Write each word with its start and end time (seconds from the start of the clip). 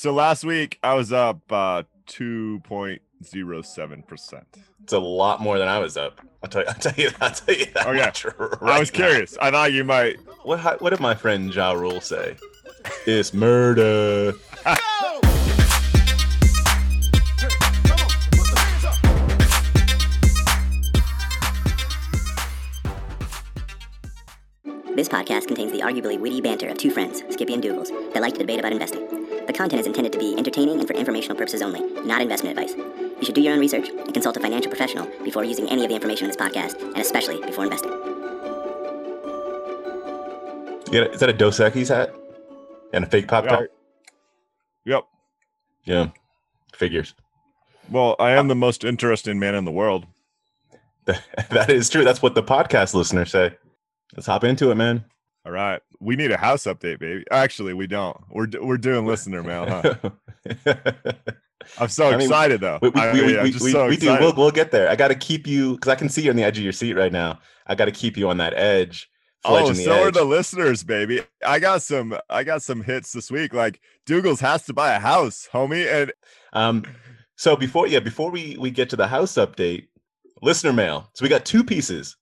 So 0.00 0.14
last 0.14 0.44
week 0.44 0.78
I 0.82 0.94
was 0.94 1.12
up 1.12 1.40
uh, 1.52 1.82
2.07%. 2.06 4.42
It's 4.82 4.92
a 4.94 4.98
lot 4.98 5.42
more 5.42 5.58
than 5.58 5.68
I 5.68 5.78
was 5.78 5.98
up. 5.98 6.22
I'll 6.42 6.48
tell 6.48 6.62
you. 6.62 6.68
I'll 6.70 6.74
tell 6.74 6.94
you. 6.96 7.10
I'll 7.20 7.30
tell 7.30 7.54
you 7.54 7.66
that. 7.74 7.86
Oh, 7.86 7.92
yeah. 7.92 8.06
much 8.06 8.24
I 8.62 8.78
was 8.80 8.90
now. 8.90 8.96
curious. 8.96 9.36
I 9.42 9.50
thought 9.50 9.74
you 9.74 9.84
might. 9.84 10.16
What 10.44 10.60
how- 10.60 10.78
What 10.78 10.88
did 10.88 11.00
my 11.00 11.14
friend 11.14 11.54
Ja 11.54 11.72
Rule 11.72 12.00
say? 12.00 12.36
It's 13.06 13.34
murder. 13.34 14.32
This 24.94 25.10
podcast 25.10 25.46
contains 25.46 25.72
the 25.72 25.80
arguably 25.80 26.18
witty 26.18 26.40
banter 26.40 26.68
of 26.68 26.78
two 26.78 26.90
friends, 26.90 27.22
Skippy 27.28 27.52
and 27.52 27.62
Dougals, 27.62 27.90
that 28.14 28.22
like 28.22 28.32
to 28.32 28.38
debate 28.40 28.60
about 28.60 28.72
investing. 28.72 29.19
The 29.60 29.64
content 29.64 29.80
is 29.80 29.86
intended 29.88 30.12
to 30.14 30.18
be 30.18 30.34
entertaining 30.38 30.78
and 30.78 30.88
for 30.88 30.94
informational 30.94 31.36
purposes 31.36 31.60
only, 31.60 31.82
not 32.02 32.22
investment 32.22 32.58
advice. 32.58 32.74
You 32.74 33.26
should 33.26 33.34
do 33.34 33.42
your 33.42 33.52
own 33.52 33.60
research 33.60 33.90
and 33.90 34.14
consult 34.14 34.38
a 34.38 34.40
financial 34.40 34.70
professional 34.70 35.06
before 35.22 35.44
using 35.44 35.68
any 35.68 35.82
of 35.82 35.90
the 35.90 35.94
information 35.94 36.24
in 36.24 36.28
this 36.30 36.36
podcast, 36.38 36.80
and 36.80 36.96
especially 36.96 37.42
before 37.42 37.64
investing. 37.64 37.90
Yeah, 40.90 41.02
is 41.12 41.20
that 41.20 41.28
a 41.28 41.34
Dos 41.34 41.58
Equis 41.58 41.94
hat 41.94 42.14
and 42.94 43.04
a 43.04 43.06
fake 43.06 43.28
Pop 43.28 43.48
Tart? 43.48 43.70
Yep. 44.86 45.04
Yeah, 45.84 46.08
figures. 46.74 47.14
Well, 47.90 48.16
I 48.18 48.30
am 48.30 48.46
uh, 48.46 48.48
the 48.48 48.54
most 48.54 48.82
interesting 48.82 49.38
man 49.38 49.54
in 49.54 49.66
the 49.66 49.72
world. 49.72 50.06
that 51.04 51.68
is 51.68 51.90
true. 51.90 52.02
That's 52.02 52.22
what 52.22 52.34
the 52.34 52.42
podcast 52.42 52.94
listeners 52.94 53.30
say. 53.30 53.54
Let's 54.16 54.26
hop 54.26 54.42
into 54.42 54.70
it, 54.70 54.76
man. 54.76 55.04
All 55.46 55.52
right. 55.52 55.80
We 56.00 56.16
need 56.16 56.30
a 56.30 56.36
house 56.36 56.64
update, 56.64 56.98
baby. 56.98 57.24
Actually, 57.30 57.74
we 57.74 57.86
don't. 57.86 58.16
We're 58.30 58.48
we're 58.60 58.76
doing 58.78 59.06
listener 59.06 59.42
mail, 59.42 59.66
huh? 59.66 60.10
I'm 61.78 61.88
so 61.88 62.08
I 62.08 62.12
mean, 62.12 62.22
excited 62.22 62.60
though. 62.60 62.78
we, 62.82 62.88
we, 62.90 63.00
I 63.00 63.12
we, 63.12 63.20
mean, 63.20 63.42
we, 63.42 63.50
we- 63.60 63.72
so 63.72 63.86
we 63.88 63.96
do. 63.96 64.16
We'll, 64.18 64.34
we'll 64.34 64.50
get 64.50 64.70
there. 64.70 64.88
I 64.90 64.96
got 64.96 65.08
to 65.08 65.14
keep 65.14 65.46
you 65.46 65.74
because 65.74 65.88
I 65.88 65.94
can 65.94 66.08
see 66.08 66.22
you 66.22 66.30
on 66.30 66.36
the 66.36 66.42
edge 66.44 66.58
of 66.58 66.64
your 66.64 66.72
seat 66.72 66.94
right 66.94 67.12
now. 67.12 67.38
I 67.66 67.74
got 67.74 67.84
to 67.86 67.92
keep 67.92 68.16
you 68.16 68.28
on 68.28 68.38
that 68.38 68.54
edge. 68.54 69.08
Oh, 69.44 69.72
so 69.72 70.02
are 70.02 70.10
the 70.10 70.24
listeners, 70.24 70.82
baby. 70.82 71.22
I 71.46 71.58
got 71.58 71.80
some 71.80 72.18
I 72.28 72.44
got 72.44 72.62
some 72.62 72.82
hits 72.82 73.12
this 73.12 73.30
week. 73.30 73.54
Like 73.54 73.80
Dougals 74.06 74.40
has 74.40 74.64
to 74.66 74.74
buy 74.74 74.92
a 74.92 75.00
house, 75.00 75.48
homie. 75.50 75.90
And 75.90 76.12
Um, 76.52 76.84
so 77.36 77.56
before 77.56 77.86
yeah, 77.86 78.00
before 78.00 78.30
we 78.30 78.58
we 78.58 78.70
get 78.70 78.90
to 78.90 78.96
the 78.96 79.06
house 79.06 79.34
update, 79.34 79.88
listener 80.42 80.74
mail. 80.74 81.08
So 81.14 81.22
we 81.22 81.30
got 81.30 81.46
two 81.46 81.64
pieces 81.64 82.16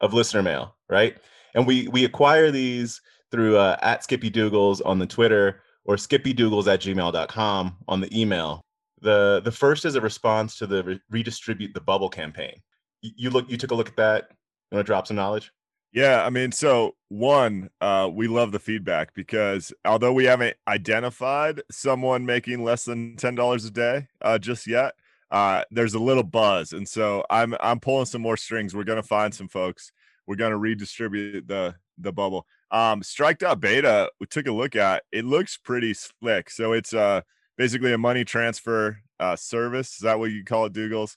of 0.00 0.12
listener 0.12 0.42
mail, 0.42 0.76
right? 0.90 1.16
And 1.58 1.66
we 1.66 1.88
we 1.88 2.04
acquire 2.04 2.52
these 2.52 3.00
through 3.32 3.56
uh, 3.56 3.76
at 3.82 4.04
Skippy 4.04 4.30
Dougals 4.30 4.80
on 4.86 5.00
the 5.00 5.06
Twitter 5.06 5.60
or 5.86 5.98
Skippy 5.98 6.32
skippydougals 6.32 6.72
at 6.72 6.80
gmail.com 6.80 7.76
on 7.88 8.00
the 8.00 8.20
email. 8.20 8.64
The 9.00 9.42
the 9.44 9.50
first 9.50 9.84
is 9.84 9.96
a 9.96 10.00
response 10.00 10.56
to 10.58 10.68
the 10.68 10.84
re- 10.84 11.00
redistribute 11.10 11.74
the 11.74 11.80
bubble 11.80 12.10
campaign. 12.10 12.62
You, 13.02 13.10
you 13.16 13.30
look 13.30 13.50
you 13.50 13.56
took 13.56 13.72
a 13.72 13.74
look 13.74 13.88
at 13.88 13.96
that. 13.96 14.28
You 14.70 14.76
want 14.76 14.86
to 14.86 14.88
drop 14.88 15.08
some 15.08 15.16
knowledge? 15.16 15.50
yeah, 15.92 16.24
I 16.24 16.30
mean, 16.30 16.52
so 16.52 16.94
one, 17.08 17.70
uh, 17.80 18.08
we 18.12 18.28
love 18.28 18.52
the 18.52 18.60
feedback 18.60 19.12
because 19.14 19.72
although 19.84 20.12
we 20.12 20.26
haven't 20.26 20.56
identified 20.68 21.62
someone 21.72 22.24
making 22.24 22.62
less 22.62 22.84
than 22.84 23.16
ten 23.16 23.34
dollars 23.34 23.64
a 23.64 23.72
day 23.72 24.06
uh 24.22 24.38
just 24.38 24.68
yet, 24.68 24.94
uh, 25.32 25.64
there's 25.72 25.94
a 25.94 25.98
little 25.98 26.22
buzz. 26.22 26.72
And 26.72 26.88
so 26.88 27.24
I'm 27.30 27.56
I'm 27.58 27.80
pulling 27.80 28.06
some 28.06 28.22
more 28.22 28.36
strings. 28.36 28.76
We're 28.76 28.84
gonna 28.84 29.02
find 29.02 29.34
some 29.34 29.48
folks. 29.48 29.90
We're 30.28 30.36
gonna 30.36 30.58
redistribute 30.58 31.48
the 31.48 31.74
the 31.96 32.12
bubble. 32.12 32.46
Um, 32.70 33.02
out 33.42 33.60
beta, 33.60 34.10
we 34.20 34.26
took 34.26 34.46
a 34.46 34.52
look 34.52 34.76
at 34.76 35.02
it 35.10 35.24
looks 35.24 35.56
pretty 35.56 35.94
slick. 35.94 36.50
So 36.50 36.72
it's 36.74 36.92
uh 36.92 37.22
basically 37.56 37.94
a 37.94 37.98
money 37.98 38.24
transfer 38.24 38.98
uh 39.18 39.36
service. 39.36 39.94
Is 39.94 40.00
that 40.00 40.18
what 40.18 40.30
you 40.30 40.44
call 40.44 40.66
it, 40.66 40.74
Dougals? 40.74 41.14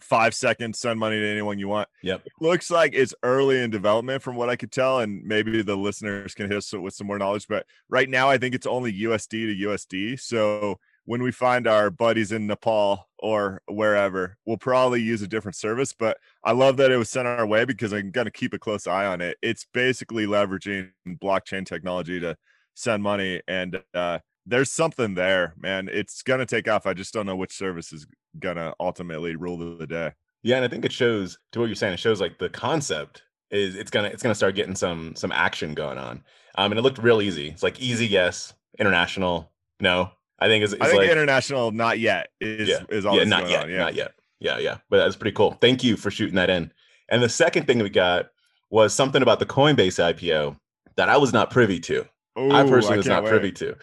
Five 0.00 0.32
seconds, 0.34 0.78
send 0.78 0.98
money 0.98 1.18
to 1.18 1.28
anyone 1.28 1.58
you 1.58 1.68
want. 1.68 1.88
Yep. 2.02 2.22
It 2.24 2.32
looks 2.40 2.70
like 2.70 2.92
it's 2.94 3.14
early 3.24 3.60
in 3.60 3.70
development 3.70 4.22
from 4.22 4.36
what 4.36 4.48
I 4.48 4.56
could 4.56 4.72
tell, 4.72 5.00
and 5.00 5.24
maybe 5.24 5.62
the 5.62 5.76
listeners 5.76 6.34
can 6.34 6.48
hit 6.48 6.58
us 6.58 6.72
with 6.72 6.94
some 6.94 7.08
more 7.08 7.18
knowledge. 7.18 7.46
But 7.48 7.66
right 7.88 8.08
now, 8.08 8.28
I 8.28 8.38
think 8.38 8.54
it's 8.54 8.66
only 8.66 8.92
USD 8.92 9.30
to 9.30 9.66
USD. 9.68 10.20
So 10.20 10.78
when 11.04 11.22
we 11.22 11.32
find 11.32 11.66
our 11.66 11.90
buddies 11.90 12.32
in 12.32 12.46
Nepal 12.46 13.08
or 13.18 13.60
wherever, 13.66 14.36
we'll 14.46 14.56
probably 14.56 15.02
use 15.02 15.22
a 15.22 15.28
different 15.28 15.56
service. 15.56 15.92
But 15.92 16.18
I 16.44 16.52
love 16.52 16.76
that 16.76 16.90
it 16.90 16.96
was 16.96 17.10
sent 17.10 17.26
our 17.28 17.46
way 17.46 17.64
because 17.64 17.92
I'm 17.92 18.10
going 18.10 18.26
to 18.26 18.30
keep 18.30 18.54
a 18.54 18.58
close 18.58 18.86
eye 18.86 19.06
on 19.06 19.20
it. 19.20 19.36
It's 19.42 19.66
basically 19.72 20.26
leveraging 20.26 20.90
blockchain 21.08 21.66
technology 21.66 22.20
to 22.20 22.36
send 22.74 23.02
money, 23.02 23.42
and 23.48 23.82
uh, 23.94 24.20
there's 24.46 24.70
something 24.70 25.14
there, 25.14 25.54
man. 25.58 25.88
It's 25.92 26.22
going 26.22 26.40
to 26.40 26.46
take 26.46 26.68
off. 26.68 26.86
I 26.86 26.94
just 26.94 27.12
don't 27.12 27.26
know 27.26 27.36
which 27.36 27.56
service 27.56 27.92
is 27.92 28.06
going 28.38 28.56
to 28.56 28.74
ultimately 28.80 29.36
rule 29.36 29.76
the 29.76 29.86
day. 29.86 30.12
Yeah, 30.42 30.56
and 30.56 30.64
I 30.64 30.68
think 30.68 30.84
it 30.84 30.92
shows 30.92 31.38
to 31.52 31.60
what 31.60 31.66
you're 31.66 31.76
saying. 31.76 31.94
It 31.94 32.00
shows 32.00 32.20
like 32.20 32.38
the 32.38 32.48
concept 32.48 33.22
is 33.50 33.76
it's 33.76 33.90
gonna 33.90 34.08
it's 34.08 34.22
gonna 34.22 34.34
start 34.34 34.56
getting 34.56 34.74
some 34.74 35.14
some 35.14 35.30
action 35.30 35.74
going 35.74 35.98
on. 35.98 36.24
Um, 36.56 36.72
and 36.72 36.78
it 36.78 36.82
looked 36.82 36.98
real 36.98 37.22
easy. 37.22 37.48
It's 37.48 37.62
like 37.62 37.80
easy 37.80 38.06
yes, 38.06 38.52
international 38.78 39.52
no. 39.82 40.12
I 40.42 40.48
think 40.48 40.64
is 40.64 40.74
I 40.80 40.88
think 40.88 40.98
like 40.98 41.10
international, 41.10 41.70
not 41.70 42.00
yet, 42.00 42.28
is 42.40 42.68
yeah, 42.68 42.82
is 42.88 43.06
all 43.06 43.16
yeah, 43.16 43.24
not 43.24 43.48
yet, 43.48 43.64
on, 43.64 43.70
Yeah. 43.70 43.78
not 43.78 43.94
yet. 43.94 44.14
Yeah, 44.40 44.58
yeah. 44.58 44.78
But 44.90 44.98
that's 44.98 45.14
pretty 45.14 45.36
cool. 45.36 45.52
Thank 45.60 45.84
you 45.84 45.96
for 45.96 46.10
shooting 46.10 46.34
that 46.34 46.50
in. 46.50 46.72
And 47.08 47.22
the 47.22 47.28
second 47.28 47.66
thing 47.66 47.78
we 47.78 47.90
got 47.90 48.26
was 48.70 48.92
something 48.92 49.22
about 49.22 49.38
the 49.38 49.46
Coinbase 49.46 50.02
IPO 50.02 50.56
that 50.96 51.08
I 51.08 51.16
was 51.16 51.32
not 51.32 51.50
privy 51.50 51.78
to. 51.80 52.04
I 52.36 52.40
Ooh, 52.40 52.68
personally 52.68 52.96
was 52.96 53.06
can't 53.06 53.22
not 53.22 53.30
privy 53.30 53.52
to. 53.52 53.76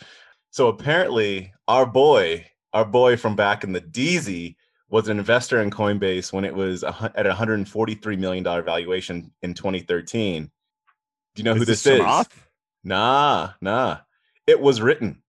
So 0.52 0.68
apparently, 0.68 1.54
our 1.70 1.86
boy, 1.86 2.46
our 2.74 2.84
boy 2.84 3.16
from 3.16 3.38
back 3.38 3.64
in 3.64 3.72
the 3.72 3.82
DZ, 3.82 4.56
was 4.90 5.08
an 5.08 5.20
investor 5.20 5.62
in 5.62 5.70
Coinbase 5.70 6.34
when 6.34 6.44
it 6.44 6.54
was 6.54 6.84
at 6.84 7.26
a 7.26 7.30
143 7.30 8.16
million 8.18 8.44
dollar 8.44 8.64
valuation 8.64 9.32
in 9.42 9.54
2013. 9.54 10.44
Do 10.44 10.50
you 11.38 11.44
know 11.44 11.54
who 11.54 11.60
this, 11.60 11.84
this 11.84 12.00
is? 12.00 12.02
Chamath? 12.02 12.32
Nah, 12.84 13.52
nah. 13.62 14.00
It 14.48 14.60
was 14.60 14.82
written. 14.82 15.22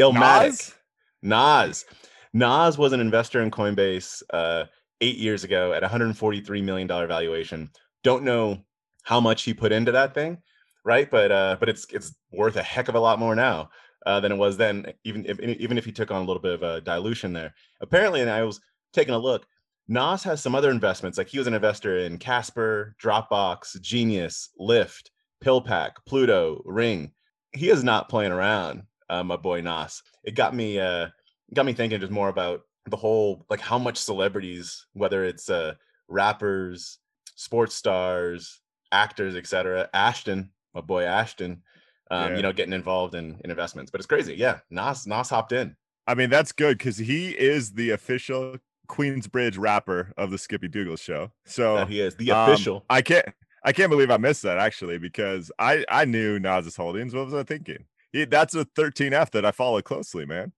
Illmatic. 0.00 0.48
Nas? 0.48 0.74
Nas. 1.22 1.84
Nas 2.32 2.78
was 2.78 2.92
an 2.92 3.00
investor 3.00 3.42
in 3.42 3.50
Coinbase 3.50 4.22
uh, 4.32 4.64
eight 5.00 5.16
years 5.16 5.44
ago 5.44 5.72
at 5.72 5.82
143 5.82 6.62
million 6.62 6.86
dollar 6.86 7.06
valuation. 7.06 7.70
Don't 8.02 8.24
know 8.24 8.58
how 9.02 9.20
much 9.20 9.42
he 9.42 9.54
put 9.54 9.72
into 9.72 9.92
that 9.92 10.14
thing, 10.14 10.38
right? 10.84 11.10
But 11.10 11.32
uh, 11.32 11.56
but 11.60 11.68
it's 11.68 11.86
it's 11.90 12.14
worth 12.32 12.56
a 12.56 12.62
heck 12.62 12.88
of 12.88 12.94
a 12.94 13.00
lot 13.00 13.18
more 13.18 13.34
now 13.34 13.70
uh, 14.06 14.20
than 14.20 14.32
it 14.32 14.36
was 14.36 14.56
then. 14.56 14.86
Even 15.04 15.26
if 15.26 15.40
even 15.40 15.78
if 15.78 15.84
he 15.84 15.92
took 15.92 16.10
on 16.10 16.22
a 16.22 16.24
little 16.24 16.42
bit 16.42 16.54
of 16.54 16.62
a 16.62 16.80
dilution 16.80 17.32
there. 17.32 17.54
Apparently, 17.80 18.20
and 18.20 18.30
I 18.30 18.42
was 18.42 18.60
taking 18.92 19.14
a 19.14 19.18
look. 19.18 19.46
Nas 19.88 20.22
has 20.22 20.40
some 20.40 20.54
other 20.54 20.70
investments. 20.70 21.18
Like 21.18 21.28
he 21.28 21.38
was 21.38 21.48
an 21.48 21.54
investor 21.54 21.98
in 21.98 22.18
Casper, 22.18 22.94
Dropbox, 23.02 23.80
Genius, 23.80 24.50
Lyft, 24.60 25.10
PillPack, 25.44 25.92
Pluto, 26.06 26.62
Ring. 26.64 27.10
He 27.52 27.70
is 27.70 27.82
not 27.82 28.08
playing 28.08 28.30
around, 28.30 28.84
uh, 29.10 29.24
my 29.24 29.36
boy 29.36 29.60
Nas. 29.60 30.02
It 30.24 30.34
got 30.34 30.54
me 30.54 30.78
uh, 30.78 31.08
got 31.52 31.66
me 31.66 31.74
thinking 31.74 32.00
just 32.00 32.12
more 32.12 32.28
about 32.28 32.62
the 32.86 32.96
whole 32.96 33.44
like 33.50 33.60
how 33.60 33.78
much 33.78 33.98
celebrities, 33.98 34.86
whether 34.94 35.24
it's 35.24 35.50
uh, 35.50 35.74
rappers, 36.08 36.98
sports 37.34 37.74
stars, 37.74 38.60
actors, 38.92 39.36
etc. 39.36 39.90
Ashton, 39.92 40.50
my 40.74 40.80
boy 40.80 41.04
Ashton, 41.04 41.62
um, 42.10 42.30
Yeah. 42.30 42.36
you 42.36 42.42
know, 42.42 42.52
getting 42.52 42.72
involved 42.72 43.14
in, 43.14 43.40
in 43.44 43.50
investments. 43.50 43.90
But 43.90 44.00
it's 44.00 44.06
crazy. 44.06 44.34
Yeah, 44.34 44.60
Nas 44.70 45.06
Nas 45.06 45.28
hopped 45.28 45.52
in. 45.52 45.76
I 46.06 46.14
mean, 46.14 46.30
that's 46.30 46.52
good 46.52 46.78
because 46.78 46.96
he 46.96 47.30
is 47.30 47.72
the 47.72 47.90
official 47.90 48.56
Queensbridge 48.88 49.58
rapper 49.58 50.12
of 50.16 50.30
the 50.30 50.38
Skippy 50.38 50.68
Dougals 50.68 51.00
show. 51.00 51.30
So 51.44 51.76
that 51.76 51.88
he 51.88 52.00
is 52.00 52.16
the 52.16 52.30
um, 52.32 52.50
official. 52.50 52.84
I 52.88 53.02
can't 53.02 53.26
I 53.64 53.72
can't 53.72 53.90
believe 53.90 54.10
I 54.10 54.16
missed 54.16 54.42
that 54.42 54.58
actually 54.58 54.98
because 54.98 55.52
I 55.58 55.84
I 55.88 56.04
knew 56.04 56.38
Nas's 56.38 56.76
holdings. 56.76 57.14
What 57.14 57.26
was 57.26 57.34
I 57.34 57.42
thinking? 57.42 57.84
That's 58.12 58.54
a 58.54 58.64
13F 58.64 59.30
that 59.30 59.44
I 59.44 59.50
follow 59.50 59.80
closely, 59.82 60.26
man. 60.26 60.52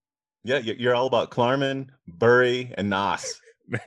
Yeah, 0.45 0.59
you- 0.59 0.77
you're 0.79 0.95
all 0.95 1.07
about 1.07 1.31
Klarman, 1.31 1.89
Burry, 2.09 2.73
and 2.77 2.91
Nas. 2.91 3.41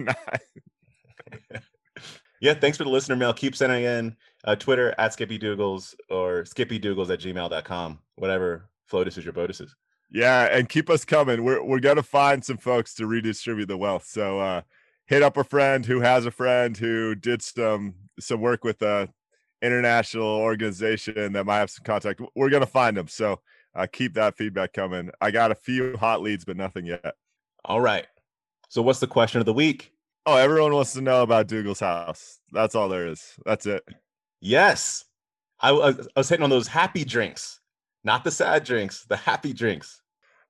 Yeah, 2.41 2.53
thanks 2.53 2.77
for 2.77 2.83
the 2.83 2.89
listener 2.89 3.15
mail. 3.15 3.33
Keep 3.33 3.55
sending 3.55 3.85
in 3.85 4.15
uh, 4.43 4.55
Twitter 4.55 4.93
at 4.97 5.13
Skippy 5.13 5.39
Dougals 5.39 5.95
or 6.09 6.43
skippydougals 6.43 7.09
at 7.09 7.19
gmail.com, 7.19 7.99
whatever 8.17 8.69
Flotus 8.91 9.17
is 9.17 9.23
your 9.23 9.33
Botus 9.33 9.61
is. 9.61 9.73
Yeah, 10.11 10.43
and 10.51 10.69
keep 10.69 10.89
us 10.89 11.05
coming. 11.05 11.43
We're 11.43 11.63
we're 11.63 11.79
gonna 11.79 12.03
find 12.03 12.43
some 12.45 12.57
folks 12.57 12.93
to 12.95 13.07
redistribute 13.07 13.67
the 13.67 13.77
wealth. 13.77 14.05
So 14.05 14.39
uh 14.39 14.61
hit 15.07 15.23
up 15.23 15.37
a 15.37 15.43
friend 15.43 15.85
who 15.85 16.01
has 16.01 16.25
a 16.25 16.31
friend 16.31 16.77
who 16.77 17.15
did 17.15 17.41
some 17.41 17.95
some 18.19 18.41
work 18.41 18.63
with 18.63 18.81
a 18.83 19.09
international 19.61 20.27
organization 20.27 21.33
that 21.33 21.45
might 21.45 21.57
have 21.57 21.71
some 21.71 21.85
contact. 21.85 22.21
We're 22.35 22.49
gonna 22.51 22.67
find 22.67 22.95
them. 22.95 23.07
So 23.07 23.39
uh 23.75 23.87
keep 23.91 24.13
that 24.15 24.37
feedback 24.37 24.73
coming. 24.73 25.11
I 25.21 25.31
got 25.31 25.51
a 25.51 25.55
few 25.55 25.97
hot 25.97 26.21
leads, 26.21 26.45
but 26.45 26.57
nothing 26.57 26.85
yet. 26.85 27.15
All 27.63 27.81
right. 27.81 28.07
So, 28.69 28.81
what's 28.81 28.99
the 28.99 29.07
question 29.07 29.39
of 29.39 29.45
the 29.45 29.53
week? 29.53 29.91
Oh, 30.25 30.37
everyone 30.37 30.73
wants 30.73 30.93
to 30.93 31.01
know 31.01 31.21
about 31.21 31.47
Dougal's 31.47 31.79
house. 31.79 32.39
That's 32.51 32.73
all 32.73 32.89
there 32.89 33.07
is. 33.07 33.33
That's 33.45 33.65
it. 33.65 33.83
Yes. 34.41 35.05
I, 35.59 35.71
was- 35.71 36.07
I 36.15 36.19
was 36.19 36.29
hitting 36.29 36.43
on 36.43 36.49
those 36.49 36.67
happy 36.67 37.05
drinks, 37.05 37.59
not 38.03 38.23
the 38.23 38.31
sad 38.31 38.63
drinks, 38.63 39.05
the 39.05 39.15
happy 39.15 39.53
drinks. 39.53 40.01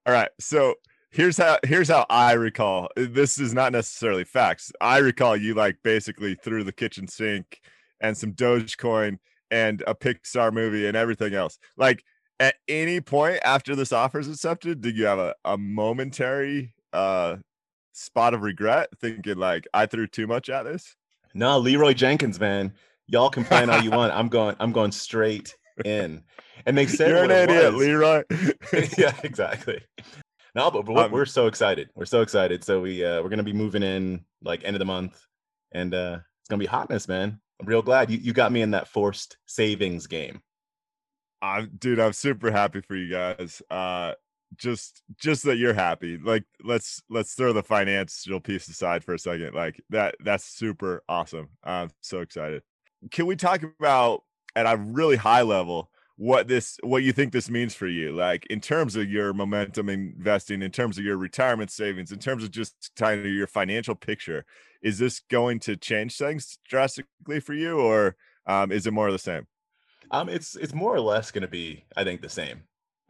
All 0.06 0.12
right. 0.12 0.30
So 0.40 0.74
here's 1.10 1.36
how 1.36 1.58
here's 1.64 1.88
how 1.88 2.06
I 2.10 2.32
recall. 2.32 2.88
This 2.96 3.38
is 3.38 3.54
not 3.54 3.72
necessarily 3.72 4.24
facts. 4.24 4.72
I 4.80 4.98
recall 4.98 5.36
you 5.36 5.54
like 5.54 5.76
basically 5.82 6.34
threw 6.34 6.64
the 6.64 6.72
kitchen 6.72 7.06
sink 7.08 7.60
and 8.00 8.16
some 8.16 8.32
Dogecoin 8.32 9.18
and 9.50 9.82
a 9.86 9.94
Pixar 9.94 10.52
movie 10.52 10.86
and 10.86 10.96
everything 10.96 11.34
else. 11.34 11.58
Like 11.76 12.02
at 12.40 12.56
any 12.68 13.00
point 13.00 13.40
after 13.44 13.74
this 13.74 13.92
offer 13.92 14.18
is 14.18 14.28
accepted, 14.28 14.80
did 14.80 14.96
you 14.96 15.06
have 15.06 15.18
a, 15.18 15.34
a 15.44 15.56
momentary 15.56 16.74
uh 16.92 17.36
spot 17.92 18.34
of 18.34 18.42
regret 18.42 18.88
thinking 19.00 19.36
like 19.36 19.66
I 19.72 19.86
threw 19.86 20.06
too 20.06 20.26
much 20.26 20.48
at 20.48 20.64
this? 20.64 20.96
No, 21.34 21.58
Leroy 21.58 21.94
Jenkins, 21.94 22.38
man. 22.40 22.72
Y'all 23.08 23.30
can 23.30 23.44
plan 23.44 23.70
all 23.70 23.80
you 23.80 23.90
want. 23.90 24.12
I'm 24.12 24.28
going, 24.28 24.56
I'm 24.58 24.72
going 24.72 24.92
straight 24.92 25.54
in. 25.84 26.22
And 26.64 26.76
they 26.76 26.86
said 26.86 27.08
You're 27.08 27.24
an 27.24 27.30
idiot, 27.30 27.72
was. 27.72 27.82
Leroy. 27.82 28.22
yeah, 28.98 29.14
exactly. 29.22 29.80
No, 30.54 30.70
but, 30.70 30.86
but 30.86 30.96
um, 30.96 31.12
we're 31.12 31.26
so 31.26 31.46
excited. 31.46 31.90
We're 31.94 32.06
so 32.06 32.22
excited. 32.22 32.64
So 32.64 32.80
we 32.80 33.04
uh, 33.04 33.22
we're 33.22 33.28
gonna 33.28 33.42
be 33.42 33.52
moving 33.52 33.82
in 33.82 34.24
like 34.42 34.64
end 34.64 34.74
of 34.74 34.78
the 34.78 34.86
month, 34.86 35.20
and 35.72 35.94
uh, 35.94 36.18
it's 36.40 36.48
gonna 36.48 36.58
be 36.58 36.66
hotness, 36.66 37.06
man. 37.06 37.38
I'm 37.60 37.66
real 37.66 37.82
glad 37.82 38.10
you, 38.10 38.18
you 38.18 38.32
got 38.32 38.52
me 38.52 38.62
in 38.62 38.70
that 38.70 38.88
forced 38.88 39.36
savings 39.44 40.06
game. 40.06 40.40
I'm 41.46 41.70
dude, 41.78 42.00
I'm 42.00 42.12
super 42.12 42.50
happy 42.50 42.80
for 42.80 42.96
you 42.96 43.10
guys. 43.10 43.62
Uh 43.70 44.12
just 44.56 45.02
just 45.18 45.44
that 45.44 45.56
you're 45.56 45.74
happy. 45.74 46.18
Like 46.18 46.44
let's 46.62 47.02
let's 47.10 47.34
throw 47.34 47.52
the 47.52 47.62
financial 47.62 48.40
piece 48.40 48.68
aside 48.68 49.04
for 49.04 49.14
a 49.14 49.18
second. 49.18 49.54
Like 49.54 49.80
that 49.90 50.16
that's 50.20 50.44
super 50.44 51.02
awesome. 51.08 51.48
I'm 51.64 51.90
so 52.00 52.20
excited. 52.20 52.62
Can 53.10 53.26
we 53.26 53.36
talk 53.36 53.62
about 53.62 54.22
at 54.54 54.66
a 54.66 54.76
really 54.76 55.16
high 55.16 55.42
level 55.42 55.90
what 56.16 56.48
this 56.48 56.78
what 56.82 57.02
you 57.02 57.12
think 57.12 57.32
this 57.32 57.50
means 57.50 57.74
for 57.74 57.86
you 57.86 58.10
like 58.10 58.46
in 58.46 58.58
terms 58.58 58.96
of 58.96 59.08
your 59.08 59.34
momentum 59.34 59.90
investing 59.90 60.62
in 60.62 60.70
terms 60.70 60.96
of 60.96 61.04
your 61.04 61.18
retirement 61.18 61.70
savings 61.70 62.10
in 62.10 62.18
terms 62.18 62.42
of 62.42 62.50
just 62.50 62.90
kind 62.96 63.20
of 63.20 63.26
your 63.26 63.46
financial 63.46 63.94
picture 63.94 64.46
is 64.82 64.98
this 64.98 65.20
going 65.30 65.60
to 65.60 65.76
change 65.76 66.16
things 66.16 66.58
drastically 66.66 67.38
for 67.38 67.52
you 67.52 67.78
or 67.78 68.16
um, 68.46 68.72
is 68.72 68.86
it 68.86 68.94
more 68.94 69.08
of 69.08 69.12
the 69.12 69.18
same 69.18 69.46
um 70.10 70.28
it's 70.28 70.56
it's 70.56 70.74
more 70.74 70.94
or 70.94 71.00
less 71.00 71.30
going 71.30 71.42
to 71.42 71.48
be 71.48 71.84
i 71.96 72.04
think 72.04 72.20
the 72.20 72.28
same 72.28 72.62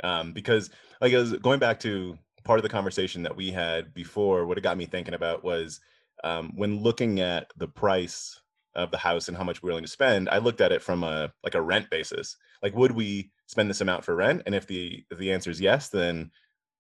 um 0.05 0.33
because 0.33 0.71
like 1.01 1.13
I 1.13 1.19
was 1.19 1.33
going 1.35 1.59
back 1.59 1.81
to 1.81 2.19
part 2.45 2.59
of 2.59 2.63
the 2.63 2.69
conversation 2.69 3.23
that 3.25 3.37
we 3.37 3.51
had 3.51 3.93
before 3.93 4.47
what 4.47 4.57
it 4.57 4.63
got 4.63 4.79
me 4.79 4.87
thinking 4.87 5.15
about 5.15 5.45
was 5.45 5.81
um, 6.25 6.53
when 6.55 6.83
looking 6.83 7.21
at 7.21 7.53
the 7.57 7.69
price 7.69 8.41
of 8.75 8.91
the 8.91 8.99
house 8.99 9.29
and 9.29 9.37
how 9.37 9.45
much 9.45 9.63
we're 9.63 9.71
willing 9.71 9.85
to 9.85 9.91
spend, 9.91 10.29
I 10.29 10.39
looked 10.39 10.61
at 10.61 10.73
it 10.73 10.83
from 10.83 11.03
a 11.03 11.33
like 11.43 11.55
a 11.55 11.63
rent 11.63 11.91
basis. 11.91 12.37
Like, 12.63 12.75
would 12.75 12.93
we 12.93 13.31
spend 13.47 13.69
this 13.69 13.81
amount 13.81 14.05
for 14.05 14.15
rent? 14.15 14.43
And 14.47 14.55
if 14.55 14.67
the 14.67 15.05
if 15.11 15.19
the 15.19 15.33
answer 15.33 15.51
is 15.51 15.61
yes, 15.61 15.89
then 15.89 16.31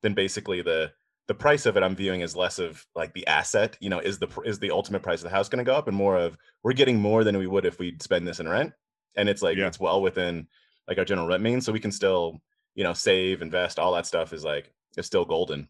then 0.03 0.15
basically 0.15 0.63
the 0.63 0.93
the 1.27 1.35
price 1.35 1.67
of 1.67 1.77
it 1.77 1.83
I'm 1.83 1.97
viewing 1.97 2.23
as 2.23 2.37
less 2.37 2.59
of 2.59 2.87
like 2.95 3.13
the 3.15 3.27
asset. 3.27 3.77
You 3.81 3.91
know, 3.91 3.99
is 3.99 4.19
the 4.19 4.29
is 4.45 4.59
the 4.59 4.71
ultimate 4.71 5.03
price 5.03 5.21
of 5.21 5.25
the 5.25 5.37
house 5.37 5.49
going 5.49 5.65
to 5.65 5.69
go 5.69 5.77
up, 5.77 5.89
and 5.89 5.97
more 5.97 6.17
of 6.17 6.37
we're 6.63 6.73
getting 6.73 7.01
more 7.01 7.25
than 7.25 7.37
we 7.37 7.47
would 7.47 7.65
if 7.65 7.79
we'd 7.79 8.03
spend 8.03 8.27
this 8.27 8.41
in 8.41 8.49
rent. 8.49 8.73
And 9.17 9.29
it's 9.29 9.43
like 9.43 9.57
yeah. 9.57 9.67
it's 9.67 9.81
well 9.81 10.03
within 10.03 10.47
like 10.89 10.99
our 10.99 11.05
general 11.05 11.27
rent 11.27 11.43
means, 11.43 11.65
so 11.65 11.73
we 11.73 11.81
can 11.81 11.93
still 11.93 12.41
you 12.75 12.85
know 12.85 12.93
save, 12.93 13.43
invest, 13.43 13.79
all 13.79 13.93
that 13.95 14.07
stuff 14.07 14.33
is 14.33 14.45
like 14.45 14.73
it's 14.97 15.07
still 15.07 15.25
golden. 15.25 15.69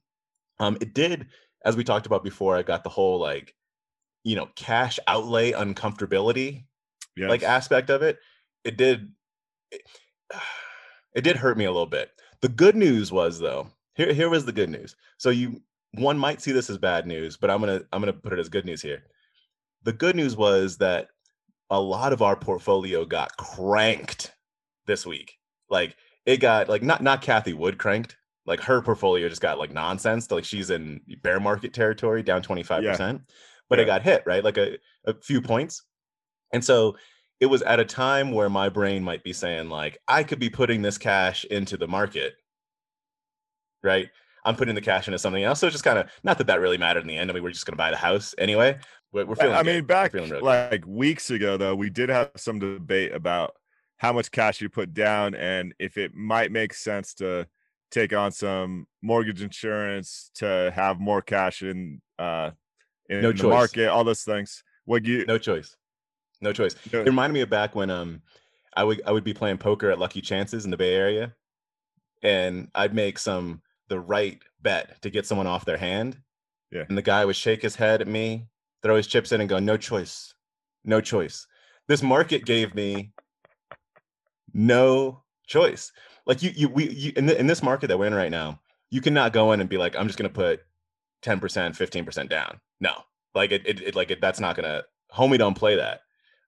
Um, 0.58 0.78
it 0.81 0.94
did, 0.94 1.26
as 1.64 1.76
we 1.76 1.84
talked 1.84 2.06
about 2.06 2.25
before. 2.25 2.56
I 2.56 2.62
got 2.62 2.82
the 2.84 2.90
whole 2.90 3.20
like 3.20 3.54
you 4.26 4.34
know 4.34 4.48
cash 4.56 4.98
outlay 5.06 5.52
uncomfortability 5.52 6.64
yes. 7.16 7.31
like 7.31 7.44
aspect 7.44 7.90
of 7.90 8.02
it 8.02 8.19
it 8.64 8.76
did 8.76 9.08
it, 9.70 9.82
it 11.14 11.20
did 11.22 11.37
hurt 11.37 11.56
me 11.56 11.64
a 11.64 11.70
little 11.70 11.87
bit 11.87 12.10
the 12.43 12.48
good 12.48 12.75
news 12.75 13.12
was 13.12 13.38
though 13.38 13.69
here 13.94 14.12
here 14.12 14.28
was 14.28 14.44
the 14.44 14.52
good 14.52 14.69
news 14.69 14.96
so 15.16 15.31
you 15.31 15.62
one 15.93 16.19
might 16.19 16.43
see 16.43 16.50
this 16.50 16.69
as 16.69 16.76
bad 16.76 17.06
news 17.06 17.37
but 17.37 17.50
i'm 17.50 17.60
gonna 17.60 17.81
i'm 17.93 18.02
gonna 18.02 18.12
put 18.12 18.32
it 18.32 18.40
as 18.40 18.48
good 18.48 18.66
news 18.66 18.82
here 18.82 19.04
the 19.84 19.93
good 19.93 20.16
news 20.16 20.37
was 20.37 20.76
that 20.76 21.06
a 21.70 21.80
lot 21.80 22.12
of 22.12 22.22
our 22.22 22.36
portfolio 22.36 23.04
got 23.04 23.36
cranked 23.36 24.32
this 24.86 25.04
week. 25.06 25.34
Like 25.68 25.96
it 26.24 26.38
got 26.38 26.68
like 26.68 26.82
not 26.82 27.02
not 27.02 27.22
Cathie 27.22 27.54
Wood 27.54 27.78
cranked. 27.78 28.16
Like 28.46 28.60
her 28.60 28.80
portfolio 28.80 29.28
just 29.28 29.42
got 29.42 29.58
like 29.58 29.72
nonsense. 29.72 30.30
Like 30.30 30.44
she's 30.44 30.70
in 30.70 31.00
bear 31.22 31.40
market 31.40 31.72
territory 31.72 32.22
down 32.22 32.42
25% 32.42 33.22
but 33.68 33.78
yeah. 33.78 33.82
it 33.82 33.86
got 33.86 34.02
hit 34.02 34.22
right? 34.26 34.44
Like 34.44 34.58
a, 34.58 34.78
a 35.06 35.14
few 35.14 35.42
points. 35.42 35.82
And 36.52 36.64
so 36.64 36.96
it 37.40 37.46
was 37.46 37.62
at 37.62 37.80
a 37.80 37.84
time 37.84 38.32
where 38.32 38.48
my 38.48 38.69
brain 38.69 39.02
might 39.02 39.22
be 39.22 39.32
saying 39.32 39.69
like 39.69 39.98
i 40.08 40.22
could 40.22 40.38
be 40.38 40.50
putting 40.50 40.82
this 40.82 40.98
cash 40.98 41.44
into 41.44 41.76
the 41.76 41.88
market 41.88 42.34
right 43.82 44.08
i'm 44.46 44.56
putting 44.56 44.75
the 44.75 44.81
cash 44.81 45.06
into 45.06 45.19
something 45.19 45.44
else 45.44 45.60
so 45.60 45.66
it's 45.66 45.75
just 45.75 45.84
kind 45.84 45.98
of 45.98 46.08
not 46.25 46.38
that 46.38 46.46
that 46.46 46.60
really 46.60 46.78
mattered 46.78 47.00
in 47.00 47.06
the 47.06 47.16
end 47.16 47.31
i 47.31 47.34
mean 47.34 47.43
we're 47.43 47.50
just 47.50 47.66
going 47.66 47.72
to 47.72 47.76
buy 47.76 47.90
the 47.90 47.96
house 47.96 48.34
anyway 48.38 48.78
we're, 49.12 49.26
we're 49.26 49.34
feeling 49.34 49.54
i 49.54 49.62
good. 49.62 49.75
mean 49.75 49.84
back 49.84 50.14
really 50.14 50.40
like 50.40 50.84
weeks 50.87 51.31
ago 51.31 51.56
though 51.56 51.75
we 51.75 51.90
did 51.90 52.08
have 52.08 52.31
some 52.37 52.58
debate 52.58 53.12
about 53.12 53.54
how 53.98 54.12
much 54.12 54.31
cash 54.31 54.60
you 54.60 54.69
put 54.69 54.94
down 54.94 55.34
and 55.34 55.75
if 55.78 55.98
it 55.98 56.14
might 56.14 56.50
make 56.50 56.72
sense 56.72 57.12
to 57.14 57.46
take 57.90 58.12
on 58.12 58.32
some 58.32 58.87
mortgage 59.02 59.43
insurance 59.43 60.31
to 60.34 60.72
have 60.75 60.98
more 61.00 61.22
cash 61.22 61.62
in 61.62 62.00
uh 62.19 62.50
in 63.08 63.22
no 63.22 63.32
the 63.32 63.38
choice. 63.38 63.50
market, 63.50 63.88
all 63.88 64.04
those 64.04 64.22
things. 64.22 64.62
What 64.84 65.04
you 65.04 65.25
no 65.26 65.38
choice, 65.38 65.76
no 66.40 66.52
choice. 66.52 66.75
No. 66.93 67.00
It 67.00 67.06
reminded 67.06 67.34
me 67.34 67.40
of 67.40 67.50
back 67.50 67.75
when 67.75 67.90
um 67.90 68.22
I 68.75 68.84
would 68.84 69.02
I 69.06 69.12
would 69.12 69.25
be 69.25 69.34
playing 69.34 69.58
poker 69.58 69.90
at 69.90 69.98
Lucky 69.98 70.20
Chances 70.20 70.64
in 70.64 70.70
the 70.70 70.76
Bay 70.76 70.94
Area, 70.94 71.34
and 72.22 72.69
I'd 72.75 72.94
make 72.94 73.19
some 73.19 73.62
the 73.88 74.00
right 74.00 74.40
bet 74.60 75.00
to 75.02 75.10
get 75.10 75.26
someone 75.26 75.46
off 75.46 75.64
their 75.64 75.76
hand. 75.76 76.18
Yeah. 76.70 76.84
And 76.88 76.98
the 76.98 77.02
guy 77.02 77.24
would 77.24 77.36
shake 77.36 77.62
his 77.62 77.76
head 77.76 78.00
at 78.00 78.08
me, 78.08 78.48
throw 78.82 78.96
his 78.96 79.06
chips 79.06 79.32
in, 79.32 79.40
and 79.40 79.48
go, 79.48 79.58
"No 79.58 79.76
choice, 79.76 80.34
no 80.84 81.00
choice." 81.00 81.46
This 81.88 82.02
market 82.02 82.44
gave 82.44 82.74
me 82.74 83.12
no 84.52 85.22
choice. 85.46 85.92
Like 86.26 86.42
you, 86.42 86.50
you, 86.56 86.68
we, 86.68 86.90
you, 86.90 87.12
in, 87.16 87.26
the, 87.26 87.38
in 87.38 87.46
this 87.46 87.62
market 87.62 87.86
that 87.86 87.98
we're 87.98 88.06
in 88.06 88.14
right 88.14 88.30
now, 88.30 88.60
you 88.90 89.00
cannot 89.00 89.32
go 89.32 89.52
in 89.52 89.60
and 89.60 89.68
be 89.70 89.78
like, 89.78 89.94
"I'm 89.96 90.08
just 90.08 90.18
going 90.18 90.28
to 90.28 90.34
put 90.34 90.60
10%, 91.22 91.40
15% 91.40 92.28
down." 92.28 92.60
no, 92.80 92.94
like 93.34 93.52
it, 93.52 93.62
it, 93.66 93.80
it 93.80 93.94
like 93.94 94.10
it, 94.10 94.20
that's 94.20 94.40
not 94.40 94.56
gonna. 94.56 94.82
Homie, 95.14 95.38
don't 95.38 95.56
play 95.56 95.76
that. 95.76 96.00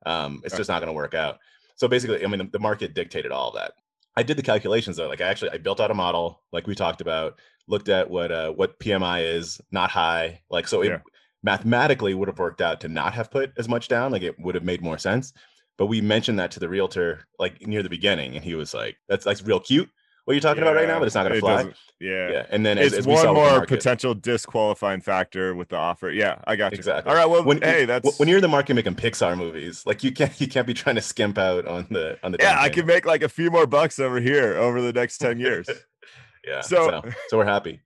Um, 0.05 0.40
it's 0.44 0.56
just 0.56 0.69
not 0.69 0.81
gonna 0.81 0.93
work 0.93 1.14
out. 1.14 1.38
So 1.76 1.88
basically, 1.88 2.25
I 2.25 2.26
mean, 2.26 2.38
the, 2.38 2.49
the 2.52 2.58
market 2.58 2.94
dictated 2.94 3.31
all 3.32 3.49
of 3.50 3.55
that. 3.55 3.73
I 4.19 4.25
did 4.25 4.37
the 4.37 4.43
calculations 4.43 4.97
though. 4.97 5.09
Like 5.09 5.20
I 5.20 5.29
actually, 5.29 5.53
I 5.53 5.59
built 5.59 5.79
out 5.79 5.93
a 5.93 5.94
model, 5.94 6.43
like 6.53 6.67
we 6.67 6.75
talked 6.75 7.00
about, 7.00 7.38
looked 7.69 7.88
at 7.88 8.11
what 8.11 8.32
uh, 8.32 8.50
what 8.50 8.81
PMI 8.81 9.37
is, 9.37 9.61
not 9.70 9.91
high. 9.93 10.41
Like 10.50 10.67
so, 10.67 10.82
it 10.82 10.88
yeah. 10.88 10.99
mathematically 11.45 12.14
would 12.14 12.26
have 12.26 12.40
worked 12.40 12.61
out 12.61 12.81
to 12.81 12.88
not 12.88 13.14
have 13.14 13.31
put 13.31 13.52
as 13.57 13.69
much 13.69 13.87
down. 13.87 14.11
Like 14.11 14.23
it 14.23 14.35
would 14.40 14.57
have 14.57 14.64
made 14.64 14.83
more 14.83 14.99
sense. 14.99 15.33
But 15.76 15.87
we 15.87 16.00
mentioned 16.00 16.40
that 16.40 16.50
to 16.50 16.59
the 16.59 16.69
realtor 16.69 17.28
like 17.38 17.64
near 17.64 17.85
the 17.85 17.88
beginning, 17.88 18.35
and 18.35 18.45
he 18.45 18.57
was 18.57 18.75
like, 18.75 18.97
"That's 19.09 19.25
like 19.25 19.38
real 19.45 19.61
cute." 19.61 19.88
What 20.28 20.35
you're 20.35 20.42
talking 20.42 20.62
yeah, 20.62 20.68
about 20.68 20.78
right 20.78 20.87
now, 20.87 20.99
but 20.99 21.06
it's 21.06 21.14
not 21.14 21.26
going 21.26 21.37
to 21.37 21.40
fly. 21.40 21.73
Yeah. 22.00 22.30
Yeah. 22.30 22.47
And 22.50 22.64
then 22.64 22.76
it's 22.76 22.92
as, 22.92 22.99
as 22.99 23.06
one 23.06 23.35
more 23.35 23.64
potential 23.64 24.12
disqualifying 24.12 25.00
factor 25.00 25.54
with 25.54 25.70
the 25.70 25.76
offer. 25.76 26.11
Yeah, 26.11 26.42
I 26.47 26.54
got 26.54 26.73
you. 26.73 26.76
Exactly. 26.76 27.11
All 27.11 27.16
right. 27.16 27.25
Well, 27.25 27.44
when, 27.44 27.62
hey, 27.62 27.87
that's 27.87 28.18
when 28.18 28.28
you're 28.28 28.37
in 28.37 28.42
the 28.42 28.49
market 28.49 28.75
making 28.75 28.97
Pixar 28.97 29.38
movies, 29.38 29.87
like 29.87 30.04
you 30.04 30.12
can't 30.12 30.38
you 30.40 30.47
can't 30.47 30.66
be 30.66 30.75
trying 30.75 30.97
to 30.97 31.00
skimp 31.00 31.38
out 31.38 31.66
on 31.66 31.87
the 31.90 32.18
on 32.23 32.32
the. 32.32 32.38
Yeah, 32.42 32.61
I 32.61 32.68
can 32.68 32.85
make 32.85 33.06
like 33.06 33.23
a 33.23 33.28
few 33.30 33.50
more 33.50 33.66
bucks 33.66 33.99
over 33.99 34.20
here 34.20 34.54
over 34.58 34.82
the 34.82 34.92
next 34.92 35.16
ten 35.16 35.40
years. 35.40 35.66
yeah. 36.47 36.61
So, 36.61 36.90
so 36.90 37.11
so 37.28 37.38
we're 37.38 37.47
happy. 37.47 37.80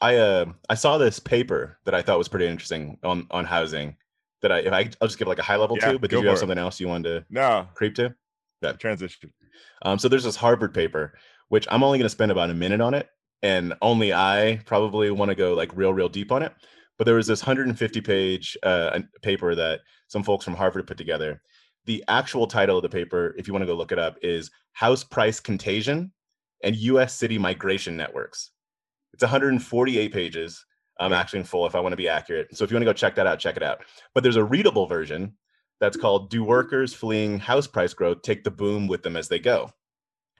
I 0.00 0.16
uh 0.16 0.46
I 0.68 0.74
saw 0.74 0.98
this 0.98 1.20
paper 1.20 1.78
that 1.84 1.94
I 1.94 2.02
thought 2.02 2.18
was 2.18 2.26
pretty 2.26 2.48
interesting 2.48 2.98
on 3.04 3.28
on 3.30 3.44
housing. 3.44 3.96
That 4.42 4.50
I 4.50 4.58
if 4.58 4.72
I 4.72 4.90
I'll 5.00 5.06
just 5.06 5.20
give 5.20 5.28
like 5.28 5.38
a 5.38 5.44
high 5.44 5.56
level 5.56 5.78
yeah, 5.80 5.92
too. 5.92 5.98
But 6.00 6.10
did 6.10 6.20
you 6.20 6.28
have 6.28 6.38
something 6.38 6.58
else 6.58 6.80
you 6.80 6.88
wanted 6.88 7.20
to 7.20 7.26
no 7.30 7.68
creep 7.74 7.94
to? 7.94 8.12
Yeah. 8.60 8.72
Transition. 8.72 9.32
Um, 9.82 10.00
so 10.00 10.08
there's 10.08 10.24
this 10.24 10.36
Harvard 10.36 10.74
paper 10.74 11.14
which 11.48 11.66
I'm 11.70 11.82
only 11.82 11.98
going 11.98 12.06
to 12.06 12.10
spend 12.10 12.32
about 12.32 12.50
a 12.50 12.54
minute 12.54 12.80
on 12.80 12.94
it. 12.94 13.08
And 13.42 13.74
only 13.82 14.12
I 14.12 14.60
probably 14.64 15.10
want 15.10 15.30
to 15.30 15.34
go 15.34 15.54
like 15.54 15.76
real, 15.76 15.92
real 15.92 16.08
deep 16.08 16.32
on 16.32 16.42
it. 16.42 16.52
But 16.98 17.04
there 17.04 17.14
was 17.14 17.26
this 17.26 17.42
150 17.42 18.00
page 18.00 18.56
uh, 18.62 19.00
paper 19.22 19.54
that 19.54 19.80
some 20.08 20.22
folks 20.22 20.44
from 20.44 20.54
Harvard 20.54 20.86
put 20.86 20.96
together. 20.96 21.42
The 21.84 22.02
actual 22.08 22.46
title 22.46 22.78
of 22.78 22.82
the 22.82 22.88
paper, 22.88 23.34
if 23.38 23.46
you 23.46 23.52
want 23.52 23.62
to 23.62 23.66
go 23.66 23.74
look 23.74 23.92
it 23.92 23.98
up, 23.98 24.16
is 24.22 24.50
House 24.72 25.04
Price 25.04 25.38
Contagion 25.38 26.12
and 26.64 26.74
US 26.76 27.14
City 27.14 27.38
Migration 27.38 27.96
Networks. 27.96 28.50
It's 29.12 29.22
148 29.22 30.12
pages. 30.12 30.64
I'm 30.98 31.12
actually 31.12 31.40
in 31.40 31.44
full 31.44 31.66
if 31.66 31.74
I 31.74 31.80
want 31.80 31.92
to 31.92 31.96
be 31.96 32.08
accurate. 32.08 32.56
So 32.56 32.64
if 32.64 32.70
you 32.70 32.74
want 32.74 32.82
to 32.82 32.90
go 32.90 32.94
check 32.94 33.14
that 33.16 33.26
out, 33.26 33.38
check 33.38 33.56
it 33.56 33.62
out. 33.62 33.82
But 34.14 34.22
there's 34.22 34.36
a 34.36 34.44
readable 34.44 34.86
version 34.86 35.34
that's 35.80 35.96
called 35.96 36.30
Do 36.30 36.42
Workers 36.42 36.94
Fleeing 36.94 37.38
House 37.38 37.66
Price 37.66 37.92
Growth 37.92 38.22
Take 38.22 38.44
the 38.44 38.50
Boom 38.50 38.88
with 38.88 39.02
Them 39.02 39.16
as 39.16 39.28
They 39.28 39.38
Go? 39.38 39.70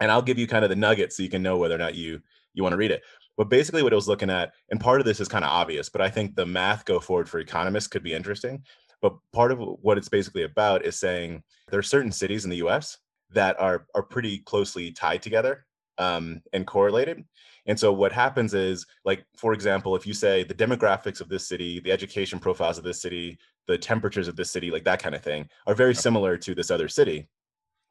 And 0.00 0.10
I'll 0.10 0.22
give 0.22 0.38
you 0.38 0.46
kind 0.46 0.64
of 0.64 0.70
the 0.70 0.76
nuggets 0.76 1.16
so 1.16 1.22
you 1.22 1.28
can 1.28 1.42
know 1.42 1.56
whether 1.56 1.74
or 1.74 1.78
not 1.78 1.94
you 1.94 2.20
you 2.54 2.62
want 2.62 2.72
to 2.72 2.78
read 2.78 2.90
it. 2.90 3.02
But 3.36 3.50
basically, 3.50 3.82
what 3.82 3.92
it 3.92 3.96
was 3.96 4.08
looking 4.08 4.30
at, 4.30 4.54
and 4.70 4.80
part 4.80 5.00
of 5.00 5.06
this 5.06 5.20
is 5.20 5.28
kind 5.28 5.44
of 5.44 5.50
obvious, 5.50 5.88
but 5.88 6.00
I 6.00 6.08
think 6.08 6.34
the 6.34 6.46
math 6.46 6.84
go 6.84 7.00
forward 7.00 7.28
for 7.28 7.38
economists 7.38 7.86
could 7.86 8.02
be 8.02 8.14
interesting. 8.14 8.62
But 9.02 9.14
part 9.32 9.52
of 9.52 9.58
what 9.58 9.98
it's 9.98 10.08
basically 10.08 10.44
about 10.44 10.84
is 10.84 10.98
saying 10.98 11.42
there 11.68 11.78
are 11.78 11.82
certain 11.82 12.12
cities 12.12 12.44
in 12.44 12.50
the 12.50 12.56
U.S. 12.58 12.98
that 13.30 13.60
are 13.60 13.86
are 13.94 14.02
pretty 14.02 14.38
closely 14.40 14.90
tied 14.92 15.22
together 15.22 15.66
um, 15.98 16.42
and 16.52 16.66
correlated. 16.66 17.24
And 17.66 17.78
so 17.78 17.92
what 17.92 18.12
happens 18.12 18.54
is, 18.54 18.86
like, 19.04 19.24
for 19.36 19.52
example, 19.52 19.96
if 19.96 20.06
you 20.06 20.14
say 20.14 20.44
the 20.44 20.54
demographics 20.54 21.20
of 21.20 21.28
this 21.28 21.48
city, 21.48 21.80
the 21.80 21.90
education 21.90 22.38
profiles 22.38 22.78
of 22.78 22.84
this 22.84 23.02
city, 23.02 23.38
the 23.66 23.76
temperatures 23.76 24.28
of 24.28 24.36
this 24.36 24.50
city, 24.50 24.70
like 24.70 24.84
that 24.84 25.02
kind 25.02 25.14
of 25.14 25.22
thing, 25.22 25.48
are 25.66 25.74
very 25.74 25.94
similar 25.94 26.36
to 26.38 26.54
this 26.54 26.70
other 26.70 26.88
city, 26.88 27.28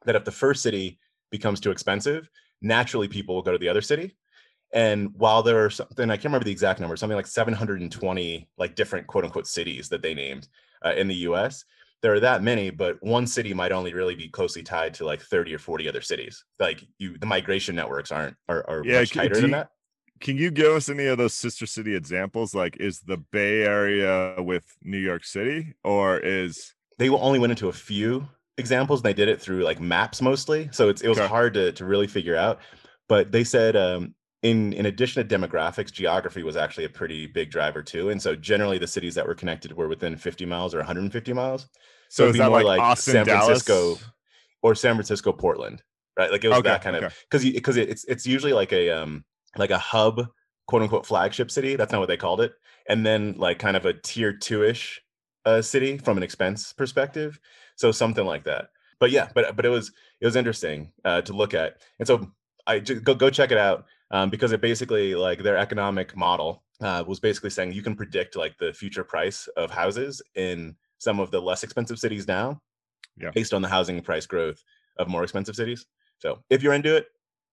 that 0.06 0.16
if 0.16 0.24
the 0.24 0.30
first 0.32 0.62
city 0.62 0.98
becomes 1.30 1.60
too 1.60 1.70
expensive, 1.70 2.28
naturally 2.62 3.08
people 3.08 3.34
will 3.34 3.42
go 3.42 3.52
to 3.52 3.58
the 3.58 3.68
other 3.68 3.82
city. 3.82 4.16
And 4.72 5.10
while 5.14 5.42
there 5.42 5.64
are 5.64 5.70
something, 5.70 6.10
I 6.10 6.16
can't 6.16 6.26
remember 6.26 6.44
the 6.44 6.52
exact 6.52 6.80
number, 6.80 6.96
something 6.96 7.16
like 7.16 7.26
720 7.26 8.48
like 8.58 8.74
different 8.74 9.06
quote 9.06 9.24
unquote 9.24 9.46
cities 9.46 9.88
that 9.88 10.02
they 10.02 10.14
named 10.14 10.48
uh, 10.84 10.92
in 10.92 11.08
the 11.08 11.14
US, 11.14 11.64
there 12.02 12.14
are 12.14 12.20
that 12.20 12.42
many, 12.42 12.70
but 12.70 13.02
one 13.02 13.26
city 13.26 13.54
might 13.54 13.72
only 13.72 13.92
really 13.94 14.14
be 14.14 14.28
closely 14.28 14.62
tied 14.62 14.94
to 14.94 15.04
like 15.04 15.20
30 15.22 15.54
or 15.54 15.58
40 15.58 15.88
other 15.88 16.00
cities. 16.00 16.44
Like 16.58 16.84
you, 16.98 17.18
the 17.18 17.26
migration 17.26 17.74
networks 17.74 18.12
aren't 18.12 18.36
are, 18.48 18.68
are 18.68 18.84
yeah, 18.84 19.00
much 19.00 19.12
tighter 19.12 19.40
than 19.40 19.52
that. 19.52 19.70
Can 20.20 20.36
you 20.36 20.50
give 20.50 20.72
us 20.72 20.88
any 20.88 21.06
of 21.06 21.18
those 21.18 21.34
sister 21.34 21.66
city 21.66 21.94
examples? 21.94 22.54
Like, 22.54 22.78
is 22.78 23.00
the 23.00 23.18
Bay 23.18 23.62
Area 23.62 24.36
with 24.38 24.64
New 24.82 24.98
York 24.98 25.24
City, 25.24 25.74
or 25.84 26.18
is 26.18 26.74
they 26.98 27.10
only 27.10 27.38
went 27.38 27.50
into 27.50 27.68
a 27.68 27.72
few 27.72 28.26
examples? 28.58 29.00
And 29.00 29.04
they 29.04 29.14
did 29.14 29.28
it 29.28 29.40
through 29.40 29.62
like 29.62 29.80
maps 29.80 30.20
mostly, 30.22 30.68
so 30.72 30.88
it's 30.88 31.02
it 31.02 31.08
was 31.08 31.18
okay. 31.18 31.28
hard 31.28 31.54
to 31.54 31.72
to 31.72 31.84
really 31.84 32.06
figure 32.06 32.36
out. 32.36 32.60
But 33.08 33.32
they 33.32 33.44
said 33.44 33.76
um, 33.76 34.14
in 34.42 34.72
in 34.72 34.86
addition 34.86 35.26
to 35.26 35.38
demographics, 35.38 35.92
geography 35.92 36.42
was 36.42 36.56
actually 36.56 36.84
a 36.84 36.88
pretty 36.88 37.26
big 37.26 37.50
driver 37.50 37.82
too. 37.82 38.10
And 38.10 38.20
so 38.20 38.36
generally, 38.36 38.78
the 38.78 38.86
cities 38.86 39.14
that 39.14 39.26
were 39.26 39.34
connected 39.34 39.76
were 39.76 39.88
within 39.88 40.16
50 40.16 40.46
miles 40.46 40.74
or 40.74 40.78
150 40.78 41.32
miles. 41.32 41.68
So, 42.08 42.24
so 42.24 42.30
is 42.30 42.38
that 42.38 42.50
more 42.50 42.62
like, 42.62 42.80
Austin, 42.80 43.12
San 43.12 43.24
Francisco 43.24 43.94
Dallas? 43.94 44.04
or 44.62 44.74
San 44.74 44.94
Francisco, 44.94 45.32
Portland, 45.32 45.82
right? 46.16 46.30
Like 46.30 46.44
it 46.44 46.48
was 46.48 46.58
okay, 46.58 46.68
that 46.68 46.82
kind 46.82 46.96
okay. 46.96 47.06
of 47.06 47.16
because 47.28 47.44
because 47.44 47.76
it's 47.76 48.04
it's 48.04 48.26
usually 48.26 48.52
like 48.52 48.72
a 48.72 48.90
um 48.90 49.24
like 49.56 49.70
a 49.70 49.78
hub 49.78 50.26
quote 50.66 50.82
unquote 50.82 51.06
flagship 51.06 51.50
city. 51.50 51.76
That's 51.76 51.92
not 51.92 51.98
what 51.98 52.08
they 52.08 52.16
called 52.16 52.40
it. 52.40 52.52
And 52.88 53.04
then 53.04 53.34
like 53.36 53.58
kind 53.58 53.76
of 53.76 53.84
a 53.84 53.94
tier 53.94 54.32
two 54.32 54.62
ish 54.62 55.00
uh, 55.44 55.62
city 55.62 55.98
from 55.98 56.16
an 56.16 56.22
expense 56.22 56.72
perspective. 56.72 57.38
So 57.76 57.92
something 57.92 58.26
like 58.26 58.44
that. 58.44 58.70
But 58.98 59.10
yeah, 59.10 59.28
but 59.34 59.56
but 59.56 59.66
it 59.66 59.70
was 59.70 59.92
it 60.20 60.26
was 60.26 60.36
interesting 60.36 60.92
uh, 61.04 61.20
to 61.22 61.32
look 61.32 61.54
at. 61.54 61.82
And 61.98 62.08
so 62.08 62.32
I 62.66 62.80
just 62.80 63.04
go 63.04 63.14
go 63.14 63.30
check 63.30 63.52
it 63.52 63.58
out 63.58 63.84
um, 64.10 64.30
because 64.30 64.52
it 64.52 64.60
basically 64.60 65.14
like 65.14 65.42
their 65.42 65.56
economic 65.56 66.16
model 66.16 66.64
uh, 66.80 67.04
was 67.06 67.20
basically 67.20 67.50
saying 67.50 67.72
you 67.72 67.82
can 67.82 67.96
predict 67.96 68.36
like 68.36 68.56
the 68.58 68.72
future 68.72 69.04
price 69.04 69.48
of 69.56 69.70
houses 69.70 70.22
in 70.34 70.76
some 70.98 71.20
of 71.20 71.30
the 71.30 71.40
less 71.40 71.62
expensive 71.62 71.98
cities 71.98 72.26
now, 72.26 72.60
yeah. 73.18 73.30
based 73.34 73.52
on 73.52 73.62
the 73.62 73.68
housing 73.68 74.00
price 74.02 74.26
growth 74.26 74.62
of 74.98 75.08
more 75.08 75.22
expensive 75.22 75.56
cities. 75.56 75.86
So 76.18 76.42
if 76.48 76.62
you're 76.62 76.72
into 76.72 76.96
it, 76.96 77.06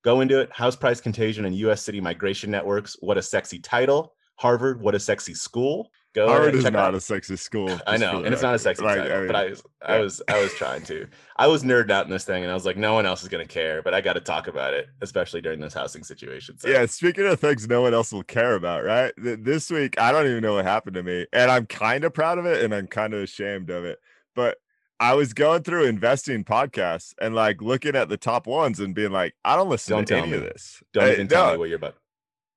go 0.03 0.21
into 0.21 0.39
it. 0.39 0.51
House 0.51 0.75
price 0.75 1.01
contagion 1.01 1.45
and 1.45 1.55
U.S. 1.57 1.81
city 1.81 1.99
migration 1.99 2.51
networks. 2.51 2.95
What 3.01 3.17
a 3.17 3.21
sexy 3.21 3.59
title. 3.59 4.13
Harvard. 4.35 4.81
What 4.81 4.95
a 4.95 4.99
sexy 4.99 5.33
school. 5.33 5.89
Go 6.13 6.27
Harvard 6.27 6.53
is 6.53 6.63
not 6.65 6.75
out. 6.75 6.93
a 6.93 7.01
sexy 7.01 7.35
school. 7.35 7.79
I 7.87 7.97
know, 7.97 8.23
and 8.23 8.33
it's 8.33 8.43
not 8.43 8.53
a 8.53 8.59
sexy 8.59 8.83
title, 8.83 9.11
I 9.11 9.17
mean, 9.17 9.27
but 9.27 9.35
I 9.35 9.49
was, 9.49 9.63
yeah. 9.81 9.95
I 9.95 9.99
was, 9.99 10.21
I 10.27 10.39
was 10.39 10.53
trying 10.53 10.83
to. 10.83 11.07
I 11.37 11.47
was 11.47 11.63
nerded 11.63 11.89
out 11.89 12.05
in 12.05 12.11
this 12.11 12.23
thing, 12.23 12.43
and 12.43 12.51
I 12.51 12.53
was 12.53 12.67
like, 12.67 12.77
no 12.77 12.93
one 12.93 13.07
else 13.07 13.23
is 13.23 13.29
going 13.29 13.45
to 13.45 13.51
care, 13.51 13.81
but 13.81 13.95
I 13.95 14.01
got 14.01 14.13
to 14.13 14.21
talk 14.21 14.47
about 14.47 14.75
it, 14.75 14.89
especially 15.01 15.41
during 15.41 15.59
this 15.59 15.73
housing 15.73 16.03
situation. 16.03 16.59
So. 16.59 16.69
Yeah, 16.69 16.85
speaking 16.85 17.25
of 17.25 17.39
things 17.39 17.67
no 17.67 17.81
one 17.81 17.95
else 17.95 18.13
will 18.13 18.23
care 18.23 18.53
about, 18.53 18.83
right? 18.83 19.11
This 19.17 19.71
week, 19.71 19.99
I 19.99 20.11
don't 20.11 20.27
even 20.27 20.43
know 20.43 20.53
what 20.53 20.65
happened 20.65 20.95
to 20.95 21.03
me, 21.03 21.25
and 21.33 21.49
I'm 21.49 21.65
kind 21.65 22.03
of 22.03 22.13
proud 22.13 22.37
of 22.37 22.45
it, 22.45 22.63
and 22.63 22.75
I'm 22.75 22.85
kind 22.85 23.15
of 23.15 23.21
ashamed 23.21 23.71
of 23.71 23.83
it. 23.83 23.97
But 24.35 24.57
I 24.99 25.15
was 25.15 25.33
going 25.33 25.63
through 25.63 25.85
investing 25.85 26.43
podcasts 26.43 27.13
and 27.19 27.33
like 27.33 27.61
looking 27.61 27.95
at 27.95 28.07
the 28.07 28.17
top 28.17 28.45
ones 28.45 28.79
and 28.79 28.93
being 28.93 29.11
like, 29.11 29.33
I 29.43 29.55
don't 29.55 29.67
listen 29.67 29.95
don't 29.95 30.07
to 30.07 30.17
any 30.17 30.31
me. 30.31 30.37
of 30.37 30.43
this. 30.43 30.83
Don't 30.93 31.11
even 31.11 31.27
tell 31.27 31.51
me 31.51 31.57
what 31.57 31.69
you're 31.69 31.77
about. 31.77 31.95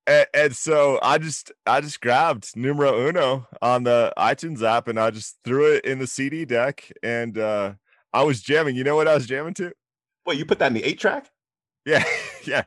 And, 0.07 0.27
and, 0.33 0.55
so 0.55 0.99
I 1.03 1.17
just 1.17 1.51
I 1.65 1.81
just 1.81 1.99
grabbed 1.99 2.55
numero 2.55 3.07
uno 3.09 3.45
on 3.61 3.83
the 3.83 4.13
iTunes 4.17 4.63
app 4.63 4.87
and 4.87 4.97
I 4.97 5.11
just 5.11 5.37
threw 5.43 5.73
it 5.73 5.83
in 5.83 5.99
the 5.99 6.07
CD 6.07 6.45
deck 6.45 6.89
and 7.03 7.37
uh 7.37 7.73
I 8.13 8.23
was 8.23 8.41
jamming. 8.41 8.75
You 8.75 8.85
know 8.85 8.95
what 8.95 9.07
I 9.07 9.13
was 9.13 9.27
jamming 9.27 9.53
to? 9.55 9.73
Well, 10.25 10.35
you 10.35 10.45
put 10.45 10.59
that 10.59 10.67
in 10.67 10.73
the 10.73 10.83
eight 10.83 10.99
track? 10.99 11.29
Yeah, 11.85 12.03
yeah. 12.45 12.63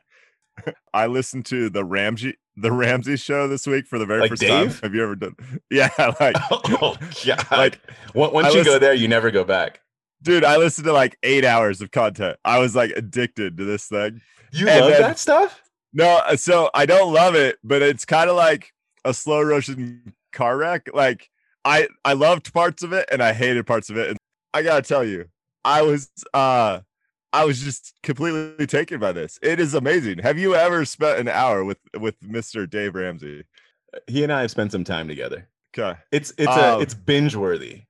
I 0.93 1.07
listened 1.07 1.45
to 1.47 1.69
the 1.69 1.83
Ramsey 1.83 2.37
the 2.55 2.71
Ramsey 2.71 3.17
show 3.17 3.47
this 3.47 3.65
week 3.65 3.87
for 3.87 3.97
the 3.97 4.05
very 4.05 4.21
like 4.21 4.29
first 4.29 4.41
Dave? 4.41 4.73
time. 4.73 4.81
Have 4.83 4.95
you 4.95 5.03
ever 5.03 5.15
done? 5.15 5.35
Yeah, 5.71 5.89
like 6.19 6.35
oh 6.51 6.97
god, 7.25 7.47
like 7.51 7.79
once 8.13 8.47
I 8.47 8.51
you 8.51 8.63
go 8.63 8.77
there, 8.77 8.93
you 8.93 9.07
never 9.07 9.31
go 9.31 9.43
back. 9.43 9.81
Dude, 10.21 10.43
I 10.43 10.57
listened 10.57 10.85
to 10.85 10.93
like 10.93 11.17
eight 11.23 11.45
hours 11.45 11.81
of 11.81 11.91
content. 11.91 12.37
I 12.45 12.59
was 12.59 12.75
like 12.75 12.91
addicted 12.95 13.57
to 13.57 13.65
this 13.65 13.87
thing. 13.87 14.21
You 14.51 14.67
and 14.67 14.81
love 14.81 14.91
then, 14.91 15.01
that 15.01 15.19
stuff? 15.19 15.60
No, 15.93 16.21
uh, 16.25 16.35
so 16.35 16.69
I 16.73 16.85
don't 16.85 17.13
love 17.13 17.35
it, 17.35 17.57
but 17.63 17.81
it's 17.81 18.05
kind 18.05 18.29
of 18.29 18.35
like 18.35 18.71
a 19.03 19.13
slow 19.13 19.41
Russian 19.41 20.13
car 20.31 20.57
wreck. 20.57 20.89
Like 20.93 21.29
I 21.65 21.87
I 22.05 22.13
loved 22.13 22.53
parts 22.53 22.83
of 22.83 22.93
it 22.93 23.07
and 23.11 23.21
I 23.21 23.33
hated 23.33 23.65
parts 23.67 23.89
of 23.89 23.97
it. 23.97 24.09
And 24.09 24.17
I 24.53 24.61
gotta 24.61 24.81
tell 24.81 25.03
you, 25.03 25.25
I 25.65 25.81
was 25.81 26.09
uh 26.33 26.79
I 27.33 27.45
was 27.45 27.61
just 27.61 27.93
completely 28.03 28.67
taken 28.67 28.99
by 28.99 29.11
this. 29.11 29.39
It 29.41 29.59
is 29.59 29.73
amazing. 29.73 30.19
Have 30.19 30.37
you 30.37 30.55
ever 30.55 30.85
spent 30.85 31.19
an 31.19 31.27
hour 31.27 31.63
with 31.63 31.79
with 31.97 32.19
Mr. 32.21 32.69
Dave 32.69 32.95
Ramsey? 32.95 33.43
He 34.07 34.23
and 34.23 34.31
I 34.31 34.41
have 34.41 34.51
spent 34.51 34.71
some 34.71 34.83
time 34.83 35.07
together. 35.07 35.47
Okay. 35.77 35.99
It's 36.11 36.33
it's 36.37 36.47
um, 36.47 36.79
a 36.79 36.79
it's 36.79 36.93
binge 36.93 37.35
worthy. 37.35 37.83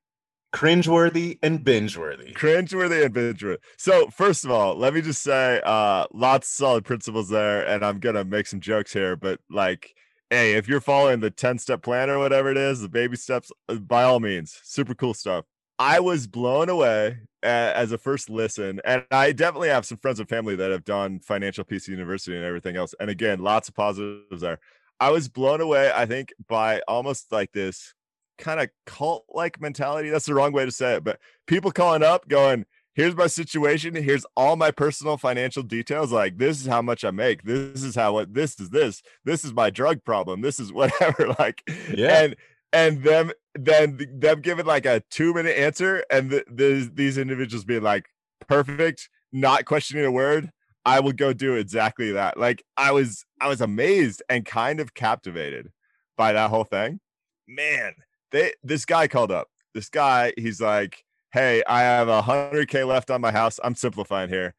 Cringeworthy 0.53 1.39
and 1.41 1.63
binge 1.63 1.97
worthy. 1.97 2.33
Cringeworthy 2.33 3.05
and 3.05 3.13
binge 3.13 3.43
worthy. 3.43 3.59
So 3.77 4.09
first 4.09 4.43
of 4.43 4.51
all, 4.51 4.75
let 4.75 4.93
me 4.93 5.01
just 5.01 5.21
say, 5.21 5.61
uh, 5.63 6.05
lots 6.13 6.47
of 6.47 6.53
solid 6.53 6.85
principles 6.85 7.29
there, 7.29 7.65
and 7.65 7.85
I'm 7.85 7.99
gonna 7.99 8.25
make 8.25 8.47
some 8.47 8.59
jokes 8.59 8.91
here, 8.93 9.15
but 9.15 9.39
like 9.49 9.93
hey, 10.31 10.53
if 10.53 10.65
you're 10.65 10.79
following 10.79 11.19
the 11.19 11.29
10 11.29 11.59
step 11.59 11.83
plan 11.83 12.09
or 12.09 12.17
whatever 12.17 12.49
it 12.49 12.57
is, 12.57 12.79
the 12.79 12.87
baby 12.87 13.17
steps, 13.17 13.51
uh, 13.67 13.75
by 13.75 14.03
all 14.03 14.21
means, 14.21 14.59
super 14.63 14.95
cool 14.95 15.13
stuff. 15.13 15.43
I 15.77 15.99
was 15.99 16.25
blown 16.25 16.69
away 16.69 17.17
as 17.43 17.91
a 17.91 17.97
first 17.97 18.29
listen. 18.29 18.79
And 18.85 19.03
I 19.11 19.33
definitely 19.33 19.69
have 19.69 19.85
some 19.85 19.97
friends 19.97 20.19
and 20.19 20.29
family 20.29 20.55
that 20.55 20.71
have 20.71 20.85
done 20.85 21.19
Financial 21.19 21.63
Peace 21.63 21.87
University 21.87 22.35
and 22.35 22.45
everything 22.45 22.77
else. 22.77 22.95
And 22.99 23.09
again, 23.09 23.39
lots 23.39 23.67
of 23.67 23.75
positives 23.75 24.41
there. 24.41 24.59
I 24.99 25.09
was 25.09 25.27
blown 25.27 25.61
away, 25.61 25.91
I 25.93 26.05
think, 26.05 26.33
by 26.47 26.81
almost 26.87 27.31
like 27.31 27.51
this 27.51 27.93
kind 28.41 28.59
of 28.59 28.69
cult 28.85 29.25
like 29.29 29.61
mentality. 29.61 30.09
That's 30.09 30.25
the 30.25 30.33
wrong 30.33 30.51
way 30.51 30.65
to 30.65 30.71
say 30.71 30.95
it, 30.95 31.03
but 31.03 31.19
people 31.47 31.71
calling 31.71 32.03
up 32.03 32.27
going, 32.27 32.65
here's 32.93 33.15
my 33.15 33.27
situation. 33.27 33.95
Here's 33.95 34.25
all 34.35 34.55
my 34.55 34.71
personal 34.71 35.17
financial 35.17 35.63
details. 35.63 36.11
Like, 36.11 36.37
this 36.37 36.59
is 36.59 36.67
how 36.67 36.81
much 36.81 37.05
I 37.05 37.11
make. 37.11 37.43
This 37.43 37.83
is 37.83 37.95
how 37.95 38.13
what 38.13 38.33
this 38.33 38.59
is 38.59 38.69
this. 38.69 39.01
This 39.23 39.45
is 39.45 39.53
my 39.53 39.69
drug 39.69 40.03
problem. 40.03 40.41
This 40.41 40.59
is 40.59 40.73
whatever. 40.73 41.33
like, 41.39 41.63
yeah. 41.95 42.23
And 42.23 42.35
and 42.73 43.03
them 43.03 43.31
then 43.55 43.99
them 44.13 44.41
giving 44.41 44.65
like 44.65 44.85
a 44.85 45.01
two 45.09 45.33
minute 45.33 45.57
answer 45.57 46.03
and 46.09 46.29
the, 46.29 46.43
the, 46.49 46.89
these 46.93 47.17
individuals 47.17 47.65
being 47.65 47.83
like 47.83 48.05
perfect 48.47 49.09
not 49.31 49.65
questioning 49.65 50.05
a 50.05 50.11
word 50.11 50.49
i 50.85 50.99
would 50.99 51.17
go 51.17 51.33
do 51.33 51.55
exactly 51.55 52.13
that 52.13 52.37
like 52.37 52.63
i 52.77 52.91
was 52.91 53.25
i 53.39 53.47
was 53.47 53.61
amazed 53.61 54.23
and 54.29 54.45
kind 54.45 54.79
of 54.79 54.93
captivated 54.93 55.69
by 56.17 56.33
that 56.33 56.49
whole 56.49 56.63
thing 56.63 56.99
man 57.47 57.93
they 58.31 58.53
this 58.63 58.85
guy 58.85 59.07
called 59.07 59.31
up 59.31 59.47
this 59.73 59.89
guy 59.89 60.33
he's 60.37 60.61
like 60.61 61.03
hey 61.31 61.63
i 61.67 61.81
have 61.81 62.07
a 62.07 62.21
100k 62.21 62.87
left 62.87 63.09
on 63.09 63.21
my 63.21 63.31
house 63.31 63.59
i'm 63.63 63.75
simplifying 63.75 64.29
here 64.29 64.53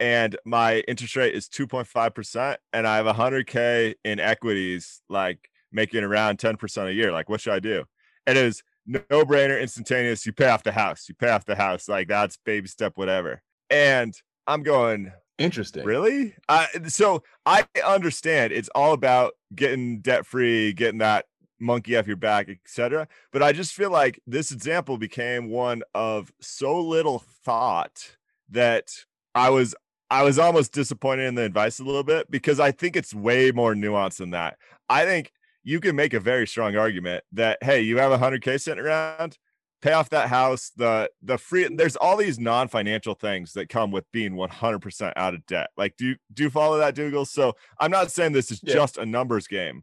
and 0.00 0.36
my 0.44 0.80
interest 0.86 1.16
rate 1.16 1.34
is 1.34 1.48
2.5% 1.48 2.56
and 2.72 2.86
i 2.86 2.96
have 2.96 3.06
a 3.06 3.14
100k 3.14 3.94
in 4.04 4.20
equities 4.20 5.02
like 5.08 5.50
making 5.72 6.04
around 6.04 6.38
10% 6.38 6.86
a 6.86 6.92
year. 6.92 7.12
Like, 7.12 7.28
what 7.28 7.40
should 7.40 7.52
I 7.52 7.58
do? 7.58 7.84
And 8.26 8.38
it 8.38 8.44
was 8.44 8.62
no 8.86 9.00
brainer, 9.10 9.60
instantaneous. 9.60 10.26
You 10.26 10.32
pay 10.32 10.48
off 10.48 10.62
the 10.62 10.72
house. 10.72 11.08
You 11.08 11.14
pay 11.14 11.30
off 11.30 11.44
the 11.44 11.56
house. 11.56 11.88
Like, 11.88 12.08
that's 12.08 12.38
baby 12.44 12.68
step, 12.68 12.92
whatever. 12.96 13.42
And 13.70 14.14
I'm 14.46 14.62
going, 14.62 15.12
Interesting. 15.38 15.84
Really? 15.84 16.34
Uh, 16.48 16.66
so 16.88 17.22
I 17.46 17.64
understand 17.86 18.52
it's 18.52 18.68
all 18.74 18.92
about 18.92 19.34
getting 19.54 20.00
debt 20.00 20.26
free, 20.26 20.72
getting 20.72 20.98
that 20.98 21.26
monkey 21.60 21.96
off 21.96 22.06
your 22.06 22.16
back, 22.16 22.48
etc. 22.48 23.08
But 23.32 23.42
I 23.42 23.52
just 23.52 23.74
feel 23.74 23.90
like 23.90 24.20
this 24.26 24.52
example 24.52 24.98
became 24.98 25.48
one 25.50 25.82
of 25.94 26.32
so 26.40 26.80
little 26.80 27.20
thought 27.44 28.16
that 28.50 28.90
I 29.34 29.50
was 29.50 29.74
I 30.10 30.22
was 30.22 30.38
almost 30.38 30.72
disappointed 30.72 31.24
in 31.24 31.34
the 31.34 31.42
advice 31.42 31.80
a 31.80 31.84
little 31.84 32.04
bit 32.04 32.30
because 32.30 32.58
I 32.60 32.72
think 32.72 32.96
it's 32.96 33.12
way 33.12 33.52
more 33.52 33.74
nuanced 33.74 34.18
than 34.18 34.30
that. 34.30 34.56
I 34.88 35.04
think 35.04 35.32
you 35.64 35.80
can 35.80 35.96
make 35.96 36.14
a 36.14 36.20
very 36.20 36.46
strong 36.46 36.76
argument 36.76 37.24
that 37.32 37.58
hey, 37.62 37.82
you 37.82 37.98
have 37.98 38.12
a 38.12 38.18
hundred 38.18 38.42
K 38.42 38.56
sitting 38.58 38.82
around, 38.82 39.36
pay 39.82 39.92
off 39.92 40.08
that 40.10 40.28
house, 40.28 40.70
the 40.76 41.10
the 41.22 41.36
free 41.36 41.68
there's 41.70 41.96
all 41.96 42.16
these 42.16 42.38
non-financial 42.38 43.14
things 43.14 43.52
that 43.52 43.68
come 43.68 43.90
with 43.90 44.10
being 44.12 44.32
100% 44.32 45.12
out 45.16 45.34
of 45.34 45.44
debt. 45.46 45.70
Like 45.76 45.96
do 45.96 46.16
do 46.32 46.44
you 46.44 46.50
follow 46.50 46.78
that 46.78 46.94
Dougal? 46.94 47.26
So 47.26 47.54
I'm 47.78 47.90
not 47.90 48.10
saying 48.10 48.32
this 48.32 48.50
is 48.50 48.60
yeah. 48.62 48.74
just 48.74 48.96
a 48.96 49.04
numbers 49.04 49.46
game, 49.46 49.82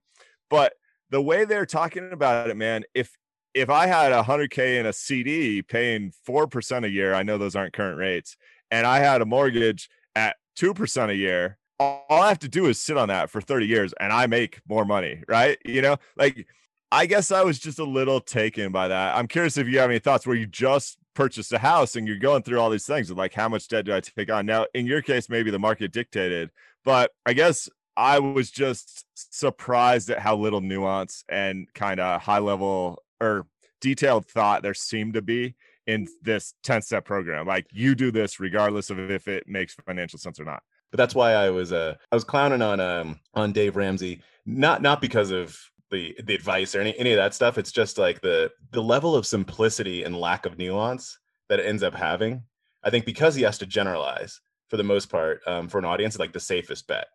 but 0.49 0.73
the 1.15 1.21
way 1.21 1.45
they're 1.45 1.65
talking 1.65 2.11
about 2.11 2.49
it, 2.49 2.57
man, 2.57 2.83
if 2.93 3.15
if 3.53 3.69
I 3.69 3.87
had 3.87 4.11
a 4.11 4.21
hundred 4.21 4.51
K 4.51 4.79
in 4.79 4.85
a 4.85 4.91
CD 4.91 5.61
paying 5.61 6.11
four 6.25 6.45
percent 6.45 6.83
a 6.83 6.89
year, 6.89 7.13
I 7.13 7.23
know 7.23 7.37
those 7.37 7.55
aren't 7.55 7.71
current 7.71 7.97
rates, 7.97 8.35
and 8.69 8.85
I 8.85 8.99
had 8.99 9.21
a 9.21 9.25
mortgage 9.25 9.89
at 10.13 10.35
two 10.57 10.73
percent 10.73 11.11
a 11.11 11.15
year, 11.15 11.57
all 11.79 12.03
I 12.09 12.27
have 12.27 12.39
to 12.39 12.49
do 12.49 12.65
is 12.65 12.81
sit 12.81 12.97
on 12.97 13.07
that 13.07 13.29
for 13.29 13.39
30 13.39 13.65
years 13.65 13.93
and 13.99 14.11
I 14.11 14.27
make 14.27 14.59
more 14.67 14.83
money, 14.83 15.23
right? 15.27 15.57
You 15.63 15.81
know, 15.81 15.97
like 16.17 16.47
I 16.91 17.05
guess 17.05 17.31
I 17.31 17.43
was 17.43 17.59
just 17.59 17.79
a 17.79 17.85
little 17.85 18.19
taken 18.19 18.73
by 18.73 18.89
that. 18.89 19.15
I'm 19.15 19.27
curious 19.27 19.57
if 19.57 19.69
you 19.69 19.79
have 19.79 19.89
any 19.89 19.99
thoughts 19.99 20.27
where 20.27 20.35
you 20.35 20.47
just 20.47 20.97
purchased 21.13 21.53
a 21.53 21.57
house 21.57 21.95
and 21.95 22.05
you're 22.05 22.17
going 22.17 22.43
through 22.43 22.59
all 22.59 22.69
these 22.69 22.85
things 22.85 23.09
of 23.09 23.17
like 23.17 23.33
how 23.33 23.47
much 23.47 23.69
debt 23.69 23.85
do 23.85 23.95
I 23.95 24.01
take 24.01 24.29
on? 24.29 24.45
Now, 24.45 24.65
in 24.73 24.85
your 24.85 25.01
case, 25.01 25.29
maybe 25.29 25.49
the 25.49 25.59
market 25.59 25.93
dictated, 25.93 26.51
but 26.83 27.11
I 27.25 27.31
guess 27.31 27.69
I 27.97 28.19
was 28.19 28.51
just 28.51 29.05
surprised 29.15 30.09
at 30.09 30.19
how 30.19 30.35
little 30.35 30.61
nuance 30.61 31.23
and 31.29 31.71
kind 31.73 31.99
of 31.99 32.21
high 32.21 32.39
level 32.39 33.03
or 33.21 33.47
detailed 33.81 34.25
thought 34.27 34.63
there 34.63 34.73
seemed 34.73 35.13
to 35.13 35.21
be 35.21 35.55
in 35.87 36.07
this 36.21 36.53
10 36.63 36.81
step 36.81 37.05
program. 37.05 37.47
Like 37.47 37.67
you 37.71 37.95
do 37.95 38.11
this 38.11 38.39
regardless 38.39 38.89
of 38.89 38.99
if 39.11 39.27
it 39.27 39.47
makes 39.47 39.75
financial 39.85 40.19
sense 40.19 40.39
or 40.39 40.45
not. 40.45 40.63
But 40.91 40.97
that's 40.97 41.15
why 41.15 41.33
I 41.33 41.49
was 41.49 41.71
uh 41.71 41.95
I 42.11 42.15
was 42.15 42.23
clowning 42.23 42.61
on 42.61 42.79
um 42.79 43.19
on 43.33 43.51
Dave 43.51 43.75
Ramsey, 43.75 44.21
not 44.45 44.81
not 44.81 45.01
because 45.01 45.31
of 45.31 45.57
the 45.91 46.15
the 46.23 46.35
advice 46.35 46.75
or 46.75 46.81
any, 46.81 46.97
any 46.97 47.11
of 47.11 47.17
that 47.17 47.33
stuff. 47.33 47.57
It's 47.57 47.71
just 47.71 47.97
like 47.97 48.21
the 48.21 48.51
the 48.71 48.81
level 48.81 49.15
of 49.15 49.25
simplicity 49.25 50.03
and 50.03 50.19
lack 50.19 50.45
of 50.45 50.57
nuance 50.57 51.17
that 51.49 51.59
it 51.59 51.65
ends 51.65 51.83
up 51.83 51.93
having. 51.93 52.43
I 52.83 52.89
think 52.89 53.05
because 53.05 53.35
he 53.35 53.43
has 53.43 53.57
to 53.59 53.65
generalize 53.65 54.39
for 54.69 54.77
the 54.77 54.83
most 54.83 55.09
part 55.09 55.41
um, 55.47 55.67
for 55.67 55.77
an 55.79 55.85
audience, 55.85 56.17
like 56.17 56.33
the 56.33 56.39
safest 56.39 56.87
bet. 56.87 57.07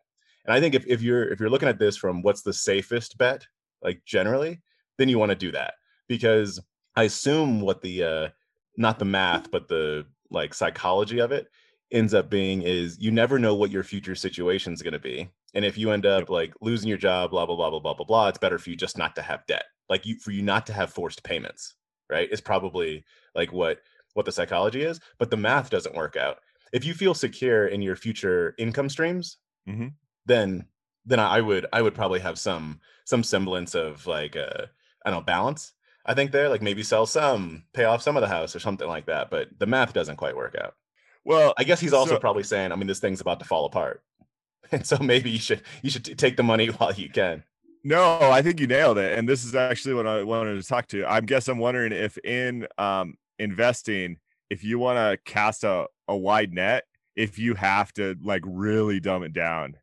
And 0.45 0.53
I 0.53 0.59
think 0.59 0.75
if, 0.75 0.85
if 0.87 1.01
you're 1.01 1.31
if 1.31 1.39
you're 1.39 1.49
looking 1.49 1.69
at 1.69 1.79
this 1.79 1.97
from 1.97 2.21
what's 2.21 2.41
the 2.41 2.53
safest 2.53 3.17
bet, 3.17 3.45
like 3.81 4.01
generally, 4.05 4.61
then 4.97 5.09
you 5.09 5.19
want 5.19 5.29
to 5.29 5.35
do 5.35 5.51
that 5.51 5.75
because 6.07 6.59
I 6.95 7.03
assume 7.03 7.61
what 7.61 7.81
the 7.81 8.03
uh, 8.03 8.29
not 8.77 8.99
the 8.99 9.05
math, 9.05 9.51
but 9.51 9.67
the 9.67 10.05
like 10.29 10.53
psychology 10.53 11.19
of 11.19 11.31
it 11.31 11.47
ends 11.91 12.13
up 12.13 12.29
being 12.29 12.61
is 12.61 12.97
you 12.99 13.11
never 13.11 13.37
know 13.37 13.53
what 13.53 13.71
your 13.71 13.83
future 13.83 14.15
situation 14.15 14.73
is 14.73 14.81
going 14.81 14.93
to 14.93 14.99
be. 14.99 15.29
And 15.53 15.65
if 15.65 15.77
you 15.77 15.91
end 15.91 16.05
up 16.05 16.29
like 16.29 16.53
losing 16.61 16.87
your 16.87 16.97
job, 16.97 17.31
blah, 17.31 17.45
blah, 17.45 17.55
blah, 17.55 17.69
blah, 17.69 17.79
blah, 17.79 17.93
blah, 17.93 18.05
blah, 18.05 18.27
it's 18.29 18.37
better 18.37 18.57
for 18.57 18.69
you 18.69 18.75
just 18.75 18.97
not 18.97 19.15
to 19.15 19.21
have 19.21 19.45
debt. 19.45 19.65
Like 19.89 20.05
you, 20.05 20.17
for 20.19 20.31
you 20.31 20.41
not 20.41 20.65
to 20.67 20.73
have 20.73 20.93
forced 20.93 21.23
payments, 21.23 21.75
right? 22.09 22.31
Is 22.31 22.39
probably 22.39 23.03
like 23.35 23.51
what, 23.51 23.79
what 24.13 24.25
the 24.25 24.31
psychology 24.31 24.83
is, 24.83 24.99
but 25.19 25.29
the 25.29 25.37
math 25.37 25.69
doesn't 25.69 25.95
work 25.95 26.15
out. 26.15 26.37
If 26.71 26.85
you 26.85 26.93
feel 26.93 27.13
secure 27.13 27.67
in 27.67 27.81
your 27.81 27.97
future 27.97 28.55
income 28.57 28.87
streams, 28.87 29.37
mm-hmm. 29.67 29.87
Then, 30.25 30.65
then 31.05 31.19
I 31.19 31.41
would, 31.41 31.65
I 31.73 31.81
would 31.81 31.95
probably 31.95 32.19
have 32.19 32.39
some, 32.39 32.79
some 33.05 33.23
semblance 33.23 33.75
of 33.75 34.05
like, 34.07 34.35
uh, 34.35 34.65
I 35.05 35.09
don't 35.09 35.19
know, 35.19 35.25
balance. 35.25 35.73
I 36.05 36.13
think 36.13 36.31
there, 36.31 36.49
like 36.49 36.61
maybe 36.61 36.83
sell 36.83 37.05
some, 37.05 37.63
pay 37.73 37.83
off 37.83 38.01
some 38.01 38.17
of 38.17 38.21
the 38.21 38.27
house 38.27 38.55
or 38.55 38.59
something 38.59 38.87
like 38.87 39.05
that. 39.05 39.29
But 39.29 39.49
the 39.59 39.67
math 39.67 39.93
doesn't 39.93 40.17
quite 40.17 40.35
work 40.35 40.55
out. 40.59 40.75
Well, 41.23 41.53
I 41.57 41.63
guess 41.63 41.79
he's 41.79 41.93
also 41.93 42.15
so, 42.15 42.19
probably 42.19 42.43
saying, 42.43 42.71
I 42.71 42.75
mean, 42.75 42.87
this 42.87 42.99
thing's 42.99 43.21
about 43.21 43.39
to 43.39 43.45
fall 43.45 43.65
apart, 43.65 44.01
and 44.71 44.85
so 44.85 44.97
maybe 44.97 45.29
you 45.29 45.39
should 45.39 45.61
you 45.81 45.89
should 45.89 46.17
take 46.17 46.37
the 46.37 46.43
money 46.43 46.67
while 46.77 46.93
you 46.93 47.09
can. 47.09 47.43
No, 47.83 48.19
I 48.19 48.41
think 48.41 48.59
you 48.59 48.67
nailed 48.67 48.97
it, 48.97 49.17
and 49.17 49.27
this 49.27 49.43
is 49.43 49.55
actually 49.55 49.95
what 49.95 50.07
I 50.07 50.23
wanted 50.23 50.61
to 50.61 50.67
talk 50.67 50.87
to. 50.89 51.05
I 51.05 51.21
guess 51.21 51.47
I'm 51.47 51.57
wondering 51.57 51.91
if 51.91 52.17
in 52.19 52.67
um, 52.77 53.15
investing, 53.39 54.17
if 54.49 54.63
you 54.63 54.77
want 54.77 54.97
to 54.97 55.31
cast 55.31 55.63
a, 55.63 55.87
a 56.07 56.15
wide 56.15 56.53
net, 56.53 56.83
if 57.15 57.39
you 57.39 57.55
have 57.55 57.91
to 57.93 58.15
like 58.21 58.43
really 58.45 58.99
dumb 58.99 59.23
it 59.23 59.33
down 59.33 59.75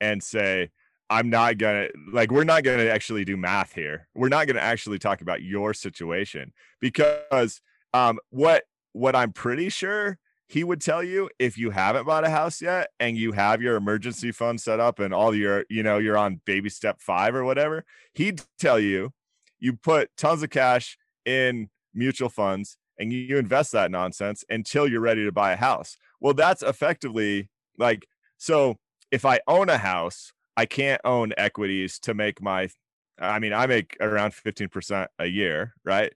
and 0.00 0.22
say, 0.22 0.70
I'm 1.10 1.30
not 1.30 1.58
gonna 1.58 1.88
like 2.12 2.30
we're 2.30 2.44
not 2.44 2.64
gonna 2.64 2.86
actually 2.86 3.24
do 3.24 3.36
math 3.36 3.74
here. 3.74 4.08
We're 4.14 4.28
not 4.28 4.46
gonna 4.46 4.60
actually 4.60 4.98
talk 4.98 5.20
about 5.20 5.42
your 5.42 5.74
situation 5.74 6.52
because 6.80 7.60
um 7.92 8.18
what 8.30 8.64
what 8.92 9.14
I'm 9.14 9.32
pretty 9.32 9.68
sure 9.68 10.18
he 10.46 10.62
would 10.62 10.80
tell 10.80 11.02
you 11.02 11.30
if 11.38 11.56
you 11.56 11.70
haven't 11.70 12.06
bought 12.06 12.24
a 12.24 12.30
house 12.30 12.60
yet 12.60 12.90
and 13.00 13.16
you 13.16 13.32
have 13.32 13.62
your 13.62 13.76
emergency 13.76 14.30
fund 14.30 14.60
set 14.60 14.78
up 14.78 14.98
and 14.98 15.14
all 15.14 15.34
your, 15.34 15.64
you 15.70 15.82
know, 15.82 15.98
you're 15.98 16.18
on 16.18 16.40
baby 16.44 16.68
step 16.68 17.00
five 17.00 17.34
or 17.34 17.44
whatever, 17.44 17.84
he'd 18.12 18.42
tell 18.58 18.78
you 18.78 19.12
you 19.58 19.72
put 19.72 20.10
tons 20.16 20.42
of 20.42 20.50
cash 20.50 20.98
in 21.24 21.70
mutual 21.94 22.28
funds 22.28 22.76
and 22.98 23.12
you 23.12 23.38
invest 23.38 23.72
that 23.72 23.90
nonsense 23.90 24.44
until 24.50 24.86
you're 24.86 25.00
ready 25.00 25.24
to 25.24 25.32
buy 25.32 25.52
a 25.52 25.56
house. 25.56 25.96
Well, 26.20 26.34
that's 26.34 26.62
effectively 26.62 27.48
like, 27.78 28.06
so 28.36 28.76
if 29.14 29.24
I 29.24 29.38
own 29.46 29.68
a 29.68 29.78
house, 29.78 30.32
I 30.56 30.66
can't 30.66 31.00
own 31.04 31.32
equities 31.38 32.00
to 32.00 32.14
make 32.14 32.42
my, 32.42 32.68
I 33.16 33.38
mean, 33.38 33.52
I 33.52 33.66
make 33.68 33.96
around 34.00 34.32
15% 34.32 35.06
a 35.20 35.26
year, 35.26 35.74
right? 35.84 36.12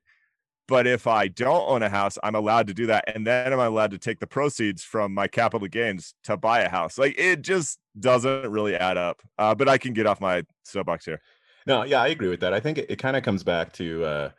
But 0.66 0.88
if 0.88 1.06
I 1.06 1.28
don't 1.28 1.68
own 1.68 1.84
a 1.84 1.88
house, 1.88 2.18
I'm 2.24 2.34
allowed 2.34 2.66
to 2.66 2.74
do 2.74 2.86
that. 2.86 3.04
And 3.14 3.24
then 3.24 3.52
I'm 3.52 3.60
allowed 3.60 3.92
to 3.92 3.98
take 3.98 4.18
the 4.18 4.26
proceeds 4.26 4.82
from 4.82 5.14
my 5.14 5.28
capital 5.28 5.68
gains 5.68 6.12
to 6.24 6.36
buy 6.36 6.62
a 6.62 6.68
house. 6.68 6.98
Like 6.98 7.14
it 7.16 7.42
just 7.42 7.78
doesn't 7.98 8.50
really 8.50 8.74
add 8.74 8.96
up. 8.96 9.22
Uh, 9.38 9.54
but 9.54 9.68
I 9.68 9.78
can 9.78 9.92
get 9.92 10.06
off 10.06 10.20
my 10.20 10.42
soapbox 10.64 11.04
here. 11.04 11.20
No, 11.66 11.84
yeah, 11.84 12.02
I 12.02 12.08
agree 12.08 12.28
with 12.28 12.40
that. 12.40 12.52
I 12.52 12.58
think 12.58 12.78
it, 12.78 12.90
it 12.90 12.98
kind 12.98 13.16
of 13.16 13.22
comes 13.22 13.44
back 13.44 13.72
to 13.74 14.04
uh, 14.04 14.30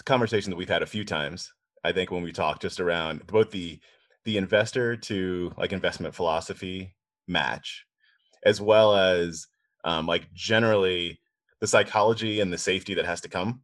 a 0.00 0.02
conversation 0.04 0.50
that 0.50 0.56
we've 0.56 0.68
had 0.68 0.82
a 0.82 0.86
few 0.86 1.04
times. 1.04 1.52
I 1.84 1.92
think 1.92 2.10
when 2.10 2.22
we 2.22 2.32
talk 2.32 2.60
just 2.60 2.80
around 2.80 3.26
both 3.26 3.50
the 3.50 3.78
the 4.24 4.38
investor 4.38 4.96
to 4.96 5.52
like 5.58 5.72
investment 5.72 6.14
philosophy 6.14 6.96
match, 7.28 7.86
as 8.44 8.60
well 8.60 8.96
as 8.96 9.46
um, 9.84 10.06
like 10.06 10.32
generally 10.32 11.20
the 11.60 11.66
psychology 11.66 12.40
and 12.40 12.52
the 12.52 12.58
safety 12.58 12.94
that 12.94 13.06
has 13.06 13.20
to 13.22 13.28
come 13.28 13.62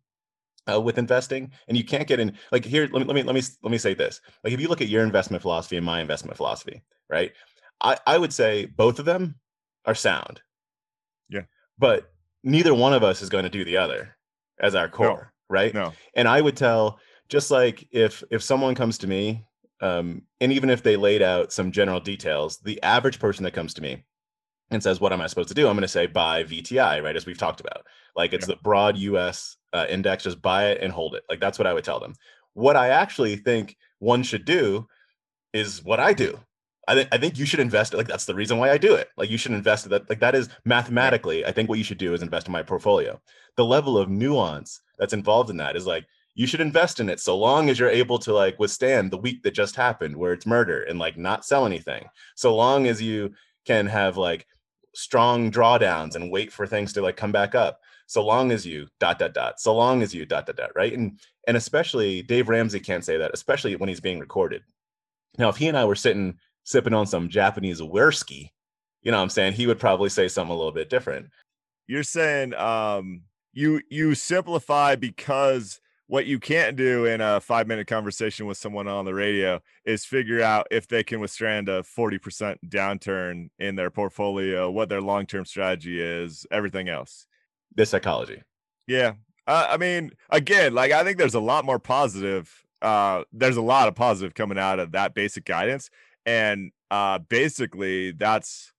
uh, 0.73 0.81
with 0.81 0.99
investing 0.99 1.51
and 1.69 1.77
you 1.77 1.85
can't 1.85 2.09
get 2.09 2.21
in 2.21 2.37
like 2.51 2.65
here 2.65 2.89
let 2.93 3.01
me 3.01 3.05
let 3.05 3.15
me 3.15 3.23
let 3.23 3.35
me 3.35 3.43
let 3.63 3.71
me 3.71 3.79
say 3.79 3.95
this. 3.95 4.21
Like 4.43 4.53
if 4.53 4.61
you 4.61 4.69
look 4.69 4.81
at 4.81 4.89
your 4.89 5.05
investment 5.05 5.43
philosophy 5.43 5.77
and 5.77 5.87
my 5.87 6.01
investment 6.01 6.37
philosophy 6.37 6.83
right 7.11 7.33
i 7.81 7.97
i 8.07 8.17
would 8.17 8.33
say 8.33 8.67
both 8.67 8.99
of 8.99 9.05
them 9.05 9.37
are 9.85 9.95
sound. 9.95 10.41
Yeah. 11.29 11.43
But 11.79 12.13
neither 12.43 12.75
one 12.75 12.95
of 12.95 13.03
us 13.03 13.21
is 13.21 13.29
going 13.29 13.45
to 13.45 13.51
do 13.51 13.65
the 13.65 13.77
other 13.77 14.17
as 14.61 14.75
our 14.75 14.89
core 14.89 15.33
no. 15.51 15.55
right? 15.55 15.75
No. 15.75 15.93
And 16.15 16.29
i 16.29 16.41
would 16.41 16.57
tell 16.57 16.99
just 17.29 17.51
like 17.51 17.87
if 17.91 18.23
if 18.31 18.43
someone 18.43 18.75
comes 18.75 18.99
to 18.99 19.07
me 19.07 19.45
um 19.81 20.23
and 20.41 20.53
even 20.53 20.71
if 20.71 20.83
they 20.83 20.97
laid 20.97 21.23
out 21.23 21.53
some 21.53 21.73
general 21.73 22.01
details 22.01 22.59
the 22.59 22.83
average 22.83 23.19
person 23.19 23.45
that 23.45 23.53
comes 23.53 23.75
to 23.75 23.83
me 23.83 24.05
and 24.71 24.83
says 24.83 25.01
what 25.01 25.13
am 25.13 25.21
i 25.21 25.27
supposed 25.27 25.49
to 25.49 25.55
do 25.55 25.69
i'm 25.69 25.75
going 25.75 25.83
to 25.83 25.89
say 25.89 26.07
buy 26.07 26.43
vti 26.43 27.03
right 27.03 27.17
as 27.17 27.27
we've 27.27 27.39
talked 27.39 27.61
about 27.61 27.87
like 28.17 28.33
it's 28.33 28.49
yeah. 28.49 28.55
the 28.55 28.61
broad 28.63 28.97
us 28.97 29.57
uh, 29.75 29.87
index, 29.91 30.23
just 30.23 30.41
buy 30.41 30.67
it 30.69 30.81
and 30.81 30.93
hold 30.93 31.15
it. 31.15 31.25
Like 31.29 31.41
that's 31.41 31.59
what 31.59 31.67
I 31.67 31.75
would 31.75 31.85
tell 31.85 32.01
them. 32.01 32.15
What 32.55 32.77
I 32.77 32.89
actually 32.89 33.37
think 33.37 33.77
one 33.99 34.23
should 34.23 34.45
do 34.45 34.87
is 35.53 35.85
what 35.85 36.01
I 36.01 36.13
do. 36.13 36.39
I 36.87 36.95
think 36.95 37.09
I 37.13 37.19
think 37.19 37.39
you 37.39 37.47
should 37.47 37.61
invest. 37.61 37.93
it. 37.93 37.97
Like 37.97 38.07
that's 38.07 38.27
the 38.27 38.35
reason 38.35 38.59
why 38.59 38.71
I 38.71 38.79
do 38.79 38.95
it. 38.95 39.09
Like 39.17 39.31
you 39.31 39.39
should 39.39 39.53
invest 39.53 39.89
that. 39.89 40.09
Like 40.09 40.21
that 40.21 40.35
is 40.35 40.49
mathematically. 40.65 41.45
I 41.45 41.51
think 41.51 41.69
what 41.69 41.79
you 41.79 41.85
should 41.85 41.99
do 41.99 42.15
is 42.15 42.23
invest 42.23 42.47
in 42.47 42.53
my 42.53 42.63
portfolio. 42.63 43.21
The 43.57 43.65
level 43.65 43.99
of 43.99 44.09
nuance 44.09 44.81
that's 44.99 45.13
involved 45.13 45.51
in 45.51 45.57
that 45.57 45.77
is 45.77 45.87
like 45.87 46.07
you 46.35 46.47
should 46.47 46.61
invest 46.61 47.01
in 47.01 47.09
it 47.09 47.21
so 47.21 47.37
long 47.37 47.69
as 47.69 47.79
you're 47.79 47.89
able 47.89 48.19
to 48.19 48.33
like 48.33 48.59
withstand 48.59 49.11
the 49.11 49.19
week 49.19 49.43
that 49.43 49.55
just 49.55 49.77
happened 49.77 50.17
where 50.17 50.33
it's 50.33 50.47
murder 50.47 50.83
and 50.83 50.99
like 50.99 51.17
not 51.17 51.45
sell 51.45 51.67
anything. 51.67 52.07
So 52.37 52.55
long 52.55 52.87
as 52.87 53.03
you 53.03 53.33
can 53.65 53.87
have 53.87 54.17
like 54.17 54.47
strong 54.95 55.51
drawdowns 55.51 56.15
and 56.17 56.31
wait 56.31 56.53
for 56.53 56.67
things 56.67 56.93
to 56.93 57.03
like 57.03 57.17
come 57.17 57.33
back 57.33 57.55
up. 57.55 57.81
So 58.07 58.25
long 58.25 58.53
as 58.53 58.67
you 58.67 58.87
dot 59.01 59.19
dot 59.19 59.35
dot. 59.35 59.61
So 59.61 59.75
long 59.75 60.03
as 60.03 60.15
you 60.15 60.27
dot 60.27 60.47
dot 60.47 60.57
dot 60.57 60.71
right? 60.75 60.93
And 60.93 61.19
and 61.47 61.57
especially 61.57 62.23
dave 62.23 62.49
ramsey 62.49 62.81
can't 62.81 63.05
say 63.05 63.17
that 63.19 63.33
especially 63.35 63.77
when 63.77 63.89
he's 63.89 64.01
being 64.01 64.19
recorded. 64.19 64.63
Now 65.39 65.49
if 65.49 65.57
he 65.57 65.69
and 65.69 65.77
i 65.77 65.85
were 65.85 65.95
sitting 65.95 66.39
sipping 66.65 66.95
on 66.95 67.07
some 67.07 67.29
japanese 67.29 67.83
whiskey 67.83 68.53
you 69.03 69.11
know 69.11 69.19
what 69.19 69.25
i'm 69.25 69.31
saying? 69.31 69.53
He 69.53 69.67
would 69.67 69.79
probably 69.79 70.09
say 70.09 70.29
something 70.29 70.53
a 70.53 70.57
little 70.57 70.73
bit 70.73 70.89
different. 70.91 71.29
You're 71.87 72.03
saying 72.03 72.55
um 72.55 73.23
you 73.53 73.81
you 73.89 74.15
simplify 74.15 74.97
because 74.97 75.81
what 76.07 76.27
you 76.27 76.39
can't 76.39 76.77
do 76.77 77.07
in 77.07 77.21
a 77.21 77.41
five 77.41 77.67
minute 77.67 77.87
conversation 77.87 78.47
with 78.47 78.59
someone 78.59 78.87
on 78.89 79.05
the 79.05 79.15
radio 79.15 79.61
is 79.85 80.05
figure 80.05 80.43
out 80.43 80.67
if 80.71 80.87
they 80.87 81.03
can 81.03 81.21
withstand 81.21 81.69
a 81.69 81.83
40% 81.83 82.57
downturn 82.69 83.49
in 83.59 83.75
their 83.75 83.91
portfolio, 83.91 84.71
what 84.71 84.89
their 84.89 85.01
long 85.01 85.27
term 85.27 85.45
strategy 85.45 86.01
is, 86.01 86.47
everything 86.51 86.89
else 86.89 87.27
the 87.75 87.87
psychology. 87.87 88.43
Yeah. 88.87 89.15
Uh, 89.47 89.67
I 89.71 89.77
mean, 89.77 90.13
again, 90.31 90.75
like 90.75 90.93
I 90.93 91.05
think 91.05 91.19
there's 91.19 91.35
a 91.35 91.41
lot 91.41 91.65
more 91.65 91.79
positive. 91.79 92.65
Uh, 92.81 93.25
there's 93.33 93.57
a 93.57 93.63
lot 93.63 93.89
of 93.89 93.95
positive 93.95 94.35
coming 94.35 94.59
out 94.59 94.79
of 94.79 94.93
that 94.93 95.15
basic 95.15 95.45
guidance, 95.45 95.91
and 96.25 96.73
uh, 96.91 97.19
basically 97.19 98.13
that's. 98.13 98.73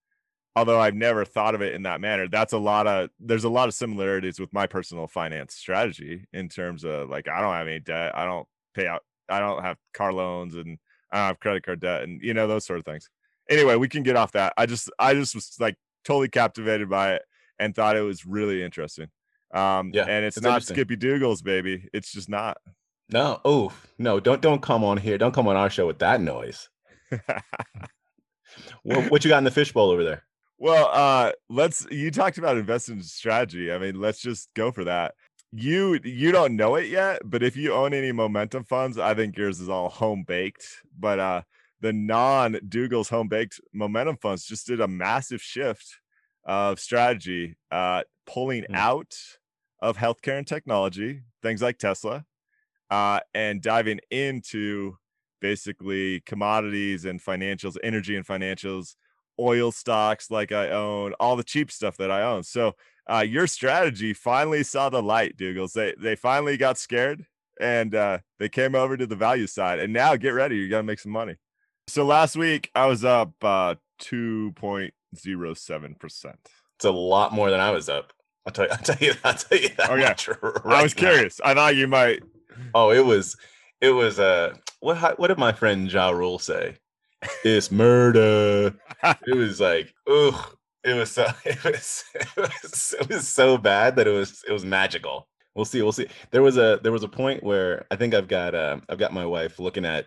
Although 0.56 0.80
I've 0.80 0.96
never 0.96 1.26
thought 1.26 1.54
of 1.54 1.62
it 1.62 1.74
in 1.74 1.84
that 1.84 2.00
manner, 2.00 2.28
that's 2.30 2.54
a 2.54 2.58
lot 2.58 2.88
of. 2.88 3.10
There's 3.20 3.44
a 3.44 3.50
lot 3.50 3.68
of 3.68 3.74
similarities 3.74 4.40
with 4.40 4.54
my 4.54 4.68
personal 4.68 5.08
finance 5.08 5.54
strategy 5.54 6.28
in 6.32 6.48
terms 6.48 6.86
of 6.86 7.10
like 7.10 7.28
I 7.28 7.42
don't 7.42 7.54
have 7.54 7.68
any 7.68 7.80
debt, 7.80 8.16
I 8.16 8.26
don't 8.26 8.48
pay 8.74 8.88
out, 8.88 9.04
I 9.28 9.40
don't 9.40 9.62
have 9.64 9.78
car 9.94 10.14
loans, 10.14 10.56
and 10.56 10.78
I 11.12 11.18
don't 11.18 11.28
have 11.28 11.40
credit 11.40 11.64
card 11.64 11.82
debt, 11.82 12.04
and 12.04 12.22
you 12.22 12.34
know 12.34 12.48
those 12.48 12.66
sort 12.66 12.80
of 12.80 12.86
things. 12.86 13.10
Anyway, 13.50 13.76
we 13.76 13.90
can 13.90 14.04
get 14.04 14.16
off 14.16 14.32
that. 14.32 14.54
I 14.58 14.66
just, 14.66 14.90
I 14.98 15.14
just 15.14 15.36
was 15.36 15.56
like 15.60 15.76
totally 16.04 16.30
captivated 16.30 16.90
by 16.90 17.16
it 17.16 17.24
and 17.60 17.76
thought 17.76 17.98
it 17.98 18.02
was 18.02 18.26
really 18.26 18.64
interesting. 18.64 19.08
Um, 19.54 19.92
yeah, 19.94 20.06
and 20.08 20.26
it's, 20.26 20.38
it's 20.38 20.44
not 20.44 20.64
Skippy 20.64 20.98
Dougals, 20.98 21.44
baby. 21.44 21.90
It's 21.94 22.12
just 22.12 22.30
not. 22.30 22.58
No, 23.10 23.40
oh 23.46 23.72
no! 23.98 24.20
Don't 24.20 24.42
don't 24.42 24.62
come 24.62 24.84
on 24.84 24.98
here. 24.98 25.18
Don't 25.18 25.34
come 25.34 25.48
on 25.48 25.56
our 25.56 25.70
show 25.70 25.86
with 25.86 26.00
that 26.00 26.22
noise. 26.22 26.70
what, 28.84 29.12
what, 29.12 29.24
you 29.24 29.30
got 29.30 29.38
in 29.38 29.44
the 29.44 29.52
fishbowl 29.52 29.92
over 29.92 30.04
there? 30.04 30.24
Well, 30.58 30.90
uh, 30.92 31.32
let's. 31.50 31.86
You 31.92 32.12
talked 32.12 32.38
about 32.38 32.58
investment 32.58 33.04
strategy. 33.06 33.72
I 33.72 33.78
mean, 33.78 34.00
let's 34.00 34.22
just 34.22 34.50
go 34.56 34.72
for 34.72 34.86
that. 34.86 35.16
You 35.52 36.00
you 36.04 36.32
don't 36.32 36.56
know 36.56 36.76
it 36.76 36.88
yet, 36.88 37.22
but 37.26 37.44
if 37.44 37.58
you 37.58 37.74
own 37.74 37.94
any 37.94 38.12
momentum 38.12 38.64
funds, 38.64 38.98
I 38.98 39.14
think 39.14 39.38
yours 39.38 39.60
is 39.60 39.70
all 39.70 39.90
home 39.90 40.24
baked. 40.26 40.66
But 40.98 41.20
uh, 41.20 41.42
the 41.82 41.94
non 41.94 42.58
Dougal's 42.68 43.10
home 43.10 43.28
baked 43.28 43.60
momentum 43.74 44.18
funds 44.18 44.46
just 44.46 44.68
did 44.68 44.80
a 44.82 44.88
massive 44.88 45.42
shift 45.42 46.00
of 46.46 46.80
strategy, 46.80 47.58
uh, 47.72 48.04
pulling 48.26 48.64
mm. 48.64 48.76
out 48.76 49.16
of 49.82 49.98
healthcare 49.98 50.38
and 50.38 50.48
technology, 50.48 51.22
things 51.42 51.62
like 51.62 51.78
Tesla, 51.78 52.26
uh, 52.90 53.20
and 53.34 53.62
diving 53.62 54.00
into 54.10 54.98
basically 55.42 56.22
commodities 56.22 57.06
and 57.06 57.22
financials, 57.22 57.78
energy 57.84 58.16
and 58.16 58.26
financials, 58.26 58.96
oil 59.40 59.72
stocks 59.72 60.32
like 60.32 60.52
I 60.52 60.70
own, 60.70 61.14
all 61.20 61.36
the 61.36 61.44
cheap 61.44 61.72
stuff 61.72 61.98
that 61.98 62.12
I 62.12 62.24
own. 62.24 62.44
So 62.44 62.76
uh, 63.10 63.26
your 63.28 63.48
strategy 63.48 64.14
finally 64.14 64.64
saw 64.64 64.90
the 64.90 65.02
light, 65.04 65.38
Dougals. 65.38 65.74
They 65.74 65.94
they 65.98 66.16
finally 66.16 66.58
got 66.58 66.78
scared 66.78 67.26
and 67.60 67.94
uh, 67.96 68.20
they 68.40 68.50
came 68.50 68.76
over 68.76 68.98
to 68.98 69.08
the 69.08 69.16
value 69.16 69.48
side. 69.48 69.80
And 69.80 69.94
now 69.94 70.16
get 70.16 70.30
ready, 70.30 70.58
you're 70.58 70.70
gonna 70.70 70.84
make 70.84 71.00
some 71.00 71.12
money. 71.12 71.36
So 71.88 72.04
last 72.06 72.36
week 72.36 72.70
I 72.74 72.88
was 72.88 73.06
up 73.06 73.32
uh, 73.44 73.76
two 74.00 74.52
point 74.54 74.94
zero 75.16 75.54
seven 75.54 75.96
percent. 75.96 76.40
It's 76.78 76.86
a 76.86 76.92
lot 76.92 77.32
more 77.32 77.50
than 77.52 77.60
I 77.60 77.72
was 77.72 77.88
up. 77.90 78.12
I'll 78.46 78.54
tell 78.54 78.66
you. 78.66 78.72
I'll 78.72 78.78
tell 78.78 78.98
you. 79.00 79.14
I'll 79.24 79.34
tell 79.34 79.58
you 79.58 79.70
that. 79.78 79.90
Okay. 79.90 80.62
Right 80.66 80.80
I 80.80 80.84
was 80.84 80.96
now. 80.96 81.00
curious. 81.00 81.42
I 81.44 81.54
thought 81.54 81.76
you 81.76 81.88
might. 81.88 82.22
Oh, 82.74 82.92
it 82.92 83.06
was. 83.06 83.36
It 83.82 83.92
was. 83.92 84.20
Uh, 84.20 84.54
what? 84.80 85.18
What 85.20 85.28
did 85.28 85.38
my 85.38 85.52
friend 85.52 85.92
Ja 85.92 86.10
Rule 86.10 86.40
say? 86.40 86.78
It's 87.44 87.72
murder. 87.72 88.74
it 89.04 89.36
was 89.36 89.60
like, 89.60 89.94
ugh. 90.08 90.58
It 90.84 90.94
was 90.94 91.12
so. 91.12 91.26
It 91.44 91.64
was, 91.64 92.04
it 92.14 92.28
was. 92.38 92.96
It 93.00 93.10
was 93.10 93.28
so 93.28 93.58
bad 93.58 93.96
that 93.96 94.08
it 94.08 94.12
was. 94.12 94.44
It 94.48 94.52
was 94.52 94.64
magical. 94.64 95.28
We'll 95.56 95.66
see. 95.66 95.82
We'll 95.82 95.92
see. 95.92 96.08
There 96.30 96.44
was 96.44 96.58
a. 96.58 96.80
There 96.84 96.92
was 96.92 97.04
a 97.04 97.08
point 97.08 97.44
where 97.44 97.88
I 97.90 97.96
think 97.96 98.14
I've 98.14 98.28
got. 98.28 98.54
Uh, 98.54 98.78
I've 98.88 99.00
got 99.00 99.12
my 99.12 99.26
wife 99.26 99.60
looking 99.60 99.86
at 99.86 100.06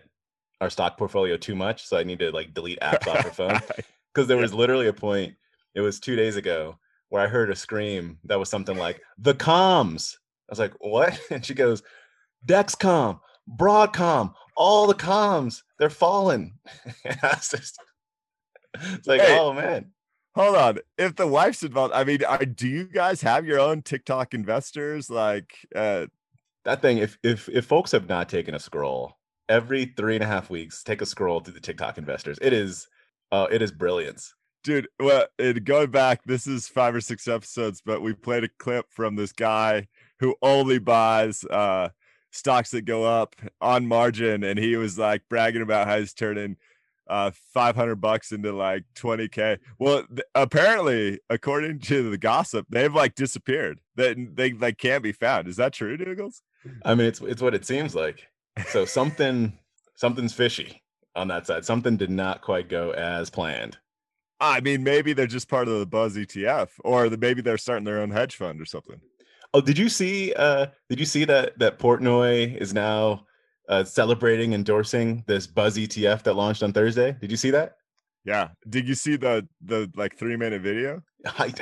our 0.61 0.69
stock 0.69 0.97
portfolio 0.97 1.35
too 1.35 1.55
much, 1.55 1.85
so 1.85 1.97
I 1.97 2.03
need 2.03 2.19
to 2.19 2.31
like 2.31 2.53
delete 2.53 2.79
apps 2.79 3.07
off 3.07 3.23
her 3.23 3.29
phone 3.29 3.59
because 4.13 4.27
there 4.27 4.37
was 4.37 4.53
literally 4.53 4.87
a 4.87 4.93
point. 4.93 5.35
It 5.75 5.81
was 5.81 5.99
two 5.99 6.15
days 6.15 6.37
ago 6.37 6.77
where 7.09 7.23
I 7.23 7.27
heard 7.27 7.49
a 7.49 7.55
scream 7.55 8.17
that 8.23 8.39
was 8.39 8.49
something 8.49 8.77
like 8.77 9.01
the 9.17 9.33
comms. 9.33 10.15
I 10.49 10.51
was 10.51 10.59
like, 10.59 10.73
what? 10.79 11.19
And 11.29 11.45
she 11.45 11.53
goes, 11.53 11.83
Dexcom, 12.45 13.19
Broadcom, 13.57 14.33
all 14.55 14.87
the 14.87 14.95
comms, 14.95 15.61
they're 15.79 15.89
falling. 15.89 16.53
just, 17.23 17.53
it's 17.53 19.07
like, 19.07 19.21
hey, 19.21 19.37
oh 19.39 19.53
man. 19.53 19.91
Hold 20.35 20.55
on. 20.55 20.79
If 20.97 21.15
the 21.15 21.27
wife's 21.27 21.63
involved, 21.63 21.93
I 21.93 22.03
mean, 22.03 22.23
are, 22.23 22.45
do 22.45 22.67
you 22.67 22.85
guys 22.85 23.21
have 23.21 23.45
your 23.45 23.59
own 23.59 23.81
TikTok 23.81 24.33
investors? 24.33 25.09
Like 25.09 25.53
uh 25.75 26.07
that 26.65 26.81
thing, 26.81 26.99
if 26.99 27.17
if 27.23 27.49
if 27.49 27.65
folks 27.65 27.91
have 27.93 28.07
not 28.07 28.29
taken 28.29 28.53
a 28.53 28.59
scroll 28.59 29.17
every 29.47 29.85
three 29.97 30.15
and 30.15 30.23
a 30.23 30.27
half 30.27 30.49
weeks, 30.49 30.83
take 30.83 31.01
a 31.01 31.05
scroll 31.05 31.39
through 31.39 31.55
the 31.55 31.59
TikTok 31.59 31.97
investors. 31.97 32.37
It 32.41 32.53
is 32.53 32.87
uh 33.31 33.47
it 33.51 33.61
is 33.61 33.71
brilliance 33.71 34.33
dude 34.63 34.87
well 34.99 35.25
it, 35.37 35.63
going 35.63 35.89
back 35.89 36.21
this 36.25 36.45
is 36.45 36.67
five 36.67 36.93
or 36.93 37.01
six 37.01 37.27
episodes 37.27 37.81
but 37.85 38.01
we 38.01 38.13
played 38.13 38.43
a 38.43 38.49
clip 38.59 38.85
from 38.89 39.15
this 39.15 39.31
guy 39.31 39.87
who 40.19 40.35
only 40.41 40.79
buys 40.79 41.43
uh 41.45 41.89
stocks 42.31 42.71
that 42.71 42.83
go 42.83 43.03
up 43.03 43.35
on 43.61 43.87
margin 43.87 44.43
and 44.43 44.59
he 44.59 44.75
was 44.75 44.97
like 44.99 45.23
bragging 45.29 45.61
about 45.61 45.87
how 45.87 45.99
he's 45.99 46.13
turning 46.13 46.57
uh 47.07 47.31
500 47.53 47.95
bucks 47.95 48.31
into 48.31 48.51
like 48.51 48.83
20k 48.95 49.57
well 49.79 50.03
th- 50.07 50.21
apparently 50.35 51.19
according 51.29 51.79
to 51.79 52.11
the 52.11 52.17
gossip 52.19 52.67
they've 52.69 52.93
like 52.93 53.15
disappeared. 53.15 53.79
That 53.95 54.15
they, 54.35 54.51
they 54.51 54.57
like 54.57 54.77
can't 54.77 55.03
be 55.03 55.11
found. 55.11 55.47
Is 55.47 55.57
that 55.57 55.73
true 55.73 55.97
dougals 55.97 56.41
i 56.85 56.93
mean 56.93 57.07
it's 57.07 57.21
it's 57.21 57.41
what 57.41 57.55
it 57.55 57.65
seems 57.65 57.95
like. 57.95 58.27
So 58.67 58.85
something 58.85 59.57
something's 59.95 60.33
fishy 60.33 60.81
on 61.15 61.27
that 61.29 61.47
side. 61.47 61.65
Something 61.65 61.97
did 61.97 62.09
not 62.09 62.41
quite 62.41 62.69
go 62.69 62.91
as 62.91 63.29
planned. 63.29 63.77
I 64.41 64.61
mean, 64.61 64.83
maybe 64.83 65.13
they're 65.13 65.27
just 65.27 65.49
part 65.49 65.67
of 65.67 65.79
the 65.79 65.85
Buzz 65.85 66.15
ETF, 66.15 66.69
or 66.85 67.09
the, 67.09 67.17
maybe 67.17 67.41
they're 67.41 67.57
starting 67.57 67.83
their 67.83 67.99
own 67.99 68.11
hedge 68.11 68.35
fund 68.35 68.61
or 68.61 68.65
something. 68.65 69.01
Oh, 69.53 69.61
did 69.61 69.77
you 69.77 69.89
see? 69.89 70.33
Uh, 70.33 70.67
did 70.89 70.99
you 70.99 71.05
see 71.05 71.25
that 71.25 71.57
that 71.59 71.79
Portnoy 71.79 72.55
is 72.57 72.73
now 72.73 73.25
uh, 73.67 73.83
celebrating 73.83 74.53
endorsing 74.53 75.23
this 75.27 75.47
Buzz 75.47 75.77
ETF 75.77 76.23
that 76.23 76.35
launched 76.35 76.61
on 76.61 76.71
Thursday? 76.71 77.15
Did 77.19 77.31
you 77.31 77.37
see 77.37 77.51
that? 77.51 77.75
Yeah. 78.25 78.49
Did 78.69 78.87
you 78.87 78.95
see 78.95 79.15
the 79.15 79.47
the 79.61 79.91
like 79.95 80.17
three 80.17 80.37
minute 80.37 80.61
video? 80.61 81.01
I, 81.25 81.53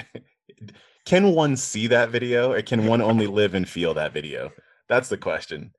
can 1.05 1.33
one 1.33 1.55
see 1.55 1.87
that 1.87 2.09
video, 2.09 2.51
or 2.51 2.61
can 2.61 2.85
one 2.85 3.01
only 3.01 3.27
live 3.39 3.53
and 3.53 3.67
feel 3.67 3.93
that 3.93 4.13
video? 4.13 4.51
That's 4.89 5.07
the 5.07 5.17
question. 5.17 5.71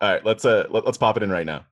All 0.00 0.10
right, 0.12 0.24
let's 0.24 0.44
uh 0.44 0.66
let, 0.70 0.84
let's 0.84 0.98
pop 0.98 1.16
it 1.16 1.22
in 1.22 1.30
right 1.30 1.46
now. 1.46 1.64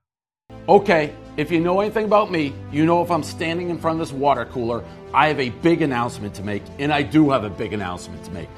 Okay, 0.67 1.15
if 1.37 1.51
you 1.51 1.59
know 1.59 1.79
anything 1.79 2.05
about 2.05 2.31
me, 2.31 2.53
you 2.71 2.85
know 2.85 3.01
if 3.01 3.09
I'm 3.09 3.23
standing 3.23 3.69
in 3.69 3.77
front 3.77 3.99
of 3.99 4.07
this 4.07 4.15
water 4.15 4.45
cooler, 4.45 4.83
I 5.13 5.27
have 5.27 5.39
a 5.39 5.49
big 5.49 5.81
announcement 5.81 6.33
to 6.35 6.43
make, 6.43 6.63
and 6.79 6.91
I 6.91 7.01
do 7.01 7.29
have 7.29 7.43
a 7.43 7.49
big 7.49 7.73
announcement 7.73 8.23
to 8.25 8.31
make. 8.31 8.49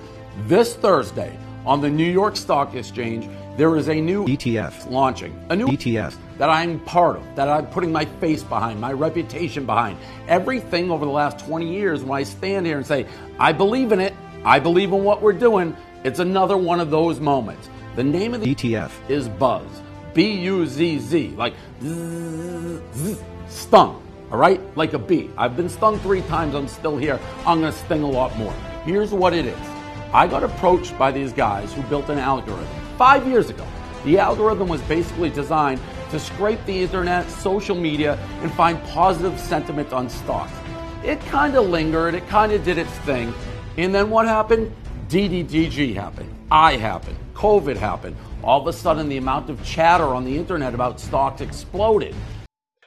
This 0.46 0.76
Thursday 0.76 1.38
on 1.66 1.82
the 1.82 1.90
New 1.90 2.10
York 2.10 2.38
Stock 2.38 2.76
Exchange, 2.76 3.28
there 3.58 3.76
is 3.76 3.90
a 3.90 3.96
new 3.96 4.24
ETF 4.26 4.90
launching, 4.90 5.38
a 5.50 5.56
new 5.56 5.66
ETF 5.68 6.16
that 6.38 6.50
I'm 6.50 6.80
part 6.82 7.18
of, 7.18 7.36
that 7.36 7.50
I'm 7.50 7.66
putting 7.68 7.92
my 7.92 8.06
face 8.06 8.44
behind, 8.44 8.80
my 8.80 8.94
reputation 8.94 9.66
behind. 9.66 9.98
Everything 10.28 10.92
over 10.92 11.06
the 11.06 11.12
last 11.12 11.40
20 11.40 11.68
years, 11.68 12.04
when 12.04 12.20
I 12.20 12.24
stand 12.24 12.68
here 12.68 12.78
and 12.78 12.86
say, 12.86 13.08
I 13.40 13.52
believe 13.52 13.92
in 13.92 14.00
it, 14.00 14.14
I 14.46 14.60
believe 14.60 14.94
in 14.94 15.04
what 15.04 15.24
we're 15.24 15.34
doing, 15.34 15.76
it's 16.04 16.20
another 16.20 16.56
one 16.56 16.80
of 16.80 16.92
those 16.92 17.20
moments. 17.20 17.68
The 17.96 18.04
name 18.04 18.36
of 18.36 18.42
the 18.42 18.54
ETF 18.54 18.92
is 19.10 19.28
Buzz. 19.28 19.68
B 20.14 20.34
U 20.34 20.66
Z 20.66 21.00
Z, 21.00 21.30
like 21.36 21.56
zzz, 21.82 22.82
zzz, 22.94 23.24
stung, 23.48 24.02
all 24.32 24.38
right? 24.38 24.62
Like 24.78 24.94
a 24.94 25.00
bee. 25.00 25.32
I've 25.36 25.58
been 25.58 25.70
stung 25.70 26.00
three 26.00 26.22
times, 26.22 26.56
I'm 26.56 26.68
still 26.68 26.96
here. 26.96 27.20
I'm 27.40 27.60
gonna 27.60 27.72
sting 27.72 28.04
a 28.04 28.10
lot 28.10 28.36
more. 28.38 28.54
Here's 28.86 29.12
what 29.12 29.34
it 29.34 29.46
is 29.46 29.77
I 30.18 30.26
got 30.26 30.44
approached 30.44 30.98
by 30.98 31.12
these 31.12 31.32
guys 31.32 31.72
who 31.72 31.84
built 31.84 32.10
an 32.10 32.18
algorithm 32.18 32.68
five 32.98 33.28
years 33.28 33.52
ago. 33.52 33.68
The 34.04 34.18
algorithm 34.18 34.68
was 34.68 34.82
basically 34.82 35.30
designed 35.30 35.80
to 36.10 36.20
scrape 36.20 36.66
the 36.66 36.82
internet, 36.82 37.30
social 37.30 37.76
media, 37.76 38.18
and 38.42 38.52
find 38.54 38.82
positive 38.86 39.40
sentiment 39.40 39.94
on 39.94 40.10
stocks. 40.10 40.52
It 41.04 41.22
kind 41.28 41.56
of 41.56 41.68
lingered, 41.68 42.16
it 42.16 42.28
kind 42.30 42.52
of 42.52 42.64
did 42.64 42.80
its 42.80 42.98
thing. 43.06 43.32
And 43.78 43.94
then 43.94 44.10
what 44.10 44.26
happened? 44.26 44.74
DDTG 45.08 45.94
happened, 45.94 46.34
I 46.50 46.78
happened, 46.78 47.20
COVID 47.36 47.78
happened 47.78 48.16
all 48.44 48.60
of 48.60 48.66
a 48.66 48.74
sudden 48.74 49.10
the 49.10 49.18
amount 49.18 49.52
of 49.52 49.64
chatter 49.64 50.16
on 50.16 50.26
the 50.26 50.36
internet 50.36 50.74
about 50.74 51.00
stocks 51.00 51.42
exploded. 51.42 52.16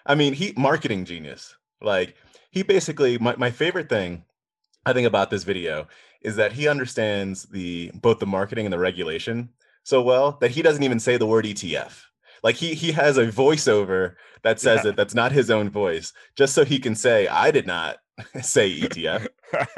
I 0.04 0.16
mean, 0.16 0.32
he 0.32 0.52
marketing 0.56 1.04
genius. 1.04 1.54
Like 1.80 2.16
he 2.50 2.64
basically 2.64 3.18
my, 3.18 3.36
my 3.36 3.52
favorite 3.52 3.88
thing 3.88 4.24
I 4.84 4.92
think 4.92 5.06
about 5.06 5.30
this 5.30 5.44
video 5.44 5.86
is 6.22 6.36
that 6.36 6.52
he 6.52 6.68
understands 6.68 7.44
the 7.44 7.90
both 7.94 8.18
the 8.18 8.26
marketing 8.26 8.66
and 8.66 8.72
the 8.72 8.78
regulation 8.78 9.48
so 9.82 10.02
well 10.02 10.32
that 10.40 10.50
he 10.50 10.62
doesn't 10.62 10.82
even 10.82 11.00
say 11.00 11.16
the 11.16 11.26
word 11.26 11.44
ETF. 11.44 12.02
Like 12.42 12.56
he 12.56 12.74
he 12.74 12.92
has 12.92 13.18
a 13.18 13.26
voiceover 13.26 14.14
that 14.42 14.60
says 14.60 14.82
yeah. 14.84 14.90
it 14.90 14.96
that's 14.96 15.14
not 15.14 15.32
his 15.32 15.50
own 15.50 15.70
voice, 15.70 16.12
just 16.36 16.54
so 16.54 16.64
he 16.64 16.78
can 16.78 16.94
say, 16.94 17.28
I 17.28 17.50
did 17.50 17.66
not 17.66 17.98
say 18.42 18.80
ETF. 18.80 19.28
but 19.52 19.68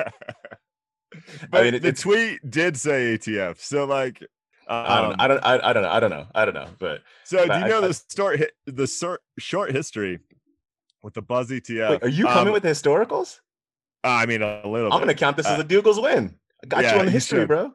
I 1.52 1.62
mean, 1.62 1.74
it, 1.74 1.82
the 1.82 1.92
tweet 1.92 2.38
did 2.48 2.76
say 2.76 3.16
ETF. 3.16 3.58
So 3.58 3.84
like 3.84 4.22
um, 4.68 4.86
I 4.86 5.02
don't. 5.02 5.20
I 5.20 5.28
don't. 5.28 5.44
I, 5.44 5.70
I 5.70 5.72
don't 5.72 5.82
know. 5.82 5.90
I 5.90 6.00
don't 6.00 6.10
know. 6.10 6.26
I 6.34 6.44
don't 6.44 6.54
know. 6.54 6.68
But 6.78 7.02
so, 7.24 7.46
but 7.46 7.58
do 7.58 7.64
you 7.64 7.68
know 7.68 7.84
I, 7.84 7.88
the 7.88 7.94
story? 7.94 8.46
The 8.66 8.86
short, 8.86 9.20
short 9.38 9.72
history 9.72 10.20
with 11.02 11.14
the 11.14 11.22
Buzz 11.22 11.50
ETF. 11.50 11.90
Wait, 11.90 12.02
are 12.02 12.08
you 12.08 12.26
coming 12.26 12.48
um, 12.48 12.52
with 12.52 12.62
historicals? 12.62 13.40
I 14.04 14.26
mean, 14.26 14.42
a 14.42 14.66
little. 14.66 14.92
I'm 14.92 14.98
going 14.98 15.08
to 15.08 15.14
count 15.14 15.36
this 15.36 15.46
uh, 15.46 15.54
as 15.54 15.60
a 15.60 15.64
Dougal's 15.64 16.00
win. 16.00 16.34
I 16.62 16.66
got 16.66 16.82
yeah, 16.82 16.94
you 16.94 17.00
on 17.00 17.06
the 17.06 17.12
history, 17.12 17.46
bro. 17.46 17.72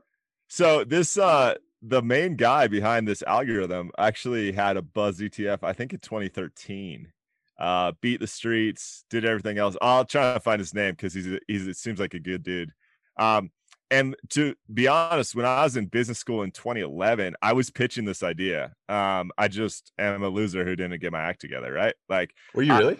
So 0.48 0.84
this, 0.84 1.18
uh 1.18 1.56
the 1.82 2.02
main 2.02 2.36
guy 2.36 2.68
behind 2.68 3.08
this 3.08 3.22
algorithm 3.24 3.92
actually 3.98 4.52
had 4.52 4.78
a 4.78 4.82
Buzz 4.82 5.20
ETF. 5.20 5.60
I 5.63 5.74
think 5.74 5.94
in 5.94 6.00
2013. 6.00 7.12
Uh, 7.60 7.92
beat 8.02 8.20
the 8.20 8.28
streets, 8.28 9.04
did 9.10 9.26
everything 9.26 9.58
else. 9.58 9.76
I'll 9.82 10.06
try 10.06 10.36
to 10.36 10.40
find 10.40 10.60
his 10.60 10.76
name 10.76 10.92
because 10.92 11.16
he's 11.16 11.28
he's 11.48 11.68
it 11.68 11.76
seems 11.76 12.00
like 12.00 12.13
a 12.13 12.20
good 12.20 12.44
dude. 12.44 12.72
Um, 13.18 13.50
and 13.90 14.16
to 14.30 14.54
be 14.72 14.88
honest, 14.88 15.34
when 15.34 15.46
I 15.46 15.63
was 15.63 15.76
in 15.76 15.88
business 15.88 16.20
school 16.20 16.44
in 16.44 16.52
2011, 16.52 17.36
I 17.42 17.54
was 17.54 17.72
pitching 17.72 18.06
this 18.06 18.22
idea. 18.22 18.74
Um, 18.90 19.32
I 19.40 19.48
just 19.48 19.92
am 19.98 20.24
a 20.24 20.30
loser 20.30 20.66
who 20.66 20.76
didn't 20.76 21.00
get 21.02 21.12
my 21.12 21.22
act 21.22 21.42
together, 21.42 21.72
right? 21.72 21.96
Like, 22.08 22.32
were 22.54 22.62
you 22.62 22.78
really? 22.78 23.00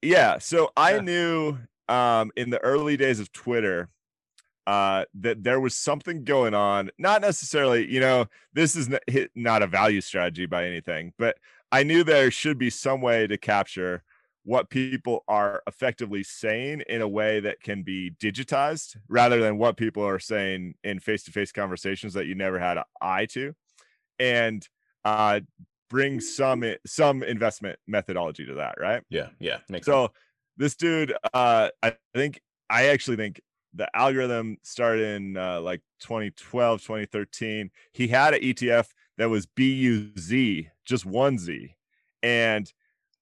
yeah. 0.00 0.38
So 0.38 0.70
I 0.76 1.00
knew 1.00 1.58
um, 1.88 2.30
in 2.36 2.50
the 2.50 2.58
early 2.60 2.96
days 2.96 3.20
of 3.20 3.32
Twitter 3.32 3.88
uh, 4.66 5.04
that 5.14 5.44
there 5.44 5.60
was 5.60 5.76
something 5.76 6.24
going 6.24 6.54
on. 6.54 6.90
Not 6.98 7.20
necessarily, 7.20 7.90
you 7.90 8.00
know, 8.00 8.26
this 8.52 8.76
is 8.76 8.88
not 9.34 9.62
a 9.62 9.66
value 9.66 10.00
strategy 10.00 10.46
by 10.46 10.66
anything, 10.66 11.12
but 11.18 11.36
I 11.70 11.82
knew 11.82 12.04
there 12.04 12.30
should 12.30 12.58
be 12.58 12.70
some 12.70 13.00
way 13.00 13.26
to 13.26 13.36
capture 13.36 14.02
what 14.44 14.68
people 14.68 15.24
are 15.26 15.62
effectively 15.66 16.22
saying 16.22 16.82
in 16.88 17.00
a 17.00 17.08
way 17.08 17.40
that 17.40 17.60
can 17.60 17.82
be 17.82 18.10
digitized 18.22 18.96
rather 19.08 19.40
than 19.40 19.58
what 19.58 19.76
people 19.76 20.06
are 20.06 20.18
saying 20.18 20.74
in 20.84 21.00
face-to-face 21.00 21.50
conversations 21.50 22.12
that 22.12 22.26
you 22.26 22.34
never 22.34 22.58
had 22.58 22.76
an 22.76 22.84
eye 23.00 23.24
to 23.24 23.54
and 24.18 24.68
uh 25.04 25.40
bring 25.88 26.20
some 26.20 26.62
some 26.86 27.22
investment 27.22 27.78
methodology 27.86 28.44
to 28.44 28.54
that 28.54 28.74
right 28.78 29.02
yeah 29.08 29.28
yeah 29.40 29.58
makes 29.68 29.86
so 29.86 30.04
sense. 30.04 30.12
This 30.56 30.74
dude 30.74 31.14
uh 31.32 31.68
i 31.82 31.94
think 32.14 32.40
i 32.70 32.86
actually 32.86 33.16
think 33.16 33.40
the 33.76 33.88
algorithm 33.96 34.56
started 34.62 35.16
in 35.16 35.36
uh, 35.36 35.60
like 35.60 35.80
2012 36.00 36.80
2013 36.80 37.70
he 37.92 38.08
had 38.08 38.34
an 38.34 38.40
etf 38.40 38.86
that 39.18 39.28
was 39.28 39.46
buz 39.46 40.32
just 40.84 41.06
one 41.06 41.38
z 41.38 41.74
and 42.22 42.72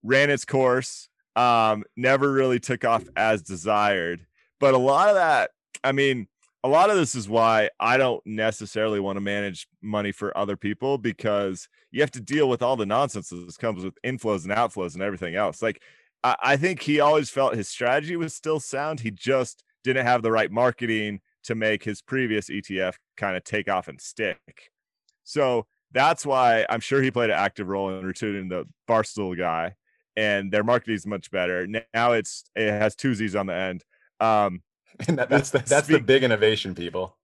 ran 0.03 0.31
its 0.31 0.45
course 0.45 1.09
um 1.37 1.85
never 1.97 2.31
really 2.31 2.61
took 2.61 2.85
off 2.85 3.05
as 3.17 3.43
desired. 3.43 4.27
But 4.61 4.75
a 4.75 4.79
lot 4.79 5.09
of 5.09 5.15
that 5.15 5.51
i 5.83 5.93
mean 5.93 6.29
a 6.65 6.69
lot 6.69 6.91
of 6.91 6.97
this 6.97 7.15
is 7.15 7.29
why 7.29 7.71
i 7.81 7.97
don't 7.97 8.25
necessarily 8.27 9.01
want 9.01 9.17
to 9.17 9.21
manage 9.21 9.67
money 9.81 10.13
for 10.13 10.37
other 10.37 10.57
people 10.57 10.99
because 10.99 11.69
you 11.91 12.01
have 12.01 12.11
to 12.13 12.21
deal 12.21 12.49
with 12.49 12.63
all 12.63 12.77
the 12.77 12.87
nonsense 12.87 13.29
that 13.31 13.57
comes 13.59 13.85
with 13.85 13.95
inflows 14.05 14.45
and 14.45 14.53
outflows 14.53 14.95
and 14.95 15.03
everything 15.03 15.35
else. 15.35 15.63
Like 15.63 15.83
I, 16.25 16.37
I 16.43 16.57
think 16.57 16.83
he 16.83 17.01
always 17.01 17.31
felt 17.31 17.55
his 17.55 17.69
strategy 17.69 18.17
was 18.17 18.35
still 18.35 18.61
sound 18.61 19.01
he 19.01 19.11
just 19.11 19.65
didn't 19.85 20.07
have 20.07 20.23
the 20.23 20.33
right 20.33 20.51
marketing 20.51 21.21
to 21.45 21.55
make 21.55 21.85
his 21.85 22.03
previous 22.03 22.49
etf 22.49 22.95
kind 23.17 23.37
of 23.37 23.45
take 23.45 23.69
off 23.69 23.89
and 23.89 24.01
stick 24.01 24.39
so 25.25 25.67
that's 25.93 26.25
why 26.25 26.67
i'm 26.71 26.81
sure 26.81 27.03
he 27.03 27.11
played 27.11 27.31
an 27.31 27.37
active 27.37 27.69
role 27.69 27.91
in 27.91 28.05
recruiting 28.05 28.49
the 28.49 28.65
barstool 28.89 29.37
guy 29.37 29.75
and 30.17 30.53
their 30.53 30.65
marketing 30.65 30.95
is 30.95 31.07
much 31.07 31.31
better. 31.31 31.67
Now 31.67 32.13
it's 32.13 32.45
it 32.55 32.71
has 32.71 32.95
two 32.95 33.15
Z's 33.15 33.37
on 33.37 33.47
the 33.47 33.55
end. 33.55 33.85
Um, 34.21 34.63
and 35.09 35.19
that, 35.19 35.29
that's 35.29 35.51
the, 35.51 35.59
that's 35.59 35.87
speak, 35.87 35.99
the 35.99 36.05
big 36.05 36.25
innovation, 36.25 36.75
people. 36.75 37.17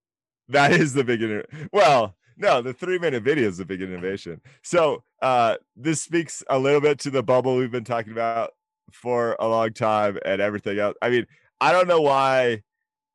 That 0.49 0.73
is 0.73 0.95
the 0.95 1.05
big 1.05 1.23
innovation. 1.23 1.69
well. 1.73 2.15
No, 2.41 2.63
the 2.63 2.73
three 2.73 3.01
minute 3.01 3.25
video 3.25 3.49
is 3.49 3.57
the 3.57 3.65
big 3.65 3.83
innovation. 3.83 4.41
So 4.63 5.03
uh, 5.21 5.57
this 5.75 6.03
speaks 6.03 6.45
a 6.49 6.57
little 6.57 6.81
bit 6.81 7.01
to 7.01 7.11
the 7.11 7.21
bubble 7.21 7.57
we've 7.57 7.73
been 7.73 7.83
talking 7.83 8.13
about 8.13 8.53
for 8.92 9.37
a 9.38 9.48
long 9.48 9.72
time 9.72 10.18
and 10.24 10.40
everything 10.40 10.79
else. 10.79 10.96
I 11.03 11.11
mean, 11.11 11.27
I 11.61 11.72
don't 11.72 11.88
know 11.88 12.01
why 12.01 12.62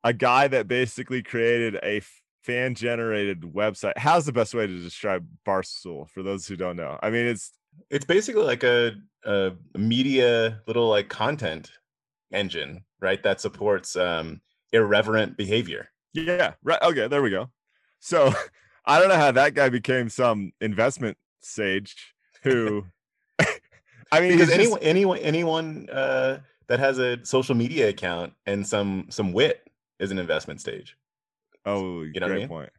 a 0.02 0.12
guy 0.12 0.48
that 0.48 0.68
basically 0.68 1.22
created 1.22 1.78
a 1.82 2.02
fan 2.42 2.74
generated 2.74 3.40
website. 3.40 3.96
How's 3.96 4.26
the 4.26 4.32
best 4.32 4.54
way 4.54 4.66
to 4.66 4.80
describe 4.80 5.26
Barstool 5.46 6.08
for 6.10 6.22
those 6.22 6.46
who 6.46 6.56
don't 6.56 6.76
know? 6.76 6.98
I 7.02 7.10
mean, 7.10 7.26
it's 7.26 7.52
it's 7.90 8.04
basically 8.04 8.42
like 8.42 8.62
a, 8.62 8.92
a 9.24 9.52
media 9.76 10.60
little 10.66 10.88
like 10.88 11.08
content 11.08 11.72
engine, 12.32 12.84
right? 13.00 13.22
That 13.22 13.40
supports 13.40 13.96
um, 13.96 14.40
irreverent 14.72 15.36
behavior. 15.36 15.88
Yeah. 16.12 16.54
Right. 16.62 16.80
Okay. 16.82 17.08
There 17.08 17.22
we 17.22 17.30
go. 17.30 17.50
So 18.00 18.32
I 18.84 19.00
don't 19.00 19.08
know 19.08 19.16
how 19.16 19.32
that 19.32 19.54
guy 19.54 19.70
became 19.70 20.08
some 20.08 20.52
investment 20.60 21.16
sage 21.40 22.14
who. 22.42 22.86
I 24.12 24.20
mean, 24.20 24.32
because 24.32 24.50
anyone, 24.50 24.78
just... 24.78 24.88
anyone, 24.88 25.18
anyone 25.18 25.88
uh, 25.90 26.38
that 26.66 26.78
has 26.78 26.98
a 26.98 27.24
social 27.24 27.54
media 27.54 27.88
account 27.88 28.32
and 28.46 28.66
some 28.66 29.06
some 29.10 29.32
wit 29.32 29.68
is 29.98 30.10
an 30.10 30.18
investment 30.18 30.60
stage. 30.60 30.96
Oh, 31.64 32.02
you 32.02 32.20
know 32.20 32.26
great 32.26 32.36
I 32.36 32.38
mean? 32.40 32.48
point. 32.48 32.70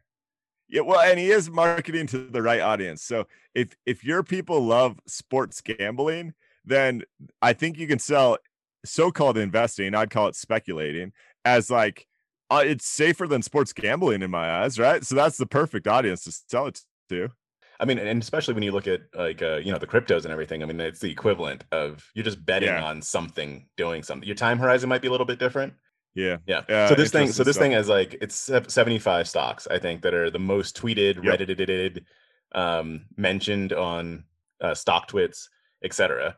Yeah, 0.68 0.82
well, 0.82 1.00
and 1.00 1.18
he 1.18 1.30
is 1.30 1.48
marketing 1.48 2.06
to 2.08 2.18
the 2.26 2.42
right 2.42 2.60
audience. 2.60 3.02
So 3.02 3.26
if 3.54 3.76
if 3.86 4.04
your 4.04 4.22
people 4.22 4.60
love 4.60 5.00
sports 5.06 5.60
gambling, 5.60 6.34
then 6.64 7.02
I 7.40 7.52
think 7.52 7.78
you 7.78 7.86
can 7.86 7.98
sell 7.98 8.38
so-called 8.84 9.36
investing, 9.36 9.94
I'd 9.94 10.10
call 10.10 10.28
it 10.28 10.36
speculating, 10.36 11.12
as 11.44 11.70
like 11.70 12.06
uh, 12.50 12.62
it's 12.64 12.86
safer 12.86 13.26
than 13.26 13.42
sports 13.42 13.72
gambling 13.72 14.22
in 14.22 14.30
my 14.30 14.62
eyes, 14.62 14.78
right? 14.78 15.04
So 15.04 15.14
that's 15.14 15.36
the 15.36 15.46
perfect 15.46 15.86
audience 15.86 16.24
to 16.24 16.32
sell 16.32 16.66
it 16.66 16.80
to. 17.08 17.30
I 17.78 17.84
mean, 17.84 17.98
and 17.98 18.22
especially 18.22 18.54
when 18.54 18.62
you 18.62 18.72
look 18.72 18.86
at 18.86 19.02
like 19.14 19.42
uh, 19.42 19.56
you 19.56 19.72
know 19.72 19.78
the 19.78 19.86
cryptos 19.86 20.24
and 20.24 20.32
everything. 20.32 20.62
I 20.62 20.66
mean, 20.66 20.80
it's 20.80 21.00
the 21.00 21.10
equivalent 21.10 21.64
of 21.72 22.10
you're 22.14 22.24
just 22.24 22.44
betting 22.44 22.68
yeah. 22.68 22.84
on 22.84 23.02
something 23.02 23.68
doing 23.76 24.02
something. 24.02 24.26
Your 24.26 24.36
time 24.36 24.58
horizon 24.58 24.88
might 24.88 25.02
be 25.02 25.08
a 25.08 25.10
little 25.10 25.26
bit 25.26 25.38
different, 25.38 25.74
yeah. 26.16 26.38
Yeah. 26.46 26.62
Uh, 26.68 26.88
so 26.88 26.94
this 26.94 27.10
thing, 27.10 27.30
so 27.30 27.44
this 27.44 27.56
stuff. 27.56 27.62
thing 27.62 27.72
is 27.72 27.88
like 27.88 28.16
it's 28.20 28.50
75 28.68 29.28
stocks, 29.28 29.68
I 29.70 29.78
think, 29.78 30.02
that 30.02 30.14
are 30.14 30.30
the 30.30 30.38
most 30.38 30.76
tweeted, 30.76 31.16
yep. 31.16 31.38
reddited, 31.38 32.06
um, 32.52 33.04
mentioned 33.16 33.74
on 33.74 34.24
uh, 34.60 34.70
StockTwits, 34.70 35.48
etc. 35.84 36.36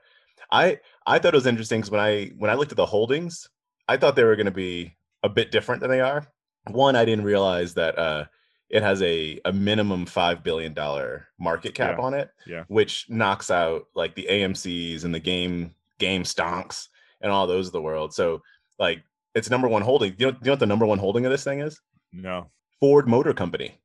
I 0.50 0.80
I 1.06 1.18
thought 1.18 1.34
it 1.34 1.36
was 1.36 1.46
interesting 1.46 1.80
because 1.80 1.92
when 1.92 2.00
I 2.00 2.32
when 2.36 2.50
I 2.50 2.54
looked 2.54 2.72
at 2.72 2.76
the 2.76 2.86
holdings, 2.86 3.48
I 3.86 3.96
thought 3.96 4.16
they 4.16 4.24
were 4.24 4.36
going 4.36 4.46
to 4.46 4.52
be 4.52 4.96
a 5.22 5.28
bit 5.28 5.52
different 5.52 5.80
than 5.80 5.90
they 5.90 6.00
are. 6.00 6.26
One, 6.68 6.96
I 6.96 7.04
didn't 7.04 7.24
realize 7.24 7.74
that 7.74 7.96
uh, 7.96 8.24
it 8.70 8.82
has 8.82 9.02
a 9.02 9.40
a 9.44 9.52
minimum 9.52 10.06
five 10.06 10.42
billion 10.42 10.74
dollar 10.74 11.28
market 11.38 11.74
cap 11.74 11.96
yeah. 11.98 12.04
on 12.04 12.14
it, 12.14 12.30
yeah, 12.46 12.64
which 12.68 13.06
knocks 13.08 13.50
out 13.50 13.86
like 13.94 14.14
the 14.14 14.26
AMC's 14.30 15.04
and 15.04 15.14
the 15.14 15.20
game 15.20 15.74
game 15.98 16.22
stonks 16.22 16.88
and 17.20 17.32
all 17.32 17.46
those 17.46 17.66
of 17.66 17.72
the 17.72 17.82
world. 17.82 18.14
So 18.14 18.42
like 18.78 19.02
its 19.34 19.50
number 19.50 19.68
one 19.68 19.82
holding. 19.82 20.12
Do 20.12 20.26
you 20.26 20.32
know, 20.32 20.38
you 20.40 20.46
know 20.46 20.52
what 20.52 20.60
the 20.60 20.66
number 20.66 20.86
one 20.86 20.98
holding 20.98 21.24
of 21.24 21.32
this 21.32 21.44
thing 21.44 21.60
is? 21.60 21.80
No. 22.12 22.50
Ford 22.80 23.08
Motor 23.08 23.34
Company. 23.34 23.78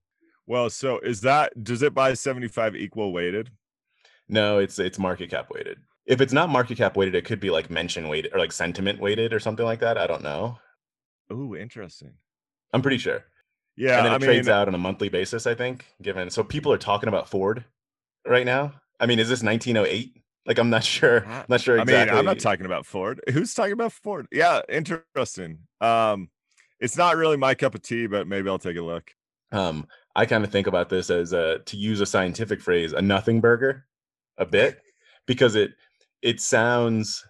Well, 0.45 0.69
so 0.69 0.99
is 0.99 1.21
that 1.21 1.63
does 1.63 1.81
it 1.81 1.93
buy 1.93 2.13
75 2.13 2.75
equal 2.75 3.13
weighted? 3.13 3.49
No, 4.27 4.59
it's 4.59 4.79
it's 4.79 4.99
market 4.99 5.29
cap 5.29 5.49
weighted. 5.51 5.79
If 6.05 6.19
it's 6.19 6.33
not 6.33 6.49
market 6.49 6.77
cap 6.77 6.97
weighted, 6.97 7.15
it 7.15 7.25
could 7.25 7.39
be 7.39 7.49
like 7.49 7.69
mention 7.69 8.09
weighted 8.09 8.33
or 8.33 8.39
like 8.39 8.51
sentiment 8.51 8.99
weighted 8.99 9.33
or 9.33 9.39
something 9.39 9.65
like 9.65 9.79
that. 9.79 9.97
I 9.97 10.07
don't 10.07 10.23
know. 10.23 10.57
Oh, 11.29 11.55
interesting. 11.55 12.13
I'm 12.73 12.81
pretty 12.81 12.97
sure. 12.97 13.23
Yeah, 13.75 13.97
and 13.97 14.05
then 14.05 14.13
it 14.13 14.23
I 14.23 14.25
trades 14.25 14.47
out 14.47 14.67
on 14.67 14.75
a 14.75 14.79
monthly 14.79 15.09
basis. 15.09 15.47
I 15.47 15.55
think. 15.55 15.85
Given 16.01 16.29
so 16.29 16.43
people 16.43 16.71
are 16.71 16.77
talking 16.77 17.09
about 17.09 17.29
Ford 17.29 17.65
right 18.27 18.45
now. 18.45 18.73
I 18.99 19.05
mean, 19.05 19.19
is 19.19 19.29
this 19.29 19.43
1908? 19.43 20.21
Like 20.45 20.59
I'm 20.59 20.69
not 20.69 20.83
sure. 20.83 21.25
I'm 21.25 21.45
not 21.49 21.61
sure 21.61 21.77
exactly. 21.77 21.95
I 21.95 22.05
mean, 22.05 22.19
I'm 22.19 22.25
not 22.25 22.39
talking 22.39 22.65
about 22.65 22.85
Ford. 22.85 23.21
Who's 23.31 23.53
talking 23.53 23.73
about 23.73 23.91
Ford? 23.91 24.27
Yeah, 24.31 24.61
interesting. 24.69 25.59
Um, 25.81 26.29
it's 26.79 26.97
not 26.97 27.15
really 27.15 27.37
my 27.37 27.55
cup 27.55 27.75
of 27.75 27.81
tea, 27.81 28.07
but 28.07 28.27
maybe 28.27 28.49
I'll 28.49 28.59
take 28.59 28.77
a 28.77 28.81
look. 28.81 29.11
Um, 29.51 29.87
I 30.15 30.25
kind 30.25 30.43
of 30.43 30.51
think 30.51 30.67
about 30.67 30.89
this 30.89 31.09
as 31.09 31.33
a 31.33 31.59
to 31.59 31.77
use 31.77 32.01
a 32.01 32.05
scientific 32.05 32.61
phrase, 32.61 32.93
a 32.93 33.01
nothing 33.01 33.41
burger, 33.41 33.85
a 34.37 34.45
bit, 34.45 34.81
because 35.25 35.55
it 35.55 35.71
it 36.21 36.41
sounds 36.41 37.23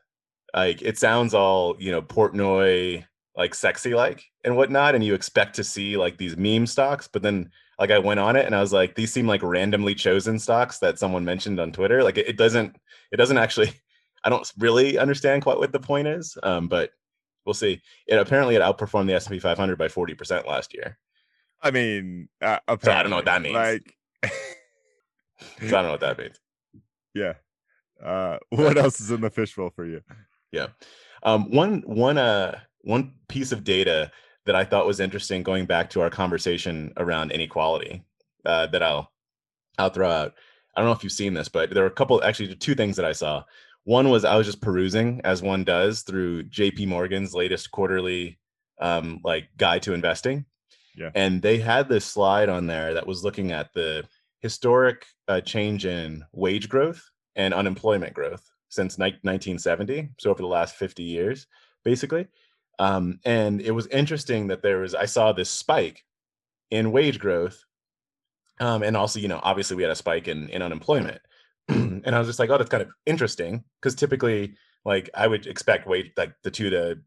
like 0.54 0.82
it 0.82 0.98
sounds 0.98 1.34
all 1.34 1.76
you 1.80 1.92
know 1.92 2.02
Portnoy 2.02 3.06
like 3.36 3.56
sexy 3.56 3.94
like 3.94 4.24
and 4.44 4.56
whatnot, 4.56 4.96
and 4.96 5.04
you 5.04 5.14
expect 5.14 5.56
to 5.56 5.64
see 5.64 5.98
like 5.98 6.18
these 6.18 6.38
meme 6.38 6.68
stocks, 6.68 7.08
but 7.08 7.22
then 7.22 7.50
like 7.80 7.92
I 7.92 8.00
went 8.00 8.20
on 8.20 8.36
it 8.36 8.46
and 8.46 8.56
I 8.56 8.62
was 8.62 8.74
like, 8.74 8.96
these 8.96 9.12
seem 9.12 9.28
like 9.28 9.42
randomly 9.42 9.96
chosen 9.96 10.40
stocks 10.40 10.80
that 10.80 11.00
someone 11.00 11.26
mentioned 11.26 11.60
on 11.60 11.72
Twitter. 11.72 12.04
Like 12.04 12.18
it, 12.18 12.28
it 12.28 12.38
doesn't, 12.38 12.76
it 13.12 13.18
doesn't 13.18 13.38
actually. 13.38 13.72
I 14.26 14.30
don't 14.30 14.50
really 14.58 14.98
understand 14.98 15.42
quite 15.42 15.58
what 15.58 15.74
the 15.74 15.82
point 15.82 16.08
is, 16.08 16.38
um, 16.44 16.70
but 16.70 16.92
we'll 17.46 17.54
see. 17.54 17.82
It 18.08 18.16
apparently 18.16 18.56
it 18.56 18.62
outperformed 18.62 19.08
the 19.08 19.16
S 19.16 19.26
and 19.26 19.34
P 19.34 19.40
500 19.40 19.78
by 19.78 19.90
40 19.90 20.14
percent 20.14 20.48
last 20.48 20.74
year. 20.74 20.98
I 21.62 21.72
mean, 21.72 22.30
uh, 22.42 22.60
so 22.82 22.92
I 22.92 23.04
don't 23.04 23.10
know 23.10 23.18
what 23.18 23.26
that 23.26 23.42
means. 23.42 23.56
Like, 23.56 23.94
so 24.24 24.30
I 25.60 25.70
don't 25.70 25.84
know 25.84 25.92
what 25.92 26.00
that 26.00 26.18
means. 26.18 26.40
Yeah. 27.14 27.34
Uh, 28.02 28.38
what 28.50 28.78
else 28.78 29.00
is 29.02 29.12
in 29.12 29.20
the 29.20 29.30
fishbowl 29.30 29.72
for 29.76 29.86
you? 29.86 30.02
Yeah. 30.54 30.68
Um, 31.24 31.52
one 31.52 31.84
one 31.86 32.18
uh 32.18 32.60
one 32.82 33.14
piece 33.28 33.52
of 33.52 33.64
data 33.64 34.12
that 34.46 34.56
I 34.56 34.64
thought 34.64 34.86
was 34.86 35.00
interesting 35.00 35.44
going 35.44 35.66
back 35.66 35.90
to 35.92 36.02
our 36.02 36.10
conversation 36.10 36.94
around 36.98 37.32
inequality 37.32 38.04
uh, 38.46 38.68
that 38.68 38.84
I'll 38.84 39.12
I'll 39.78 39.90
throw 39.90 40.10
out. 40.10 40.34
I 40.76 40.82
don't 40.82 40.90
know 40.90 40.96
if 40.96 41.04
you've 41.04 41.14
seen 41.14 41.34
this, 41.34 41.50
but 41.50 41.74
there 41.74 41.84
were 41.84 41.90
a 41.90 41.92
couple 41.92 42.24
actually 42.24 42.54
two 42.56 42.76
things 42.76 42.96
that 42.96 43.06
I 43.06 43.12
saw. 43.14 43.44
One 43.86 44.10
was 44.10 44.26
I 44.26 44.36
was 44.36 44.48
just 44.48 44.62
perusing 44.62 45.22
as 45.24 45.42
one 45.42 45.64
does 45.64 46.02
through 46.02 46.44
JP 46.44 46.88
Morgan's 46.88 47.34
latest 47.34 47.72
quarterly 47.72 48.40
um, 48.80 49.20
like 49.24 49.50
guide 49.58 49.84
to 49.84 49.94
investing. 49.94 50.46
Yeah. 50.96 51.10
And 51.16 51.42
they 51.42 51.58
had 51.58 51.90
this 51.90 52.06
slide 52.06 52.50
on 52.50 52.68
there 52.68 52.94
that 52.94 53.08
was 53.08 53.24
looking 53.24 53.52
at 53.52 53.74
the 53.74 54.06
historic 54.42 55.06
uh, 55.28 55.42
change 55.42 55.86
in 55.86 56.24
wage 56.34 56.70
growth 56.70 57.10
and 57.36 57.54
unemployment 57.54 58.14
growth 58.14 58.48
since 58.70 58.98
ni- 58.98 59.18
1970. 59.22 60.10
So 60.20 60.30
over 60.30 60.42
the 60.42 60.48
last 60.48 60.76
50 60.76 61.04
years, 61.04 61.48
basically. 61.84 62.28
Um, 62.80 63.20
and 63.24 63.62
it 63.62 63.72
was 63.72 63.88
interesting 63.88 64.48
that 64.48 64.62
there 64.62 64.80
was, 64.80 64.96
I 64.96 65.06
saw 65.06 65.32
this 65.32 65.50
spike 65.50 66.04
in 66.72 66.92
wage 66.92 67.20
growth. 67.20 67.64
Um, 68.60 68.84
and 68.84 68.98
also, 68.98 69.20
you 69.20 69.28
know, 69.28 69.40
obviously 69.44 69.78
we 69.78 69.84
had 69.84 69.92
a 69.92 69.96
spike 69.96 70.28
in, 70.28 70.50
in 70.50 70.62
unemployment. 70.62 71.22
and 71.68 72.08
I 72.08 72.20
was 72.20 72.28
just 72.28 72.40
like, 72.40 72.50
oh, 72.50 72.58
that's 72.58 72.70
kind 72.70 72.84
of 72.84 72.90
interesting. 73.06 73.64
Cause 73.82 73.96
typically, 73.96 74.56
like 74.86 75.10
I 75.14 75.28
would 75.28 75.48
expect 75.48 75.88
wage 75.88 76.12
like 76.18 76.34
the 76.44 76.52
two 76.52 76.70
to 76.70 77.00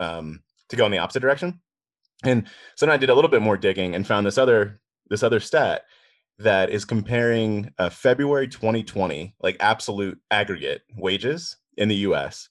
um 0.00 0.42
to 0.68 0.76
go 0.76 0.86
in 0.86 0.92
the 0.92 0.98
opposite 0.98 1.20
direction. 1.20 1.60
And 2.24 2.46
so 2.76 2.86
then 2.86 2.92
I 2.92 2.98
did 2.98 3.10
a 3.10 3.14
little 3.14 3.30
bit 3.30 3.42
more 3.42 3.56
digging 3.56 3.94
and 3.94 4.06
found 4.06 4.26
this 4.26 4.38
other 4.38 4.80
this 5.08 5.22
other 5.22 5.40
stat 5.40 5.84
that 6.38 6.70
is 6.70 6.84
comparing 6.84 7.72
uh, 7.78 7.90
February 7.90 8.48
2020 8.48 9.34
like 9.40 9.56
absolute 9.60 10.18
aggregate 10.30 10.82
wages 10.96 11.56
in 11.76 11.88
the 11.88 11.96
US 11.96 12.48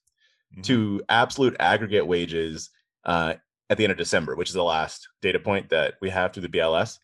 Mhm. 0.57 0.63
to 0.63 1.01
absolute 1.09 1.55
aggregate 1.59 2.05
wages 2.05 2.69
uh, 3.05 3.35
at 3.69 3.77
the 3.77 3.83
end 3.85 3.91
of 3.91 3.97
December, 3.97 4.35
which 4.35 4.49
is 4.49 4.53
the 4.55 4.63
last 4.63 5.07
data 5.21 5.39
point 5.39 5.69
that 5.69 5.95
we 6.01 6.09
have 6.09 6.33
through 6.33 6.43
the 6.43 6.49
BLS. 6.49 6.99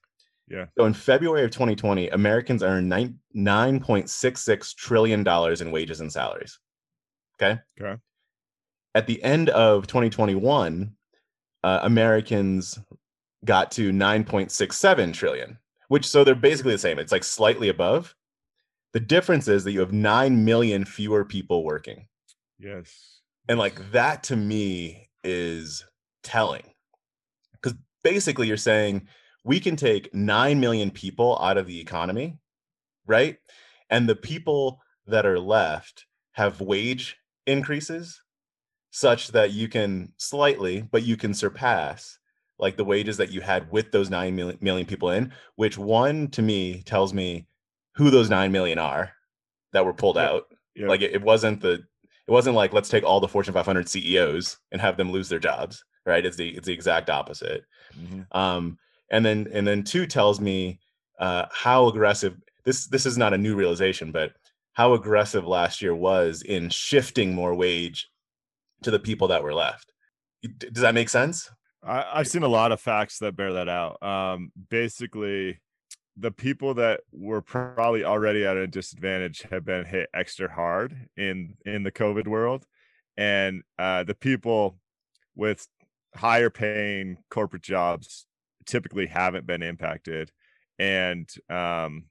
Yeah. 0.50 0.66
So 0.78 0.86
in 0.86 0.94
February 0.94 1.44
of 1.44 1.52
2020, 1.52 2.10
Americans 2.10 2.64
earned 2.64 2.90
nine 2.90 3.20
nine 3.34 3.80
point 3.80 4.10
six 4.10 4.42
six 4.42 4.74
trillion 4.74 5.24
dollars 5.24 5.62
in 5.62 5.72
wages 5.72 6.00
and 6.02 6.12
salaries. 6.12 6.60
Okay. 7.42 7.60
Okay. 7.80 8.02
At 8.96 9.08
the 9.08 9.22
end 9.24 9.50
of 9.50 9.88
2021, 9.88 10.96
uh, 11.64 11.80
Americans 11.84 12.80
got 13.46 13.72
to 13.72 13.92
9.67 13.92 15.14
trillion, 15.14 15.60
which 15.90 16.08
so 16.08 16.24
they're 16.24 16.34
basically 16.36 16.72
the 16.74 16.80
same. 16.80 16.98
It's 16.98 17.12
like 17.12 17.24
slightly 17.24 17.70
above. 17.70 18.16
The 18.94 19.00
difference 19.00 19.48
is 19.48 19.64
that 19.64 19.72
you 19.74 19.82
have 19.82 19.92
9 19.94 20.44
million 20.44 20.84
fewer 20.86 21.24
people 21.26 21.64
working. 21.64 22.08
Yes. 22.58 23.17
And 23.50 23.58
like 23.60 23.92
that 23.92 24.24
to 24.24 24.36
me 24.36 25.10
is 25.24 25.86
telling. 26.24 26.64
Because 27.54 27.78
basically 28.04 28.48
you're 28.48 28.58
saying 28.58 29.08
we 29.44 29.60
can 29.60 29.76
take 29.76 30.14
9 30.14 30.60
million 30.60 30.92
people 30.92 31.38
out 31.42 31.58
of 31.58 31.68
the 31.68 31.80
economy, 31.80 32.38
right? 33.06 33.38
And 33.90 34.08
the 34.08 34.16
people 34.16 34.82
that 35.06 35.26
are 35.26 35.40
left 35.40 36.06
have 36.34 36.60
wage 36.62 37.18
increases 37.46 38.22
such 38.92 39.30
that 39.30 39.52
you 39.52 39.68
can 39.70 40.12
slightly, 40.18 40.82
but 40.82 41.04
you 41.04 41.16
can 41.18 41.34
surpass 41.34 42.18
like 42.60 42.76
the 42.76 42.84
wages 42.86 43.18
that 43.18 43.32
you 43.32 43.40
had 43.42 43.72
with 43.72 43.92
those 43.92 44.10
9 44.10 44.36
million, 44.36 44.58
million 44.62 44.86
people 44.88 45.12
in, 45.12 45.32
which 45.56 45.78
one 45.78 46.28
to 46.30 46.42
me 46.42 46.82
tells 46.84 47.14
me 47.14 47.48
who 47.96 48.10
those 48.10 48.30
9 48.30 48.52
million 48.52 48.80
are 48.80 49.14
that 49.74 49.86
were 49.86 49.94
pulled 49.94 50.16
Yep. 50.16 50.30
out. 50.30 50.44
Yeah. 50.76 50.88
Like 50.88 51.02
it, 51.02 51.14
it 51.14 51.22
wasn't 51.22 51.62
the 51.62 51.84
it 52.28 52.32
wasn't 52.32 52.56
like 52.56 52.74
let's 52.74 52.90
take 52.90 53.04
all 53.04 53.20
the 53.20 53.28
Fortune 53.28 53.54
500 53.54 53.88
CEOs 53.88 54.58
and 54.72 54.82
have 54.82 54.98
them 54.98 55.12
lose 55.12 55.30
their 55.30 55.40
jobs, 55.40 55.84
right? 56.06 56.26
It's 56.26 56.38
the 56.38 56.50
it's 56.50 56.68
the 56.68 56.74
exact 56.74 57.10
opposite. 57.10 57.64
Mhm. 57.98 58.26
Um, 58.36 58.78
and 59.10 59.26
then 59.26 59.48
and 59.54 59.66
then 59.66 59.84
two 59.84 60.06
tells 60.06 60.40
me 60.40 60.80
uh, 61.20 61.46
how 61.52 61.88
aggressive 61.88 62.38
this 62.66 62.88
this 62.88 63.06
is 63.06 63.18
not 63.18 63.34
a 63.34 63.38
new 63.38 63.56
realization, 63.56 64.12
but 64.12 64.34
how 64.74 64.94
aggressive 64.94 65.48
last 65.48 65.82
year 65.82 65.96
was 65.96 66.42
in 66.42 66.70
shifting 66.70 67.34
more 67.34 67.56
wage 67.56 68.10
to 68.84 68.92
the 68.92 69.00
people 69.00 69.30
that 69.30 69.42
were 69.42 69.54
left. 69.54 69.92
Does 70.58 70.82
that 70.82 70.94
make 70.94 71.10
sense? 71.10 71.50
I, 71.84 72.06
I've 72.14 72.28
seen 72.28 72.44
a 72.44 72.48
lot 72.48 72.72
of 72.72 72.82
facts 72.82 73.20
that 73.20 73.36
bear 73.36 73.54
that 73.54 73.70
out. 73.70 74.02
Um, 74.04 74.52
basically, 74.70 75.60
the 76.20 76.32
people 76.32 76.74
that 76.74 77.02
were 77.12 77.42
probably 77.42 78.04
already 78.04 78.46
at 78.46 78.58
a 78.58 78.68
disadvantage 78.68 79.44
have 79.52 79.64
been 79.64 79.86
hit 79.86 80.10
extra 80.14 80.52
hard 80.52 81.08
in 81.16 81.56
in 81.66 81.84
the 81.84 81.92
COVID 81.92 82.28
world, 82.28 82.66
and 83.16 83.64
uh, 83.78 84.04
the 84.04 84.16
people 84.16 84.80
with 85.36 85.68
higher 86.16 86.50
paying 86.50 87.18
corporate 87.30 87.62
jobs 87.62 88.26
typically 88.66 89.06
haven't 89.06 89.46
been 89.46 89.62
impacted. 89.62 90.32
And 90.80 91.30
um, 91.50 92.06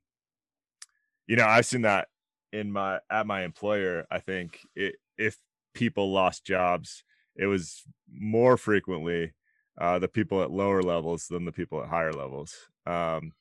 you 1.26 1.36
know, 1.36 1.46
I've 1.46 1.66
seen 1.66 1.82
that 1.82 2.08
in 2.52 2.70
my 2.70 3.00
at 3.10 3.26
my 3.26 3.42
employer. 3.42 4.06
I 4.10 4.20
think 4.20 4.60
it, 4.76 4.96
if 5.18 5.36
people 5.74 6.12
lost 6.12 6.44
jobs, 6.44 7.02
it 7.34 7.46
was 7.46 7.82
more 8.12 8.56
frequently 8.56 9.32
uh, 9.78 9.98
the 9.98 10.08
people 10.08 10.42
at 10.42 10.50
lower 10.50 10.82
levels 10.82 11.26
than 11.26 11.44
the 11.44 11.52
people 11.52 11.82
at 11.82 11.88
higher 11.88 12.12
levels. 12.12 12.54
Um, 12.86 13.32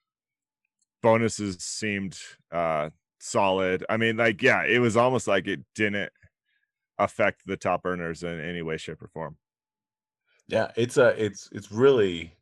bonuses 1.06 1.64
seemed 1.64 2.18
uh, 2.52 2.90
solid. 3.20 3.86
I 3.88 3.98
mean, 3.98 4.18
like, 4.18 4.42
yeah, 4.42 4.64
it 4.66 4.80
was 4.80 4.98
almost 4.98 5.28
like 5.28 5.48
it 5.48 5.60
didn't 5.76 6.10
affect 6.98 7.44
the 7.46 7.58
top 7.58 7.82
earners 7.86 8.24
in 8.24 8.40
any 8.42 8.64
way, 8.64 8.78
shape, 8.78 9.04
or 9.04 9.08
form. 9.08 9.38
Yeah, 10.48 10.72
it's 10.76 10.98
a 10.98 11.10
it's 11.24 11.48
it's 11.52 11.72
really 11.72 12.34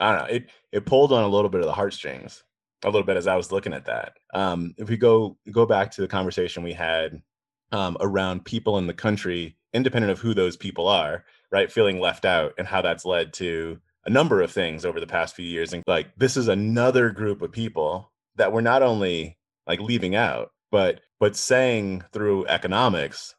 I 0.00 0.10
don't 0.10 0.18
know. 0.18 0.34
It 0.34 0.50
it 0.72 0.84
pulled 0.84 1.12
on 1.12 1.22
a 1.22 1.28
little 1.28 1.48
bit 1.48 1.60
of 1.60 1.68
the 1.68 1.72
heartstrings 1.72 2.42
a 2.84 2.88
little 2.88 3.06
bit 3.06 3.16
as 3.16 3.28
I 3.28 3.36
was 3.36 3.52
looking 3.52 3.72
at 3.72 3.86
that. 3.86 4.14
Um, 4.34 4.74
if 4.76 4.88
we 4.88 4.96
go 4.96 5.36
go 5.52 5.64
back 5.64 5.92
to 5.92 6.00
the 6.00 6.08
conversation 6.08 6.64
we 6.64 6.72
had 6.72 7.22
um, 7.70 7.96
around 8.00 8.44
people 8.46 8.78
in 8.78 8.88
the 8.88 8.94
country, 8.94 9.56
independent 9.72 10.10
of 10.10 10.18
who 10.18 10.34
those 10.34 10.56
people 10.56 10.88
are, 10.88 11.24
right, 11.52 11.70
feeling 11.70 12.00
left 12.00 12.24
out, 12.24 12.54
and 12.58 12.66
how 12.66 12.82
that's 12.82 13.04
led 13.04 13.32
to 13.34 13.78
a 14.08 14.10
number 14.10 14.40
of 14.40 14.50
things 14.50 14.86
over 14.86 15.00
the 15.00 15.06
past 15.06 15.36
few 15.36 15.44
years. 15.44 15.74
And 15.74 15.84
like 15.86 16.16
this 16.16 16.38
is 16.38 16.48
another 16.48 17.10
group 17.10 17.42
of 17.42 17.52
people 17.52 18.10
that 18.36 18.52
we're 18.52 18.62
not 18.62 18.82
only 18.82 19.36
like 19.66 19.80
leaving 19.80 20.16
out, 20.16 20.50
but 20.70 21.02
but 21.20 21.36
saying 21.36 22.02
through 22.10 22.46
economics, 22.46 23.34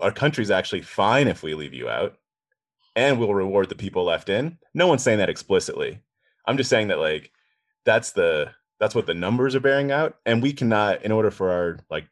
our 0.00 0.10
country's 0.10 0.50
actually 0.50 0.82
fine 0.82 1.28
if 1.28 1.44
we 1.44 1.54
leave 1.54 1.72
you 1.72 1.88
out 1.88 2.16
and 2.96 3.20
we'll 3.20 3.32
reward 3.32 3.68
the 3.68 3.76
people 3.76 4.04
left 4.04 4.28
in. 4.28 4.58
No 4.74 4.88
one's 4.88 5.04
saying 5.04 5.18
that 5.18 5.30
explicitly. 5.30 6.00
I'm 6.46 6.56
just 6.56 6.68
saying 6.68 6.88
that 6.88 6.98
like 6.98 7.30
that's 7.84 8.10
the 8.10 8.50
that's 8.80 8.96
what 8.96 9.06
the 9.06 9.14
numbers 9.14 9.54
are 9.54 9.60
bearing 9.60 9.92
out 9.92 10.16
and 10.26 10.42
we 10.42 10.52
cannot 10.52 11.04
in 11.04 11.12
order 11.12 11.30
for 11.30 11.52
our 11.52 11.78
like 11.90 12.08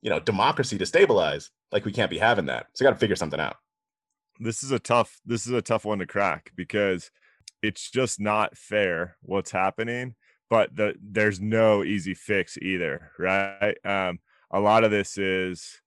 you 0.00 0.10
know 0.10 0.20
democracy 0.20 0.78
to 0.78 0.86
stabilize 0.86 1.50
like 1.72 1.84
we 1.84 1.90
can't 1.90 2.10
be 2.10 2.18
having 2.18 2.46
that. 2.46 2.68
So 2.74 2.84
got 2.84 2.92
to 2.92 2.96
figure 2.96 3.16
something 3.16 3.40
out. 3.40 3.56
This 4.38 4.62
is 4.62 4.70
a 4.70 4.78
tough 4.78 5.20
this 5.26 5.44
is 5.44 5.52
a 5.52 5.60
tough 5.60 5.84
one 5.84 5.98
to 5.98 6.06
crack 6.06 6.52
because 6.54 7.10
it's 7.62 7.90
just 7.90 8.20
not 8.20 8.56
fair 8.56 9.16
what's 9.22 9.50
happening, 9.50 10.14
but 10.50 10.74
the 10.74 10.94
there's 11.00 11.40
no 11.40 11.84
easy 11.84 12.14
fix 12.14 12.58
either, 12.58 13.10
right? 13.18 13.76
Um, 13.84 14.18
a 14.50 14.60
lot 14.60 14.84
of 14.84 14.90
this 14.90 15.16
is 15.16 15.80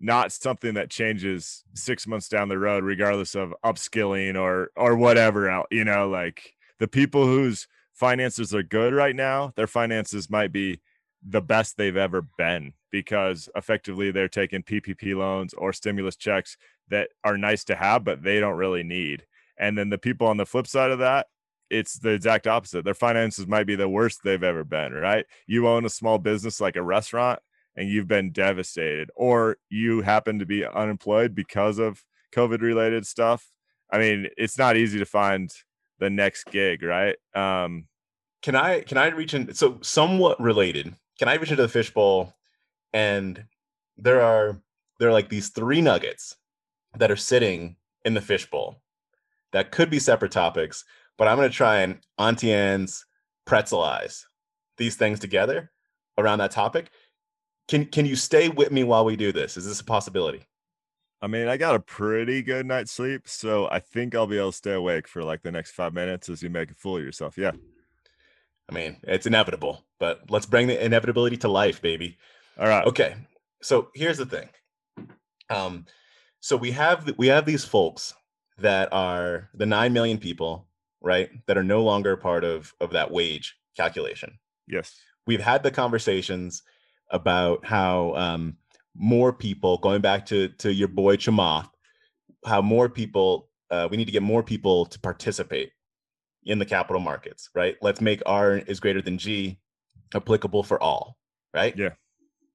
not 0.00 0.32
something 0.32 0.74
that 0.74 0.90
changes 0.90 1.64
six 1.74 2.06
months 2.06 2.28
down 2.28 2.48
the 2.48 2.58
road, 2.58 2.84
regardless 2.84 3.34
of 3.34 3.54
upskilling 3.64 4.40
or 4.40 4.70
or 4.76 4.96
whatever 4.96 5.48
else. 5.50 5.66
You 5.70 5.84
know, 5.84 6.08
like 6.08 6.54
the 6.78 6.88
people 6.88 7.26
whose 7.26 7.68
finances 7.92 8.54
are 8.54 8.62
good 8.62 8.94
right 8.94 9.16
now, 9.16 9.52
their 9.56 9.66
finances 9.66 10.30
might 10.30 10.52
be 10.52 10.80
the 11.26 11.42
best 11.42 11.76
they've 11.76 11.96
ever 11.96 12.22
been 12.38 12.72
because 12.90 13.48
effectively 13.56 14.10
they're 14.10 14.28
taking 14.28 14.62
PPP 14.62 15.16
loans 15.16 15.52
or 15.54 15.72
stimulus 15.72 16.16
checks 16.16 16.56
that 16.88 17.10
are 17.24 17.36
nice 17.36 17.64
to 17.64 17.74
have, 17.74 18.04
but 18.04 18.22
they 18.22 18.40
don't 18.40 18.56
really 18.56 18.82
need. 18.82 19.24
And 19.58 19.76
then 19.76 19.90
the 19.90 19.98
people 19.98 20.26
on 20.26 20.36
the 20.36 20.46
flip 20.46 20.66
side 20.66 20.90
of 20.90 21.00
that, 21.00 21.26
it's 21.70 21.98
the 21.98 22.10
exact 22.10 22.46
opposite. 22.46 22.84
Their 22.84 22.94
finances 22.94 23.46
might 23.46 23.66
be 23.66 23.76
the 23.76 23.88
worst 23.88 24.20
they've 24.22 24.42
ever 24.42 24.64
been, 24.64 24.92
right? 24.92 25.26
You 25.46 25.68
own 25.68 25.84
a 25.84 25.90
small 25.90 26.18
business 26.18 26.60
like 26.60 26.76
a 26.76 26.82
restaurant 26.82 27.40
and 27.76 27.88
you've 27.88 28.08
been 28.08 28.32
devastated, 28.32 29.10
or 29.14 29.58
you 29.68 30.00
happen 30.00 30.38
to 30.38 30.46
be 30.46 30.64
unemployed 30.64 31.34
because 31.34 31.78
of 31.78 32.02
COVID 32.34 32.60
related 32.60 33.06
stuff. 33.06 33.50
I 33.90 33.98
mean, 33.98 34.28
it's 34.36 34.58
not 34.58 34.76
easy 34.76 34.98
to 34.98 35.04
find 35.04 35.50
the 35.98 36.10
next 36.10 36.44
gig, 36.46 36.82
right? 36.82 37.16
Um, 37.34 37.86
Can 38.42 38.54
I 38.54 38.80
can 38.80 38.98
I 38.98 39.08
reach 39.08 39.34
in 39.34 39.54
so 39.54 39.78
somewhat 39.82 40.40
related? 40.40 40.94
Can 41.18 41.28
I 41.28 41.34
reach 41.34 41.50
into 41.50 41.62
the 41.62 41.68
fishbowl 41.68 42.32
and 42.92 43.44
there 43.96 44.22
are 44.22 44.60
there 44.98 45.08
are 45.08 45.12
like 45.12 45.28
these 45.28 45.50
three 45.50 45.80
nuggets 45.80 46.36
that 46.96 47.10
are 47.10 47.16
sitting 47.16 47.76
in 48.04 48.14
the 48.14 48.20
fishbowl 48.20 48.80
that 49.52 49.70
could 49.70 49.90
be 49.90 49.98
separate 49.98 50.32
topics, 50.32 50.84
but 51.16 51.28
I'm 51.28 51.36
going 51.36 51.50
to 51.50 51.56
try 51.56 51.78
and 51.80 51.98
Auntie 52.18 52.52
Anne's 52.52 53.04
pretzelize 53.46 54.24
these 54.76 54.96
things 54.96 55.18
together 55.18 55.70
around 56.16 56.38
that 56.38 56.50
topic. 56.50 56.90
Can 57.66 57.84
can 57.86 58.06
you 58.06 58.16
stay 58.16 58.48
with 58.48 58.72
me 58.72 58.84
while 58.84 59.04
we 59.04 59.16
do 59.16 59.32
this? 59.32 59.56
Is 59.56 59.66
this 59.66 59.80
a 59.80 59.84
possibility? 59.84 60.46
I 61.20 61.26
mean, 61.26 61.48
I 61.48 61.56
got 61.56 61.74
a 61.74 61.80
pretty 61.80 62.42
good 62.42 62.64
night's 62.64 62.92
sleep, 62.92 63.28
so 63.28 63.68
I 63.70 63.80
think 63.80 64.14
I'll 64.14 64.28
be 64.28 64.38
able 64.38 64.52
to 64.52 64.56
stay 64.56 64.72
awake 64.72 65.08
for 65.08 65.24
like 65.24 65.42
the 65.42 65.50
next 65.50 65.72
five 65.72 65.92
minutes 65.92 66.28
as 66.28 66.42
you 66.42 66.48
make 66.48 66.70
a 66.70 66.74
fool 66.74 66.98
of 66.98 67.02
yourself. 67.02 67.36
Yeah. 67.36 67.52
I 68.70 68.74
mean, 68.74 68.98
it's 69.02 69.26
inevitable, 69.26 69.84
but 69.98 70.30
let's 70.30 70.46
bring 70.46 70.68
the 70.68 70.82
inevitability 70.82 71.38
to 71.38 71.48
life, 71.48 71.82
baby. 71.82 72.18
All 72.58 72.68
right. 72.68 72.86
Okay. 72.86 73.16
So 73.62 73.88
here's 73.94 74.18
the 74.18 74.26
thing. 74.26 74.48
Um, 75.50 75.86
so 76.40 76.56
we 76.56 76.70
have 76.72 77.10
we 77.16 77.26
have 77.28 77.46
these 77.46 77.64
folks 77.64 78.14
that 78.58 78.92
are 78.92 79.48
the 79.54 79.66
nine 79.66 79.92
million 79.92 80.18
people, 80.18 80.66
right? 81.00 81.30
That 81.46 81.58
are 81.58 81.64
no 81.64 81.82
longer 81.82 82.16
part 82.16 82.44
of 82.44 82.74
of 82.80 82.90
that 82.92 83.10
wage 83.10 83.56
calculation. 83.76 84.38
Yes. 84.66 84.96
We've 85.26 85.40
had 85.40 85.62
the 85.62 85.70
conversations 85.70 86.62
about 87.10 87.64
how 87.64 88.14
um, 88.14 88.56
more 88.94 89.32
people, 89.32 89.78
going 89.78 90.00
back 90.00 90.26
to 90.26 90.48
to 90.48 90.72
your 90.72 90.88
boy 90.88 91.16
Chamath, 91.16 91.68
how 92.44 92.60
more 92.62 92.88
people 92.88 93.48
uh, 93.70 93.88
we 93.90 93.96
need 93.96 94.06
to 94.06 94.12
get 94.12 94.22
more 94.22 94.42
people 94.42 94.86
to 94.86 94.98
participate 94.98 95.72
in 96.44 96.58
the 96.58 96.64
capital 96.64 97.00
markets, 97.00 97.50
right? 97.54 97.76
Let's 97.82 98.00
make 98.00 98.22
R 98.26 98.56
is 98.56 98.80
greater 98.80 99.02
than 99.02 99.18
G 99.18 99.58
applicable 100.14 100.62
for 100.62 100.82
all, 100.82 101.18
right? 101.54 101.76
Yeah. 101.76 101.90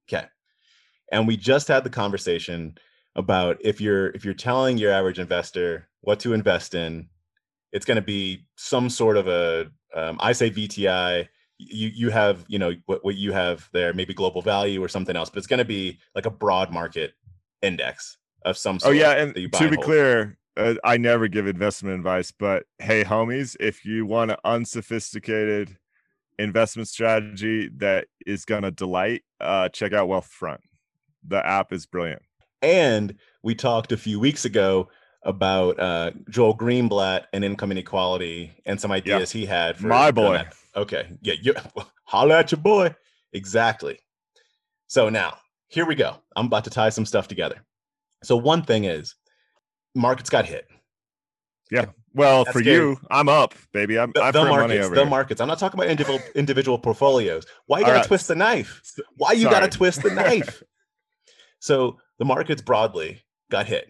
Okay. 0.08 0.26
And 1.12 1.26
we 1.26 1.36
just 1.36 1.68
had 1.68 1.84
the 1.84 1.90
conversation 1.90 2.76
about 3.16 3.58
if 3.60 3.80
you're 3.80 4.08
if 4.08 4.24
you're 4.24 4.34
telling 4.34 4.78
your 4.78 4.92
average 4.92 5.18
investor 5.18 5.88
what 6.04 6.20
to 6.20 6.32
invest 6.32 6.74
in, 6.74 7.08
it's 7.72 7.84
going 7.84 7.96
to 7.96 8.02
be 8.02 8.46
some 8.56 8.88
sort 8.88 9.16
of 9.16 9.26
a 9.28 9.70
um, 9.94 10.16
I 10.20 10.32
say 10.32 10.50
VTI. 10.50 11.28
You 11.58 11.88
you 11.94 12.10
have 12.10 12.44
you 12.48 12.58
know 12.58 12.72
what 12.86 13.04
what 13.04 13.14
you 13.16 13.32
have 13.32 13.68
there 13.72 13.92
maybe 13.92 14.14
global 14.14 14.42
value 14.42 14.82
or 14.82 14.88
something 14.88 15.16
else, 15.16 15.30
but 15.30 15.38
it's 15.38 15.46
going 15.46 15.58
to 15.58 15.64
be 15.64 15.98
like 16.14 16.26
a 16.26 16.30
broad 16.30 16.72
market 16.72 17.14
index 17.62 18.18
of 18.44 18.56
some 18.56 18.78
sort. 18.78 18.94
Oh 18.94 18.98
yeah, 18.98 19.12
and 19.12 19.34
that 19.34 19.40
you 19.40 19.48
buy 19.48 19.58
to 19.58 19.64
and 19.64 19.70
be 19.70 19.76
hold. 19.76 19.84
clear, 19.84 20.38
uh, 20.56 20.74
I 20.84 20.96
never 20.96 21.28
give 21.28 21.46
investment 21.46 21.96
advice, 21.96 22.32
but 22.32 22.64
hey, 22.78 23.04
homies, 23.04 23.56
if 23.60 23.84
you 23.84 24.06
want 24.06 24.32
an 24.32 24.36
unsophisticated 24.44 25.76
investment 26.38 26.88
strategy 26.88 27.70
that 27.76 28.08
is 28.26 28.44
gonna 28.44 28.70
delight, 28.70 29.22
uh, 29.40 29.68
check 29.68 29.92
out 29.92 30.08
Wealthfront. 30.08 30.58
The 31.26 31.44
app 31.44 31.72
is 31.72 31.86
brilliant. 31.86 32.22
And 32.62 33.16
we 33.42 33.54
talked 33.54 33.92
a 33.92 33.96
few 33.96 34.18
weeks 34.18 34.44
ago 34.44 34.88
about 35.24 35.78
uh, 35.80 36.10
Joel 36.30 36.56
Greenblatt 36.56 37.24
and 37.32 37.44
income 37.44 37.72
inequality 37.72 38.52
and 38.66 38.80
some 38.80 38.92
ideas 38.92 39.30
he 39.32 39.46
had 39.46 39.76
for 39.76 39.86
My 39.86 40.10
boy. 40.10 40.34
that. 40.34 40.54
Okay, 40.76 41.08
yeah, 41.22 41.34
you 41.40 41.54
holla 42.04 42.38
at 42.38 42.52
your 42.52 42.60
boy. 42.60 42.94
Exactly. 43.32 43.98
So 44.86 45.08
now 45.08 45.38
here 45.68 45.86
we 45.86 45.94
go. 45.94 46.16
I'm 46.36 46.46
about 46.46 46.64
to 46.64 46.70
tie 46.70 46.90
some 46.90 47.06
stuff 47.06 47.26
together. 47.28 47.64
So 48.22 48.36
one 48.36 48.62
thing 48.62 48.84
is, 48.84 49.14
markets 49.94 50.30
got 50.30 50.46
hit. 50.46 50.66
Yeah. 51.70 51.86
Well, 52.14 52.44
That's 52.44 52.56
for 52.56 52.62
scary. 52.62 52.76
you, 52.76 52.96
I'm 53.10 53.28
up, 53.28 53.54
baby. 53.72 53.98
I'm 53.98 54.12
The, 54.14 54.22
I 54.22 54.30
the 54.30 54.44
markets, 54.44 54.84
over 54.86 54.94
the 54.94 55.00
here. 55.00 55.10
markets. 55.10 55.40
I'm 55.40 55.48
not 55.48 55.58
talking 55.58 55.80
about 55.80 55.90
individual 55.90 56.20
individual 56.36 56.78
portfolios. 56.78 57.44
Why 57.66 57.78
you 57.80 57.84
All 57.86 57.90
gotta 57.90 58.00
right. 58.00 58.06
twist 58.06 58.28
the 58.28 58.36
knife? 58.36 58.82
Why 59.16 59.32
you 59.32 59.50
gotta 59.50 59.68
twist 59.68 60.02
the 60.02 60.10
knife? 60.14 60.62
so 61.58 61.98
the 62.18 62.24
markets 62.24 62.62
broadly 62.62 63.22
got 63.50 63.66
hit, 63.66 63.88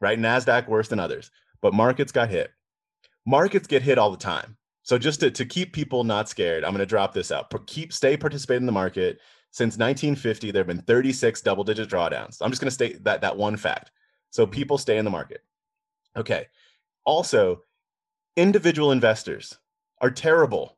right? 0.00 0.18
Nasdaq 0.18 0.68
worse 0.68 0.88
than 0.88 1.00
others, 1.00 1.30
but 1.60 1.74
markets 1.74 2.12
got 2.12 2.28
hit. 2.28 2.50
Markets 3.26 3.66
get 3.66 3.82
hit 3.82 3.98
all 3.98 4.10
the 4.10 4.16
time. 4.16 4.56
So 4.82 4.98
just 4.98 5.20
to, 5.20 5.30
to 5.30 5.46
keep 5.46 5.72
people 5.72 6.04
not 6.04 6.28
scared, 6.28 6.62
I'm 6.62 6.72
going 6.72 6.80
to 6.80 6.86
drop 6.86 7.14
this 7.14 7.32
out. 7.32 7.52
Keep 7.66 7.92
stay 7.92 8.16
participating 8.16 8.62
in 8.62 8.66
the 8.66 8.72
market. 8.72 9.18
Since 9.50 9.78
1950, 9.78 10.50
there 10.50 10.60
have 10.60 10.66
been 10.66 10.82
36 10.82 11.40
double-digit 11.40 11.88
drawdowns. 11.88 12.38
I'm 12.40 12.50
just 12.50 12.60
going 12.60 12.68
to 12.68 12.74
state 12.74 13.04
that 13.04 13.20
that 13.22 13.36
one 13.36 13.56
fact. 13.56 13.92
So 14.30 14.44
mm-hmm. 14.44 14.52
people 14.52 14.78
stay 14.78 14.98
in 14.98 15.04
the 15.04 15.10
market. 15.10 15.42
Okay. 16.16 16.46
Also, 17.04 17.62
individual 18.36 18.92
investors 18.92 19.56
are 20.00 20.10
terrible 20.10 20.76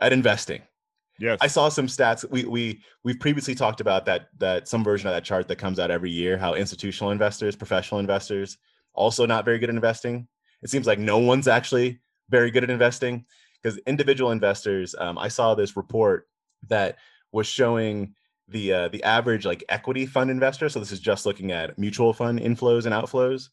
at 0.00 0.12
investing. 0.12 0.62
Yes. 1.18 1.38
I 1.40 1.46
saw 1.48 1.68
some 1.68 1.86
stats. 1.86 2.28
We 2.30 2.44
we 2.44 2.82
we've 3.04 3.18
previously 3.18 3.54
talked 3.54 3.80
about 3.80 4.04
that 4.06 4.28
that 4.38 4.68
some 4.68 4.84
version 4.84 5.08
of 5.08 5.14
that 5.14 5.24
chart 5.24 5.48
that 5.48 5.56
comes 5.56 5.78
out 5.78 5.90
every 5.90 6.10
year. 6.10 6.38
How 6.38 6.54
institutional 6.54 7.10
investors, 7.10 7.56
professional 7.56 8.00
investors, 8.00 8.58
also 8.94 9.26
not 9.26 9.44
very 9.44 9.58
good 9.58 9.68
at 9.68 9.74
investing. 9.74 10.28
It 10.62 10.70
seems 10.70 10.86
like 10.86 10.98
no 10.98 11.18
one's 11.18 11.48
actually 11.48 12.00
very 12.30 12.50
good 12.50 12.64
at 12.64 12.70
investing 12.70 13.24
because 13.62 13.78
individual 13.86 14.30
investors. 14.30 14.94
Um, 14.98 15.18
I 15.18 15.28
saw 15.28 15.54
this 15.54 15.76
report 15.76 16.28
that 16.68 16.96
was 17.32 17.46
showing 17.46 18.14
the 18.48 18.72
uh, 18.72 18.88
the 18.88 19.02
average 19.02 19.44
like 19.44 19.64
equity 19.68 20.06
fund 20.06 20.30
investor. 20.30 20.68
So 20.68 20.78
this 20.78 20.92
is 20.92 21.00
just 21.00 21.26
looking 21.26 21.52
at 21.52 21.78
mutual 21.78 22.12
fund 22.12 22.38
inflows 22.40 22.86
and 22.86 22.94
outflows. 22.94 23.48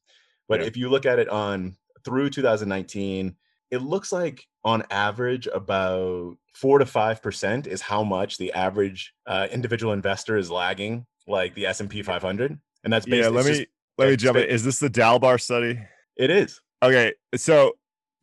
But 0.47 0.61
Yeah. 0.61 0.67
if 0.67 0.77
you 0.77 0.89
look 0.89 1.05
at 1.05 1.19
it 1.19 1.29
on 1.29 1.75
through 2.03 2.29
2019, 2.29 3.35
it 3.71 3.79
looks 3.79 4.11
like 4.11 4.45
on 4.63 4.83
average 4.89 5.47
about 5.47 6.35
four 6.53 6.79
to 6.79 6.85
five 6.85 7.21
percent 7.21 7.67
is 7.67 7.81
how 7.81 8.03
much 8.03 8.37
the 8.37 8.53
average 8.53 9.13
uh, 9.27 9.47
individual 9.51 9.93
investor 9.93 10.37
is 10.37 10.49
lagging 10.49 11.05
like 11.27 11.55
the 11.55 11.65
s&p 11.65 12.03
500 12.03 12.59
and 12.83 12.93
that's 12.93 13.07
yeah, 13.07 13.11
basically 13.11 13.35
let 13.35 13.45
me 13.45 13.51
just- 13.51 13.67
let 13.97 14.09
me 14.09 14.15
jump 14.17 14.37
in. 14.37 14.43
Is 14.49 14.63
this 14.63 14.79
the 14.79 14.89
Dalbar 14.89 15.39
study? 15.39 15.79
it 16.17 16.29
is 16.29 16.59
Okay, 16.83 17.13
so 17.35 17.73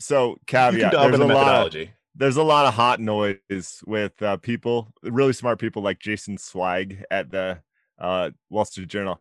so 0.01 0.37
caveat. 0.47 0.93
There's 0.93 1.19
a 1.19 1.27
lot. 1.27 1.75
Of, 1.75 1.89
there's 2.15 2.37
a 2.37 2.43
lot 2.43 2.67
of 2.67 2.75
hot 2.75 3.01
noise 3.01 3.83
with 3.87 4.21
uh, 4.23 4.37
people, 4.37 4.93
really 5.03 5.33
smart 5.33 5.59
people 5.59 5.83
like 5.83 5.99
Jason 5.99 6.37
Zweig 6.37 7.03
at 7.11 7.31
the 7.31 7.61
uh, 7.99 8.31
Wall 8.51 8.65
Street 8.65 8.89
Journal, 8.89 9.21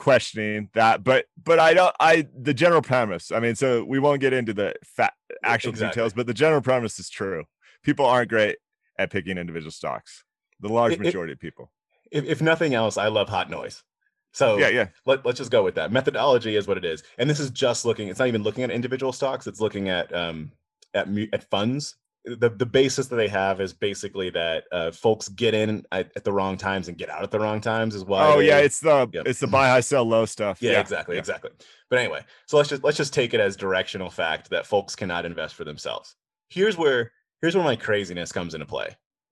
questioning 0.00 0.68
that. 0.74 1.04
But 1.04 1.26
but 1.44 1.58
I 1.60 1.74
don't. 1.74 1.94
I 2.00 2.26
the 2.36 2.54
general 2.54 2.82
premise. 2.82 3.30
I 3.30 3.38
mean, 3.40 3.54
so 3.54 3.84
we 3.84 3.98
won't 3.98 4.20
get 4.20 4.32
into 4.32 4.52
the 4.52 4.74
fa- 4.84 5.12
actual 5.44 5.70
exactly. 5.70 5.90
details, 6.00 6.12
but 6.14 6.26
the 6.26 6.34
general 6.34 6.60
premise 6.62 6.98
is 6.98 7.08
true. 7.08 7.44
People 7.84 8.06
aren't 8.06 8.28
great 8.30 8.56
at 8.98 9.10
picking 9.10 9.38
individual 9.38 9.70
stocks. 9.70 10.24
The 10.60 10.68
large 10.68 10.92
It- 10.94 11.00
it- 11.00 11.04
majority 11.04 11.32
of 11.34 11.38
people. 11.40 11.70
if, 12.10 12.24
if 12.24 12.42
nothing 12.42 12.74
else 12.74 12.96
i 12.98 13.06
love 13.06 13.28
hot 13.28 13.48
noise 13.50 13.84
so 14.32 14.58
Yeah, 14.58 14.68
yeah. 14.68 14.88
let, 15.06 15.24
let's 15.24 15.38
just 15.38 15.50
go 15.52 15.62
with 15.62 15.76
that 15.76 15.92
methodology 15.92 16.56
is 16.56 16.66
what 16.66 16.76
it 16.76 16.84
is 16.84 17.04
and 17.18 17.30
this 17.30 17.38
is 17.38 17.50
just 17.50 17.84
looking 17.84 18.08
it's 18.08 18.18
not 18.18 18.26
even 18.28 18.42
looking 18.42 18.64
at 18.64 18.70
individual 18.72 19.12
stocks 19.12 19.46
it's 19.46 19.60
looking 19.60 19.88
at 19.88 20.12
um 20.12 20.50
at 20.92 21.06
at 21.32 21.44
funds 21.50 21.94
the 22.24 22.50
the 22.50 22.66
basis 22.66 23.06
that 23.06 23.16
they 23.16 23.28
have 23.28 23.60
is 23.60 23.72
basically 23.72 24.28
that 24.30 24.64
uh, 24.72 24.90
folks 24.90 25.28
get 25.28 25.54
in 25.54 25.84
at, 25.90 26.10
at 26.16 26.24
the 26.24 26.32
wrong 26.32 26.56
times 26.56 26.88
and 26.88 26.98
get 26.98 27.08
out 27.08 27.22
at 27.22 27.30
the 27.30 27.40
wrong 27.40 27.60
times 27.60 27.94
is 27.94 28.04
why 28.04 28.26
Oh 28.34 28.38
yeah, 28.40 28.58
it's 28.58 28.80
the 28.80 29.08
Yep. 29.12 29.26
it's 29.26 29.40
the 29.40 29.46
buy 29.46 29.68
high 29.68 29.80
sell 29.80 30.04
low 30.04 30.26
stuff. 30.26 30.60
yeah, 30.60 30.80
exactly 30.80 31.16
yeah. 31.16 31.20
exactly 31.20 31.50
but 31.88 31.98
anyway 31.98 32.20
so 32.46 32.56
let's 32.58 32.68
just 32.68 32.84
let's 32.84 32.96
just 32.98 33.14
take 33.14 33.32
it 33.32 33.40
as 33.40 33.56
directional 33.56 34.10
fact 34.10 34.50
that 34.50 34.66
folks 34.66 34.94
cannot 34.94 35.24
invest 35.24 35.54
for 35.54 35.64
themselves 35.64 36.14
here's 36.50 36.76
where 36.76 37.10
here's 37.40 37.54
where 37.56 37.64
my 37.64 37.76
craziness 37.76 38.32
comes 38.32 38.52
into 38.54 38.66
play 38.66 38.88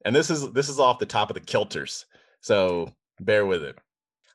and 0.06 0.16
this 0.16 0.30
is 0.30 0.50
this 0.52 0.68
is 0.70 0.80
off 0.80 0.98
the 0.98 1.04
top 1.06 1.28
of 1.28 1.34
the 1.34 1.40
kilters 1.42 2.06
so 2.40 2.90
bear 3.20 3.44
with 3.44 3.62
it 3.62 3.76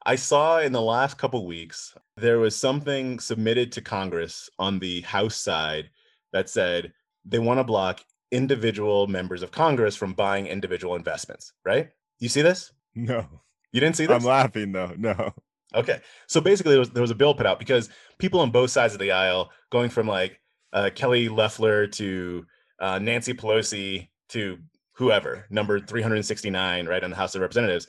i 0.05 0.15
saw 0.15 0.59
in 0.59 0.71
the 0.71 0.81
last 0.81 1.17
couple 1.17 1.45
weeks 1.47 1.95
there 2.17 2.37
was 2.37 2.55
something 2.55 3.17
submitted 3.19 3.71
to 3.71 3.81
congress 3.81 4.47
on 4.59 4.77
the 4.77 5.01
house 5.01 5.35
side 5.37 5.89
that 6.33 6.49
said 6.49 6.93
they 7.25 7.39
want 7.39 7.59
to 7.59 7.63
block 7.63 8.01
individual 8.33 9.07
members 9.07 9.41
of 9.41 9.51
congress 9.51 9.95
from 9.95 10.13
buying 10.13 10.47
individual 10.47 10.95
investments 10.95 11.53
right 11.63 11.89
you 12.19 12.27
see 12.27 12.41
this 12.41 12.71
No, 12.95 13.25
you 13.71 13.79
didn't 13.79 13.95
see 13.95 14.05
this 14.05 14.23
I'm 14.23 14.27
laughing 14.27 14.71
though. 14.71 14.93
No. 14.97 15.33
Okay. 15.75 16.01
So 16.27 16.39
basically, 16.39 16.73
there 16.73 16.79
was, 16.79 16.91
there 16.91 17.01
was 17.01 17.11
a 17.11 17.15
bill 17.15 17.33
put 17.33 17.47
out 17.47 17.57
because 17.57 17.89
people 18.19 18.39
on 18.39 18.51
both 18.51 18.69
sides 18.69 18.93
of 18.93 18.99
the 18.99 19.11
aisle, 19.11 19.49
going 19.71 19.89
from 19.89 20.07
like 20.07 20.39
uh, 20.71 20.91
Kelly 20.93 21.29
Loeffler 21.29 21.87
to 21.87 22.45
uh, 22.79 22.99
Nancy 22.99 23.33
Pelosi 23.33 24.09
to 24.29 24.59
whoever, 24.91 25.47
number 25.49 25.79
369, 25.79 26.85
right, 26.85 27.03
on 27.03 27.09
the 27.09 27.15
House 27.15 27.33
of 27.33 27.41
Representatives, 27.41 27.87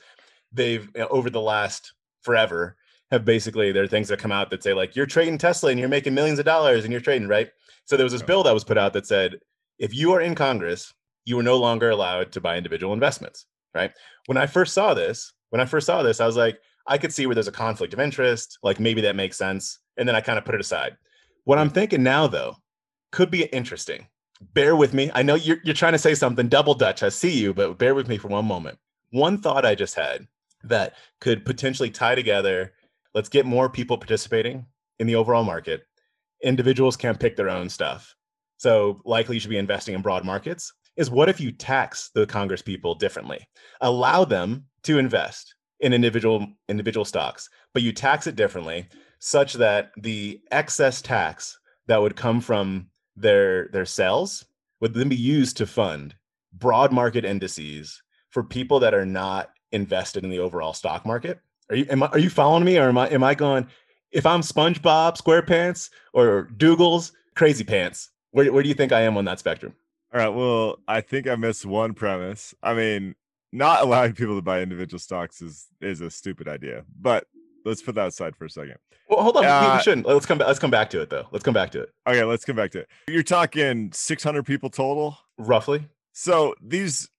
they've, 0.51 0.89
you 0.95 1.01
know, 1.01 1.07
over 1.09 1.29
the 1.29 1.41
last 1.41 1.93
forever, 2.23 2.75
have 3.11 3.23
basically, 3.23 3.71
there 3.71 3.83
are 3.83 3.87
things 3.87 4.07
that 4.07 4.17
come 4.17 4.31
out 4.31 4.49
that 4.49 4.63
say, 4.63 4.73
like, 4.73 4.95
you're 4.95 5.05
trading 5.05 5.37
Tesla 5.37 5.69
and 5.69 5.79
you're 5.79 5.87
making 5.87 6.15
millions 6.15 6.39
of 6.39 6.45
dollars 6.45 6.83
and 6.83 6.91
you're 6.91 7.01
trading, 7.01 7.27
right? 7.27 7.51
So 7.85 7.95
there 7.95 8.03
was 8.03 8.13
this 8.13 8.23
bill 8.23 8.41
that 8.43 8.53
was 8.53 8.63
put 8.63 8.79
out 8.79 8.93
that 8.93 9.05
said, 9.05 9.35
if 9.79 9.93
you 9.93 10.13
are 10.13 10.21
in 10.21 10.35
Congress, 10.35 10.93
you 11.25 11.37
are 11.39 11.43
no 11.43 11.57
longer 11.57 11.89
allowed 11.89 12.31
to 12.33 12.41
buy 12.41 12.57
individual 12.57 12.93
investments, 12.93 13.45
right? 13.73 13.91
When 14.27 14.37
I 14.37 14.45
first 14.45 14.73
saw 14.73 14.93
this, 14.93 15.33
when 15.49 15.61
I 15.61 15.65
first 15.65 15.87
saw 15.87 16.03
this, 16.03 16.21
I 16.21 16.25
was 16.25 16.37
like, 16.37 16.59
I 16.87 16.97
could 16.97 17.13
see 17.13 17.25
where 17.25 17.35
there's 17.35 17.47
a 17.47 17.51
conflict 17.51 17.93
of 17.93 17.99
interest. 17.99 18.59
Like 18.61 18.79
maybe 18.79 19.01
that 19.01 19.15
makes 19.15 19.37
sense. 19.37 19.79
And 19.97 20.07
then 20.07 20.15
I 20.15 20.21
kind 20.21 20.37
of 20.37 20.45
put 20.45 20.55
it 20.55 20.61
aside. 20.61 20.97
What 21.45 21.57
I'm 21.57 21.69
thinking 21.69 22.03
now, 22.03 22.27
though, 22.27 22.55
could 23.11 23.31
be 23.31 23.45
interesting. 23.45 24.07
Bear 24.53 24.75
with 24.75 24.93
me. 24.93 25.09
I 25.13 25.23
know 25.23 25.35
you're, 25.35 25.57
you're 25.63 25.73
trying 25.73 25.93
to 25.93 25.99
say 25.99 26.13
something 26.13 26.47
double 26.47 26.73
Dutch. 26.73 27.01
I 27.01 27.09
see 27.09 27.31
you, 27.31 27.53
but 27.53 27.77
bear 27.77 27.95
with 27.95 28.07
me 28.07 28.17
for 28.17 28.27
one 28.27 28.45
moment. 28.45 28.77
One 29.11 29.39
thought 29.39 29.65
I 29.65 29.75
just 29.75 29.95
had 29.95 30.27
that 30.63 30.95
could 31.21 31.45
potentially 31.45 31.89
tie 31.89 32.15
together 32.15 32.73
let's 33.15 33.29
get 33.29 33.45
more 33.45 33.69
people 33.69 33.97
participating 33.97 34.65
in 34.99 35.07
the 35.07 35.15
overall 35.15 35.43
market. 35.43 35.87
Individuals 36.43 36.97
can't 36.97 37.19
pick 37.19 37.35
their 37.35 37.49
own 37.49 37.69
stuff. 37.69 38.14
So 38.57 39.01
likely 39.05 39.35
you 39.35 39.39
should 39.39 39.49
be 39.49 39.57
investing 39.57 39.95
in 39.95 40.01
broad 40.01 40.25
markets. 40.25 40.73
Is 40.95 41.09
what 41.09 41.29
if 41.29 41.41
you 41.41 41.51
tax 41.51 42.09
the 42.15 42.25
Congress 42.25 42.61
people 42.61 42.95
differently? 42.95 43.45
Allow 43.81 44.25
them 44.25 44.65
to 44.83 44.97
invest 44.97 45.55
in 45.81 45.93
individual 45.93 46.47
individual 46.69 47.05
stocks, 47.05 47.49
but 47.73 47.83
you 47.83 47.91
tax 47.91 48.27
it 48.27 48.35
differently 48.35 48.87
such 49.19 49.53
that 49.53 49.91
the 49.97 50.39
excess 50.51 51.01
tax 51.01 51.57
that 51.87 52.01
would 52.01 52.15
come 52.15 52.39
from 52.39 52.87
their 53.15 53.67
their 53.69 53.85
sales 53.85 54.45
would 54.79 54.93
then 54.93 55.09
be 55.09 55.15
used 55.15 55.57
to 55.57 55.67
fund 55.67 56.15
broad 56.53 56.91
market 56.91 57.25
indices 57.25 58.01
for 58.29 58.43
people 58.43 58.79
that 58.79 58.93
are 58.93 59.05
not 59.05 59.49
invested 59.71 60.23
in 60.23 60.29
the 60.29 60.39
overall 60.39 60.73
stock 60.73 61.05
market. 61.05 61.39
Are 61.69 61.75
you 61.75 61.85
I, 61.89 61.95
are 62.07 62.19
you 62.19 62.29
following 62.29 62.63
me 62.63 62.77
or 62.77 62.87
am 62.87 62.97
I 62.97 63.09
am 63.09 63.23
I 63.23 63.35
going 63.35 63.67
if 64.11 64.25
I'm 64.25 64.41
SpongeBob 64.41 65.21
SquarePants 65.21 65.89
or 66.13 66.49
Dougals 66.55 67.11
Crazy 67.35 67.65
Pants, 67.65 68.11
where 68.35 68.51
where 68.53 68.63
do 68.63 68.69
you 68.69 68.75
think 68.75 68.91
I 68.91 69.01
am 69.01 69.17
on 69.17 69.25
that 69.25 69.39
spectrum? 69.39 69.73
All 70.13 70.19
right. 70.19 70.29
Well, 70.29 70.77
I 70.87 71.01
think 71.01 71.27
I 71.27 71.35
missed 71.35 71.65
one 71.65 71.93
premise. 71.93 72.53
I 72.61 72.73
mean, 72.73 73.15
not 73.51 73.81
allowing 73.85 74.13
people 74.13 74.35
to 74.35 74.41
buy 74.41 74.61
individual 74.61 74.99
stocks 74.99 75.41
is 75.41 75.67
is 75.81 76.01
a 76.01 76.09
stupid 76.11 76.47
idea. 76.47 76.83
But 76.99 77.25
let's 77.65 77.81
put 77.81 77.95
that 77.95 78.07
aside 78.07 78.35
for 78.35 78.45
a 78.45 78.49
second. 78.49 78.75
Well, 79.09 79.21
hold 79.23 79.37
on. 79.37 79.43
we- 79.43 79.47
we 79.47 79.51
Uh, 79.53 79.79
shouldn't. 79.79 80.05
Let's 80.07 80.25
come 80.25 80.37
back. 80.37 80.47
Let's 80.47 80.59
come 80.59 80.71
back 80.71 80.89
to 80.91 81.01
it 81.01 81.09
though. 81.09 81.27
Let's 81.31 81.43
come 81.43 81.53
back 81.53 81.71
to 81.71 81.81
it. 81.81 81.89
Okay, 82.07 82.23
let's 82.23 82.45
come 82.45 82.55
back 82.55 82.71
to 82.71 82.79
it. 82.79 82.89
You're 83.07 83.23
talking 83.23 83.91
600 83.93 84.43
people 84.45 84.69
total. 84.69 85.17
Roughly. 85.37 85.87
So 86.13 86.55
these 86.61 87.09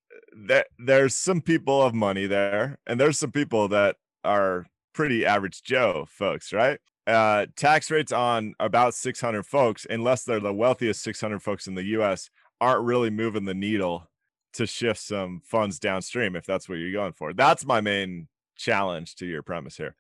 that 0.49 0.67
there's 0.79 1.15
some 1.15 1.41
people 1.41 1.83
of 1.83 1.95
money 1.95 2.27
there, 2.27 2.79
and 2.87 3.01
there's 3.01 3.19
some 3.19 3.33
people 3.33 3.69
that 3.69 3.97
are 4.25 4.67
pretty 4.95 5.25
average 5.27 5.63
Joe 5.63 6.07
folks, 6.09 6.53
right? 6.53 6.79
Uh, 7.07 7.47
tax 7.57 7.91
rates 7.91 8.13
on 8.13 8.55
about 8.59 8.95
600 8.95 9.45
folks, 9.47 9.87
unless 9.89 10.25
they're 10.25 10.41
the 10.41 10.53
wealthiest 10.53 11.03
600 11.03 11.41
folks 11.41 11.67
in 11.67 11.75
the 11.75 11.85
U.S., 11.85 12.31
aren't 12.61 12.85
really 12.85 13.11
moving 13.11 13.45
the 13.45 13.55
needle 13.55 14.09
to 14.55 14.67
shift 14.67 15.01
some 15.01 15.41
funds 15.45 15.79
downstream. 15.79 16.35
If 16.35 16.47
that's 16.47 16.69
what 16.69 16.79
you're 16.79 16.93
going 16.93 17.13
for, 17.13 17.33
that's 17.33 17.65
my 17.65 17.81
main 17.81 18.29
challenge 18.57 19.15
to 19.17 19.27
your 19.27 19.43
premise 19.43 19.77
here. 19.77 19.95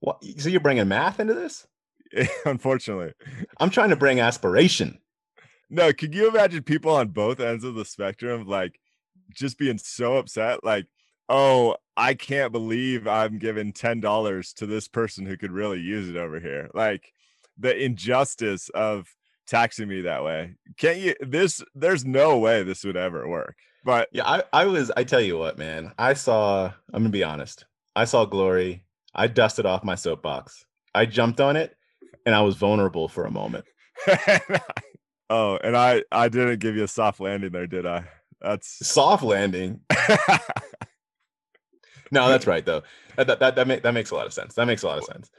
What, 0.00 0.24
so 0.38 0.48
you're 0.48 0.60
bringing 0.60 0.88
math 0.88 1.20
into 1.20 1.34
this? 1.34 1.66
Unfortunately, 2.44 3.12
I'm 3.58 3.70
trying 3.70 3.90
to 3.90 3.96
bring 3.96 4.20
aspiration. 4.20 4.98
No, 5.68 5.92
could 5.92 6.14
you 6.14 6.28
imagine 6.28 6.62
people 6.62 6.92
on 6.92 7.08
both 7.08 7.40
ends 7.40 7.64
of 7.64 7.74
the 7.74 7.84
spectrum 7.84 8.46
like 8.46 8.78
just 9.34 9.58
being 9.58 9.78
so 9.78 10.16
upset? 10.16 10.62
Like, 10.64 10.86
oh, 11.28 11.76
I 11.96 12.14
can't 12.14 12.52
believe 12.52 13.06
I'm 13.06 13.38
giving 13.38 13.72
$10 13.72 14.54
to 14.54 14.66
this 14.66 14.88
person 14.88 15.26
who 15.26 15.36
could 15.36 15.52
really 15.52 15.80
use 15.80 16.08
it 16.08 16.16
over 16.16 16.40
here. 16.40 16.70
Like 16.74 17.12
the 17.58 17.76
injustice 17.76 18.68
of 18.70 19.08
taxing 19.46 19.88
me 19.88 20.02
that 20.02 20.24
way. 20.24 20.54
Can't 20.76 20.98
you 20.98 21.14
this 21.20 21.62
there's 21.74 22.04
no 22.04 22.38
way 22.38 22.62
this 22.62 22.84
would 22.84 22.96
ever 22.96 23.26
work. 23.28 23.56
But 23.84 24.08
yeah, 24.12 24.26
I, 24.26 24.42
I 24.52 24.64
was 24.66 24.90
I 24.96 25.04
tell 25.04 25.20
you 25.20 25.38
what, 25.38 25.58
man. 25.58 25.92
I 25.98 26.14
saw 26.14 26.72
I'm 26.92 27.02
gonna 27.02 27.08
be 27.08 27.24
honest. 27.24 27.64
I 27.94 28.04
saw 28.04 28.24
glory. 28.24 28.84
I 29.14 29.28
dusted 29.28 29.64
off 29.64 29.84
my 29.84 29.94
soapbox. 29.94 30.66
I 30.94 31.06
jumped 31.06 31.40
on 31.40 31.56
it 31.56 31.76
and 32.26 32.34
I 32.34 32.42
was 32.42 32.56
vulnerable 32.56 33.08
for 33.08 33.24
a 33.24 33.30
moment. 33.30 33.64
Oh, 35.28 35.58
and 35.62 35.76
I 35.76 36.04
I 36.12 36.28
didn't 36.28 36.60
give 36.60 36.76
you 36.76 36.84
a 36.84 36.88
soft 36.88 37.20
landing 37.20 37.50
there, 37.50 37.66
did 37.66 37.86
I? 37.86 38.04
That's 38.40 38.86
soft 38.86 39.22
landing. 39.22 39.80
no, 42.10 42.28
that's 42.28 42.46
right 42.46 42.64
though. 42.64 42.82
That 43.16 43.26
that 43.26 43.40
that, 43.40 43.56
that, 43.56 43.66
make, 43.66 43.82
that 43.82 43.92
makes 43.92 44.10
a 44.10 44.14
lot 44.14 44.26
of 44.26 44.32
sense. 44.32 44.54
That 44.54 44.66
makes 44.66 44.82
a 44.82 44.86
lot 44.86 44.98
of 44.98 45.04
sense. 45.04 45.30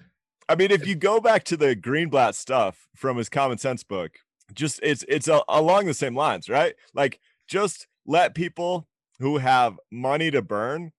I 0.49 0.55
mean, 0.55 0.71
if 0.71 0.87
you 0.87 0.95
go 0.95 1.19
back 1.19 1.43
to 1.45 1.57
the 1.57 1.75
Greenblatt 1.75 2.35
stuff 2.35 2.87
from 2.95 3.17
his 3.17 3.29
common 3.29 3.57
sense 3.57 3.83
book, 3.83 4.19
just 4.53 4.79
it's 4.81 5.03
it's 5.07 5.27
a, 5.27 5.41
along 5.49 5.85
the 5.85 5.93
same 5.93 6.15
lines, 6.15 6.49
right? 6.49 6.75
Like 6.93 7.19
just 7.47 7.87
let 8.05 8.35
people 8.35 8.87
who 9.19 9.37
have 9.37 9.79
money 9.91 10.31
to 10.31 10.41
burn 10.41 10.91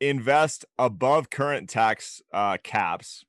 invest 0.00 0.64
above 0.78 1.30
current 1.30 1.68
tax 1.68 2.22
uh, 2.32 2.56
caps 2.62 3.24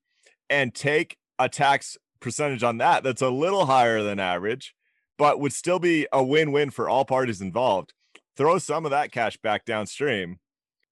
and 0.49 0.73
take 0.73 1.17
a 1.37 1.49
tax 1.49 1.97
percentage 2.19 2.63
on 2.63 2.77
that 2.77 3.03
that's 3.03 3.21
a 3.21 3.29
little 3.29 3.65
higher 3.65 4.03
than 4.03 4.19
average 4.19 4.75
but 5.19 5.39
would 5.39 5.53
still 5.53 5.79
be 5.79 6.07
a 6.13 6.23
win-win 6.23 6.71
for 6.71 6.89
all 6.89 7.05
parties 7.05 7.41
involved. 7.41 7.93
Throw 8.37 8.57
some 8.57 8.85
of 8.85 8.91
that 8.91 9.11
cash 9.11 9.35
back 9.37 9.65
downstream. 9.65 10.39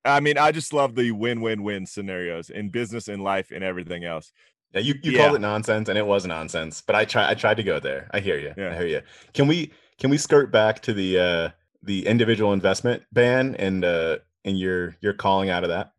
I 0.07 0.19
mean, 0.19 0.37
I 0.37 0.51
just 0.51 0.73
love 0.73 0.95
the 0.95 1.11
win-win-win 1.11 1.85
scenarios 1.85 2.49
in 2.49 2.69
business, 2.69 3.07
in 3.07 3.19
life, 3.19 3.51
and 3.51 3.63
everything 3.63 4.03
else. 4.03 4.31
Yeah, 4.73 4.81
you, 4.81 4.95
you 5.03 5.11
yeah. 5.11 5.23
called 5.23 5.35
it 5.35 5.41
nonsense, 5.41 5.89
and 5.89 5.97
it 5.97 6.05
was 6.05 6.25
nonsense. 6.25 6.81
But 6.81 6.95
I 6.95 7.05
try 7.05 7.29
I 7.29 7.33
tried 7.33 7.57
to 7.57 7.63
go 7.63 7.79
there. 7.79 8.09
I 8.13 8.19
hear 8.19 8.37
you. 8.37 8.53
Yeah. 8.57 8.71
I 8.71 8.75
hear 8.75 8.87
you. 8.87 9.01
Can 9.33 9.47
we 9.47 9.71
can 9.97 10.09
we 10.09 10.17
skirt 10.17 10.51
back 10.51 10.81
to 10.83 10.93
the 10.93 11.19
uh 11.19 11.49
the 11.83 12.05
individual 12.05 12.53
investment 12.53 13.03
ban 13.13 13.55
and 13.55 13.85
uh 13.85 14.17
and 14.43 14.59
your 14.59 14.95
your 15.01 15.13
calling 15.13 15.49
out 15.49 15.63
of 15.63 15.69
that? 15.69 15.91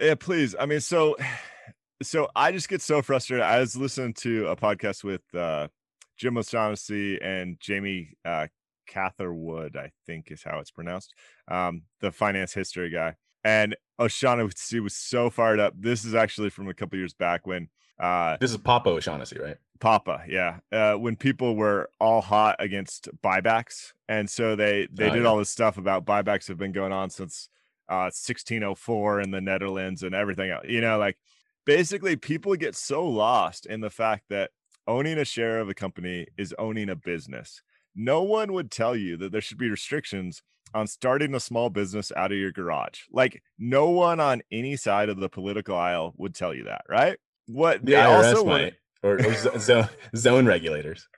Yeah, 0.00 0.14
please. 0.14 0.54
I 0.58 0.66
mean, 0.66 0.80
so 0.80 1.16
so 2.02 2.28
I 2.34 2.52
just 2.52 2.68
get 2.68 2.80
so 2.82 3.02
frustrated. 3.02 3.44
I 3.44 3.60
was 3.60 3.76
listening 3.76 4.14
to 4.14 4.48
a 4.48 4.56
podcast 4.56 5.04
with 5.04 5.22
uh 5.34 5.68
Jim 6.16 6.38
O'Shaughnessy 6.38 7.20
and 7.20 7.58
Jamie 7.60 8.16
uh, 8.24 8.46
Catherwood, 8.86 9.76
I 9.76 9.90
think 10.06 10.30
is 10.30 10.42
how 10.42 10.60
it's 10.60 10.70
pronounced, 10.70 11.14
um, 11.48 11.82
the 12.00 12.12
finance 12.12 12.54
history 12.54 12.90
guy. 12.90 13.14
And 13.44 13.76
O'Shaughnessy 13.98 14.80
was 14.80 14.94
so 14.94 15.30
fired 15.30 15.60
up. 15.60 15.74
This 15.78 16.04
is 16.04 16.14
actually 16.14 16.50
from 16.50 16.68
a 16.68 16.74
couple 16.74 16.98
years 16.98 17.12
back 17.12 17.46
when 17.46 17.68
uh, 17.98 18.36
this 18.40 18.50
is 18.50 18.56
Papa 18.56 18.90
O'Shaughnessy, 18.90 19.38
right? 19.38 19.56
Papa, 19.80 20.24
yeah. 20.28 20.58
Uh, 20.72 20.94
when 20.94 21.16
people 21.16 21.56
were 21.56 21.90
all 22.00 22.20
hot 22.20 22.56
against 22.58 23.08
buybacks, 23.22 23.92
and 24.08 24.28
so 24.28 24.56
they 24.56 24.88
they 24.92 25.10
oh, 25.10 25.14
did 25.14 25.22
yeah. 25.22 25.28
all 25.28 25.38
this 25.38 25.50
stuff 25.50 25.76
about 25.76 26.04
buybacks 26.04 26.48
have 26.48 26.58
been 26.58 26.72
going 26.72 26.92
on 26.92 27.10
since 27.10 27.48
uh, 27.88 28.10
1604 28.10 29.20
in 29.20 29.30
the 29.30 29.40
Netherlands 29.40 30.02
and 30.02 30.14
everything 30.14 30.50
else. 30.50 30.64
You 30.68 30.80
know, 30.80 30.98
like 30.98 31.18
basically 31.64 32.16
people 32.16 32.54
get 32.56 32.74
so 32.74 33.06
lost 33.06 33.66
in 33.66 33.80
the 33.80 33.90
fact 33.90 34.24
that 34.30 34.50
owning 34.86 35.18
a 35.18 35.24
share 35.24 35.60
of 35.60 35.68
a 35.68 35.74
company 35.74 36.26
is 36.36 36.54
owning 36.58 36.88
a 36.88 36.96
business. 36.96 37.62
No 37.94 38.22
one 38.22 38.52
would 38.52 38.70
tell 38.70 38.96
you 38.96 39.16
that 39.18 39.32
there 39.32 39.40
should 39.40 39.58
be 39.58 39.70
restrictions 39.70 40.42
on 40.74 40.86
starting 40.88 41.34
a 41.34 41.40
small 41.40 41.70
business 41.70 42.12
out 42.16 42.32
of 42.32 42.38
your 42.38 42.52
garage. 42.52 43.00
Like 43.10 43.42
no 43.58 43.90
one 43.90 44.20
on 44.20 44.42
any 44.50 44.76
side 44.76 45.08
of 45.08 45.18
the 45.18 45.28
political 45.28 45.76
aisle 45.76 46.12
would 46.16 46.34
tell 46.34 46.52
you 46.52 46.64
that, 46.64 46.82
right? 46.88 47.16
What 47.46 47.84
the 47.84 47.92
they 47.92 47.98
IRS 47.98 48.34
also 48.34 48.44
might, 48.44 48.74
or, 49.02 49.24
or 49.24 49.58
zone, 49.58 49.88
zone 50.16 50.46
regulators. 50.46 51.08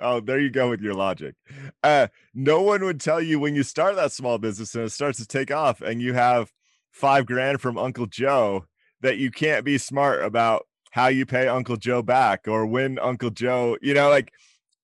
oh, 0.00 0.20
there 0.20 0.40
you 0.40 0.50
go 0.50 0.68
with 0.68 0.80
your 0.80 0.94
logic. 0.94 1.36
Uh, 1.82 2.08
no 2.34 2.60
one 2.62 2.84
would 2.84 3.00
tell 3.00 3.20
you 3.20 3.38
when 3.38 3.54
you 3.54 3.62
start 3.62 3.94
that 3.96 4.12
small 4.12 4.38
business 4.38 4.74
and 4.74 4.84
it 4.84 4.90
starts 4.90 5.18
to 5.18 5.26
take 5.26 5.50
off 5.50 5.80
and 5.80 6.02
you 6.02 6.14
have 6.14 6.52
five 6.90 7.26
grand 7.26 7.60
from 7.60 7.78
Uncle 7.78 8.06
Joe 8.06 8.64
that 9.02 9.18
you 9.18 9.30
can't 9.30 9.64
be 9.64 9.78
smart 9.78 10.24
about 10.24 10.66
how 10.90 11.08
you 11.08 11.26
pay 11.26 11.46
Uncle 11.46 11.76
Joe 11.76 12.02
back 12.02 12.48
or 12.48 12.66
when 12.66 12.98
Uncle 12.98 13.30
Joe, 13.30 13.76
you 13.82 13.94
know, 13.94 14.08
like 14.08 14.32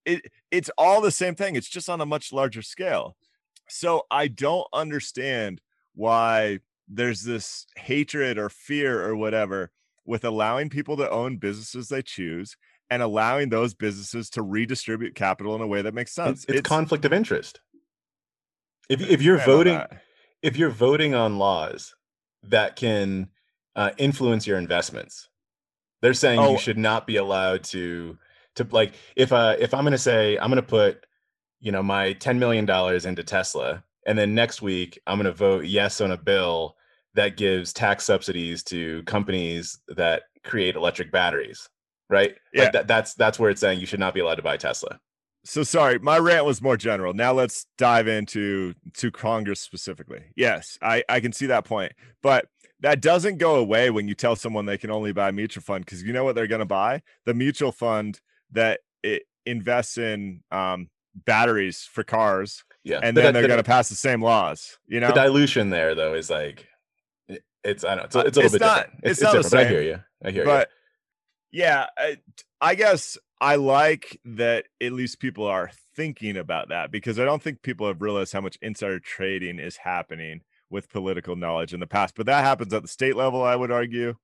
it 0.04 0.22
it's 0.52 0.70
all 0.76 1.00
the 1.00 1.10
same 1.10 1.34
thing. 1.34 1.56
It's 1.56 1.68
just 1.68 1.88
on 1.88 2.00
a 2.00 2.06
much 2.06 2.32
larger 2.32 2.62
scale. 2.62 3.16
So 3.68 4.02
I 4.10 4.28
don't 4.28 4.66
understand 4.72 5.60
why 5.94 6.60
there's 6.86 7.22
this 7.22 7.66
hatred 7.76 8.38
or 8.38 8.50
fear 8.50 9.02
or 9.02 9.16
whatever 9.16 9.70
with 10.04 10.24
allowing 10.24 10.68
people 10.68 10.96
to 10.98 11.10
own 11.10 11.38
businesses 11.38 11.88
they 11.88 12.02
choose 12.02 12.56
and 12.90 13.02
allowing 13.02 13.48
those 13.48 13.72
businesses 13.72 14.28
to 14.30 14.42
redistribute 14.42 15.14
capital 15.14 15.54
in 15.56 15.62
a 15.62 15.66
way 15.66 15.80
that 15.80 15.94
makes 15.94 16.12
sense. 16.12 16.40
It's, 16.40 16.50
it's, 16.50 16.58
it's 16.58 16.68
conflict 16.68 17.06
of 17.06 17.12
interest. 17.12 17.60
If 18.90 19.00
if 19.00 19.22
you're 19.22 19.38
voting 19.38 19.80
if 20.42 20.56
you're 20.56 20.68
voting 20.68 21.14
on 21.14 21.38
laws 21.38 21.94
that 22.42 22.76
can 22.76 23.28
uh, 23.74 23.92
influence 23.96 24.46
your 24.46 24.58
investments, 24.58 25.30
they're 26.02 26.12
saying 26.12 26.40
oh. 26.40 26.52
you 26.52 26.58
should 26.58 26.76
not 26.76 27.06
be 27.06 27.16
allowed 27.16 27.64
to 27.64 28.18
to 28.56 28.66
like 28.70 28.94
if 29.16 29.32
uh 29.32 29.56
if 29.58 29.74
I'm 29.74 29.84
gonna 29.84 29.98
say 29.98 30.36
I'm 30.38 30.50
gonna 30.50 30.62
put 30.62 31.06
you 31.60 31.72
know 31.72 31.82
my 31.82 32.12
ten 32.14 32.38
million 32.38 32.66
dollars 32.66 33.06
into 33.06 33.22
Tesla, 33.22 33.84
and 34.06 34.18
then 34.18 34.34
next 34.34 34.62
week 34.62 35.00
I'm 35.06 35.18
gonna 35.18 35.32
vote 35.32 35.64
yes 35.64 36.00
on 36.00 36.10
a 36.10 36.16
bill 36.16 36.76
that 37.14 37.36
gives 37.36 37.72
tax 37.72 38.04
subsidies 38.04 38.62
to 38.64 39.02
companies 39.04 39.78
that 39.88 40.22
create 40.44 40.76
electric 40.76 41.12
batteries, 41.12 41.68
right? 42.08 42.36
Yeah, 42.52 42.64
like 42.64 42.72
that, 42.72 42.88
that's 42.88 43.14
that's 43.14 43.38
where 43.38 43.50
it's 43.50 43.60
saying 43.60 43.80
you 43.80 43.86
should 43.86 44.00
not 44.00 44.14
be 44.14 44.20
allowed 44.20 44.36
to 44.36 44.42
buy 44.42 44.56
Tesla. 44.56 45.00
So 45.44 45.64
sorry, 45.64 45.98
my 45.98 46.18
rant 46.18 46.44
was 46.44 46.62
more 46.62 46.76
general. 46.76 47.14
Now 47.14 47.32
let's 47.32 47.66
dive 47.76 48.06
into 48.06 48.74
to 48.94 49.10
Congress 49.10 49.60
specifically. 49.60 50.22
Yes, 50.36 50.78
I 50.80 51.04
I 51.08 51.20
can 51.20 51.32
see 51.32 51.46
that 51.46 51.64
point, 51.64 51.92
but 52.22 52.46
that 52.82 53.00
doesn't 53.00 53.38
go 53.38 53.56
away 53.56 53.90
when 53.90 54.08
you 54.08 54.14
tell 54.14 54.36
someone 54.36 54.66
they 54.66 54.76
can 54.76 54.90
only 54.90 55.12
buy 55.12 55.28
a 55.28 55.32
mutual 55.32 55.62
fund 55.62 55.84
because 55.84 56.02
you 56.02 56.12
know 56.12 56.24
what 56.24 56.34
they're 56.34 56.48
going 56.48 56.58
to 56.58 56.66
buy 56.66 57.00
the 57.24 57.32
mutual 57.32 57.72
fund 57.72 58.20
that 58.52 58.80
it 59.02 59.22
invests 59.46 59.98
in 59.98 60.42
um, 60.50 60.88
batteries 61.14 61.88
for 61.90 62.04
cars 62.04 62.64
yeah 62.84 63.00
and 63.02 63.16
then 63.16 63.26
the, 63.26 63.32
they're 63.32 63.48
going 63.48 63.58
to 63.58 63.64
pass 63.64 63.88
the 63.88 63.94
same 63.94 64.22
laws 64.22 64.78
you 64.86 64.98
know 64.98 65.08
the 65.08 65.14
dilution 65.14 65.70
there 65.70 65.94
though 65.94 66.14
is 66.14 66.30
like 66.30 66.66
it's 67.64 67.84
i 67.84 67.94
don't 67.94 68.14
know 68.14 68.20
it's, 68.20 68.28
it's 68.28 68.36
a 68.36 68.40
little 68.40 68.42
it's 68.44 68.52
bit 68.52 68.60
not, 68.60 68.76
different. 68.76 69.00
it's, 69.02 69.10
it's, 69.10 69.22
not 69.22 69.42
different, 69.42 69.66
i 69.66 69.68
hear 69.68 69.82
you 69.82 70.00
i 70.24 70.30
hear 70.30 70.42
you. 70.42 70.46
but 70.46 70.68
you. 71.50 71.62
yeah 71.64 71.86
I, 71.98 72.16
I 72.60 72.74
guess 72.74 73.18
i 73.40 73.56
like 73.56 74.18
that 74.24 74.64
at 74.80 74.92
least 74.92 75.20
people 75.20 75.46
are 75.46 75.70
thinking 75.94 76.36
about 76.36 76.70
that 76.70 76.90
because 76.90 77.20
i 77.20 77.24
don't 77.24 77.42
think 77.42 77.62
people 77.62 77.86
have 77.86 78.00
realized 78.00 78.32
how 78.32 78.40
much 78.40 78.56
insider 78.62 78.98
trading 78.98 79.58
is 79.58 79.76
happening 79.76 80.40
with 80.72 80.88
political 80.88 81.36
knowledge 81.36 81.74
in 81.74 81.80
the 81.80 81.86
past, 81.86 82.14
but 82.16 82.26
that 82.26 82.42
happens 82.42 82.72
at 82.72 82.82
the 82.82 82.88
state 82.88 83.14
level, 83.14 83.44
I 83.44 83.54
would 83.54 83.70
argue. 83.70 84.16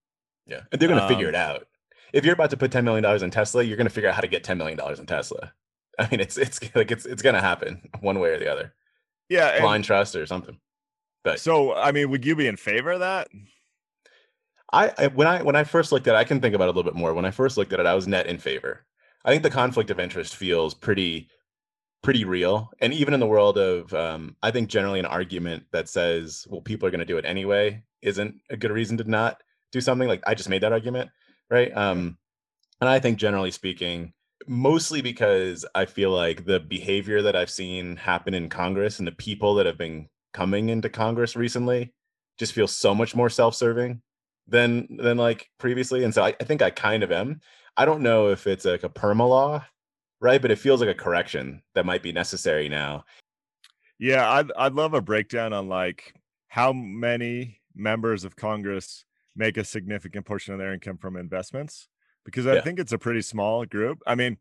Yeah. 0.47 0.63
And 0.73 0.81
they're 0.81 0.89
going 0.89 0.99
to 0.99 1.05
um, 1.05 1.09
figure 1.09 1.29
it 1.29 1.35
out. 1.35 1.69
If 2.13 2.25
you're 2.25 2.35
about 2.35 2.51
to 2.51 2.57
put 2.57 2.71
$10 2.71 2.85
million 2.85 3.05
in 3.23 3.31
Tesla, 3.31 3.63
you're 3.63 3.77
going 3.77 3.87
to 3.87 3.93
figure 3.93 4.09
out 4.09 4.15
how 4.15 4.21
to 4.21 4.29
get 4.29 4.45
$10 4.45 4.57
million 4.57 4.79
in 4.99 5.07
Tesla. 5.07 5.53
I 5.99 6.09
mean, 6.11 6.21
it's, 6.21 6.39
it's 6.39 6.61
like, 6.75 6.91
it's, 6.91 7.07
it's 7.07 7.23
going 7.23 7.35
to 7.35 7.41
happen 7.41 7.89
one 8.01 8.21
way 8.21 8.31
or 8.31 8.39
the 8.39 8.51
other. 8.51 8.75
Yeah. 9.29 9.61
Blind 9.61 9.85
trust 9.85 10.17
or 10.17 10.27
something. 10.27 10.59
But 11.25 11.41
so, 11.41 11.75
I 11.75 11.93
mean, 11.93 12.11
would 12.11 12.25
you 12.25 12.37
be 12.37 12.47
in 12.47 12.57
favor 12.57 12.93
of 12.93 13.01
that? 13.01 13.29
I, 14.73 14.93
I 14.99 15.07
when 15.09 15.27
I 15.27 15.43
when 15.43 15.57
I 15.57 15.65
first 15.65 15.93
looked 15.93 16.07
at 16.07 16.15
it, 16.15 16.19
I 16.19 16.25
can 16.25 16.41
think 16.41 16.55
about 16.55 16.65
it 16.65 16.69
a 16.69 16.73
little 16.73 16.91
bit 16.91 16.99
more. 16.99 17.15
When 17.15 17.25
I 17.25 17.31
first 17.31 17.57
looked 17.57 17.73
at 17.73 17.81
it, 17.81 17.87
I 17.87 17.95
was 17.95 18.07
net 18.07 18.27
in 18.27 18.39
favor. 18.39 18.85
I 19.25 19.31
think 19.31 19.43
the 19.43 19.51
conflict 19.51 19.91
of 19.91 19.99
interest 19.99 20.37
feels 20.37 20.75
pretty 20.75 21.29
pretty 22.03 22.25
real. 22.25 22.71
And 22.81 22.93
even 22.93 23.15
in 23.15 23.21
the 23.21 23.27
world 23.27 23.59
of, 23.59 23.93
um, 23.93 24.37
I 24.43 24.51
think 24.51 24.69
generally 24.69 25.01
an 25.01 25.07
argument 25.07 25.65
that 25.73 25.89
says, 25.89 26.47
well, 26.49 26.61
people 26.61 26.87
are 26.87 26.91
going 26.91 27.01
to 27.01 27.05
do 27.05 27.19
it 27.19 27.25
anyway 27.25 27.83
isn't 28.03 28.37
a 28.51 28.57
good 28.57 28.71
reason 28.71 28.97
to 28.99 29.05
not 29.05 29.43
do 29.73 29.81
something. 29.81 30.07
Like 30.07 30.23
I 30.27 30.35
just 30.35 30.49
made 30.49 30.63
that 30.63 30.73
argument, 30.73 31.11
right? 31.51 31.75
Um, 31.77 32.19
and 32.81 32.89
I 32.89 32.99
think 32.99 33.19
generally 33.19 33.51
speaking, 33.51 34.13
mostly 34.47 35.03
because 35.03 35.65
I 35.75 35.85
feel 35.85 36.11
like 36.11 36.45
the 36.45 36.61
behavior 36.61 37.23
that 37.23 37.37
I've 37.37 37.51
seen 37.51 37.97
happen 37.97 38.35
in 38.35 38.49
Congress 38.49 38.99
and 38.99 39.07
the 39.09 39.13
people 39.13 39.55
that 39.57 39.67
have 39.67 39.79
been 39.79 40.09
coming 40.33 40.69
into 40.69 40.89
Congress 40.89 41.37
recently 41.37 41.93
just 42.39 42.53
feels 42.53 42.77
so 42.77 42.95
much 42.95 43.17
more 43.17 43.29
self-serving 43.29 44.01
than 44.47 44.97
than 44.97 45.19
like 45.19 45.49
previously. 45.59 46.05
And 46.05 46.15
so 46.15 46.25
I, 46.25 46.35
I 46.41 46.45
think 46.45 46.63
I 46.63 46.71
kind 46.71 47.03
of 47.03 47.13
am. 47.13 47.41
I 47.77 47.85
don't 47.85 48.03
know 48.03 48.29
if 48.29 48.47
it's 48.47 48.65
like 48.65 48.85
a 48.85 48.89
perma 48.89 49.29
law 49.29 49.65
right? 50.21 50.41
But 50.41 50.51
it 50.51 50.59
feels 50.59 50.81
like 50.81 50.91
a 50.91 50.95
correction 50.95 51.63
that 51.75 51.87
might 51.87 52.03
be 52.03 52.13
necessary 52.13 52.69
now. 52.69 53.05
Yeah, 53.99 54.31
I'd 54.31 54.53
I'd 54.57 54.75
love 54.75 54.95
a 54.95 55.01
breakdown 55.01 55.53
on 55.53 55.69
like 55.69 56.15
how 56.49 56.73
many 56.73 57.61
members 57.75 58.25
of 58.25 58.37
Congress 58.37 59.05
make 59.39 59.57
a 59.57 59.65
significant 59.65 60.27
portion 60.27 60.53
of 60.53 60.59
their 60.59 60.75
income 60.75 60.99
from 60.99 61.17
investments 61.17 61.89
because 62.25 62.47
I 62.47 62.57
Yeah. 62.57 62.61
think 62.63 62.79
it's 62.79 62.93
a 62.93 62.99
pretty 62.99 63.23
small 63.23 63.65
group. 63.65 64.03
I 64.07 64.15
mean, 64.15 64.37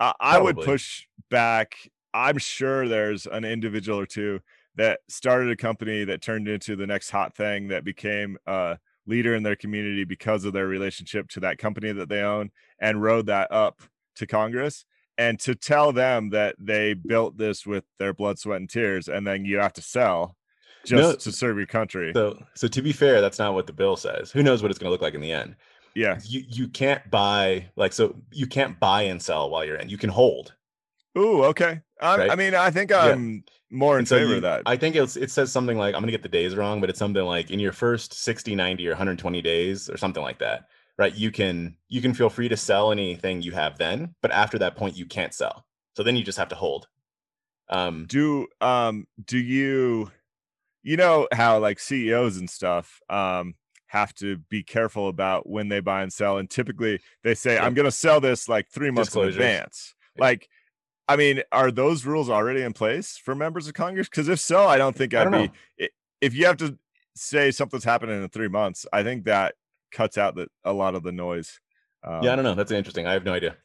I, 0.00 0.14
I 0.20 0.38
would 0.38 0.56
push 0.56 1.06
back. 1.28 1.76
I'm 2.14 2.38
sure 2.38 2.88
there's 2.88 3.26
an 3.26 3.44
individual 3.44 3.98
or 3.98 4.06
two 4.06 4.40
that 4.76 5.00
started 5.08 5.50
a 5.50 5.56
company 5.56 6.04
that 6.04 6.22
turned 6.22 6.48
into 6.48 6.76
the 6.76 6.86
next 6.86 7.10
hot 7.10 7.34
thing 7.34 7.68
that 7.68 7.84
became 7.84 8.38
a 8.46 8.78
leader 9.06 9.34
in 9.34 9.42
their 9.42 9.56
community 9.56 10.04
because 10.04 10.44
of 10.44 10.52
their 10.52 10.66
relationship 10.66 11.28
to 11.30 11.40
that 11.40 11.58
company 11.58 11.92
that 11.92 12.08
they 12.08 12.22
own 12.22 12.50
and 12.78 13.02
rode 13.02 13.26
that 13.26 13.50
up 13.52 13.82
to 14.14 14.26
Congress. 14.26 14.84
And 15.18 15.40
to 15.40 15.54
tell 15.54 15.92
them 15.92 16.30
that 16.30 16.56
they 16.58 16.92
built 16.92 17.38
this 17.38 17.66
with 17.66 17.84
their 17.98 18.12
blood, 18.12 18.38
sweat, 18.38 18.60
and 18.60 18.68
tears, 18.68 19.08
and 19.08 19.26
then 19.26 19.44
you 19.46 19.58
have 19.58 19.72
to 19.74 19.82
sell 19.82 20.35
just 20.86 21.02
No, 21.02 21.12
to 21.16 21.32
serve 21.32 21.56
your 21.58 21.66
country. 21.66 22.12
So, 22.14 22.42
so 22.54 22.68
to 22.68 22.82
be 22.82 22.92
fair, 22.92 23.20
that's 23.20 23.38
not 23.38 23.54
what 23.54 23.66
the 23.66 23.72
bill 23.72 23.96
says. 23.96 24.30
Who 24.32 24.42
knows 24.42 24.62
what 24.62 24.70
it's 24.70 24.78
going 24.78 24.88
to 24.88 24.92
look 24.92 25.02
like 25.02 25.14
in 25.14 25.20
the 25.20 25.32
end? 25.32 25.56
yeah. 25.94 26.18
You 26.24 26.42
you 26.48 26.68
can't 26.68 27.08
buy 27.10 27.66
like 27.76 27.92
so 27.92 28.16
you 28.32 28.46
can't 28.46 28.78
buy 28.80 29.02
and 29.02 29.20
sell 29.22 29.50
while 29.50 29.64
you're 29.64 29.76
in. 29.76 29.88
You 29.88 29.98
can 29.98 30.10
hold. 30.10 30.54
Ooh, 31.18 31.44
okay. 31.44 31.80
I, 32.00 32.14
I 32.14 32.16
Right? 32.18 32.38
mean, 32.38 32.54
I 32.54 32.70
think 32.70 32.92
I'm 32.92 33.42
more 33.70 33.98
in 33.98 34.04
so 34.06 34.18
favor 34.18 34.30
you- 34.30 34.36
of 34.36 34.42
that. 34.42 34.62
I 34.66 34.76
think 34.76 34.96
it's, 34.96 35.16
it 35.16 35.30
says 35.30 35.50
something 35.50 35.78
like 35.78 35.94
I'm 35.94 36.00
going 36.02 36.08
to 36.08 36.12
get 36.12 36.22
the 36.22 36.28
days 36.28 36.54
wrong, 36.54 36.80
but 36.80 36.90
it's 36.90 36.98
something 36.98 37.24
like 37.24 37.50
in 37.50 37.58
your 37.58 37.72
first 37.72 38.12
60, 38.12 38.54
90 38.54 38.86
or 38.86 38.90
120 38.90 39.40
days 39.42 39.88
or 39.88 39.96
something 39.96 40.22
like 40.22 40.38
that. 40.40 40.66
Right? 40.98 41.14
You 41.14 41.30
can 41.30 41.76
you 41.88 42.00
can 42.02 42.12
feel 42.14 42.28
free 42.30 42.48
to 42.48 42.56
sell 42.56 42.92
anything 42.92 43.42
you 43.42 43.52
have 43.52 43.78
then, 43.78 44.14
but 44.22 44.30
after 44.30 44.58
that 44.58 44.76
point 44.76 44.96
you 44.96 45.06
can't 45.06 45.32
sell. 45.34 45.64
So 45.96 46.02
then 46.02 46.16
you 46.16 46.22
just 46.24 46.38
have 46.38 46.48
to 46.48 46.54
hold. 46.54 46.86
Um 47.68 48.06
do 48.08 48.46
um 48.60 49.06
do 49.24 49.38
you 49.38 50.10
you 50.86 50.96
know 50.96 51.26
how 51.32 51.58
like 51.58 51.80
CEOs 51.80 52.36
and 52.36 52.48
stuff 52.48 53.00
um 53.10 53.54
have 53.88 54.14
to 54.14 54.38
be 54.48 54.62
careful 54.62 55.08
about 55.08 55.48
when 55.48 55.68
they 55.68 55.80
buy 55.80 56.02
and 56.02 56.12
sell 56.12 56.38
and 56.38 56.48
typically 56.48 57.00
they 57.24 57.34
say 57.34 57.54
Yeah. 57.54 57.64
I'm 57.64 57.74
going 57.74 57.86
to 57.86 57.90
sell 57.92 58.20
this 58.20 58.48
like 58.48 58.68
3 58.70 58.90
months 58.92 59.14
in 59.14 59.24
advance. 59.24 59.94
Yeah. 60.16 60.24
Like 60.24 60.48
I 61.08 61.16
mean, 61.16 61.42
are 61.52 61.70
those 61.70 62.04
rules 62.04 62.28
already 62.30 62.62
in 62.62 62.72
place 62.72 63.16
for 63.16 63.34
members 63.34 63.68
of 63.68 63.74
Congress? 63.74 64.08
Cuz 64.08 64.28
if 64.28 64.38
so, 64.40 64.66
I 64.66 64.78
don't 64.78 64.94
think 64.94 65.12
I'd 65.12 65.24
don't 65.24 65.32
be 65.32 65.52
know. 65.80 65.88
if 66.20 66.34
you 66.34 66.46
have 66.46 66.56
to 66.58 66.78
say 67.16 67.50
something's 67.50 67.84
happening 67.84 68.22
in 68.22 68.28
3 68.28 68.48
months, 68.48 68.86
I 68.92 69.02
think 69.02 69.24
that 69.24 69.54
cuts 69.90 70.16
out 70.16 70.36
the, 70.36 70.46
a 70.64 70.72
lot 70.72 70.94
of 70.94 71.02
the 71.02 71.12
noise. 71.12 71.60
Um, 72.04 72.22
yeah, 72.22 72.32
I 72.32 72.36
don't 72.36 72.44
know. 72.44 72.54
That's 72.54 72.70
interesting. 72.70 73.06
I 73.06 73.12
have 73.12 73.24
no 73.24 73.32
idea. 73.32 73.56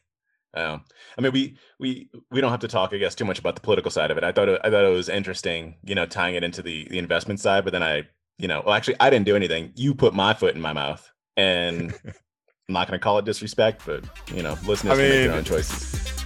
Um, 0.54 0.84
I 1.16 1.22
mean, 1.22 1.32
we 1.32 1.56
we 1.78 2.10
we 2.30 2.40
don't 2.40 2.50
have 2.50 2.60
to 2.60 2.68
talk, 2.68 2.92
I 2.92 2.98
guess, 2.98 3.14
too 3.14 3.24
much 3.24 3.38
about 3.38 3.54
the 3.54 3.60
political 3.60 3.90
side 3.90 4.10
of 4.10 4.18
it. 4.18 4.24
I 4.24 4.32
thought 4.32 4.48
it, 4.48 4.60
I 4.62 4.70
thought 4.70 4.84
it 4.84 4.92
was 4.92 5.08
interesting, 5.08 5.76
you 5.84 5.94
know, 5.94 6.06
tying 6.06 6.34
it 6.34 6.44
into 6.44 6.62
the 6.62 6.86
the 6.90 6.98
investment 6.98 7.40
side. 7.40 7.64
But 7.64 7.72
then 7.72 7.82
I, 7.82 8.08
you 8.38 8.48
know, 8.48 8.62
well, 8.64 8.74
actually, 8.74 8.96
I 9.00 9.10
didn't 9.10 9.26
do 9.26 9.36
anything. 9.36 9.72
You 9.76 9.94
put 9.94 10.14
my 10.14 10.34
foot 10.34 10.54
in 10.54 10.60
my 10.60 10.72
mouth, 10.72 11.10
and 11.36 11.94
I'm 12.04 12.74
not 12.74 12.86
going 12.88 12.98
to 12.98 13.02
call 13.02 13.18
it 13.18 13.24
disrespect, 13.24 13.82
but 13.86 14.04
you 14.34 14.42
know, 14.42 14.56
listeners 14.66 14.98
I 14.98 15.02
can 15.02 15.10
make 15.10 15.28
their 15.28 15.32
own 15.32 15.44
choices. 15.44 16.21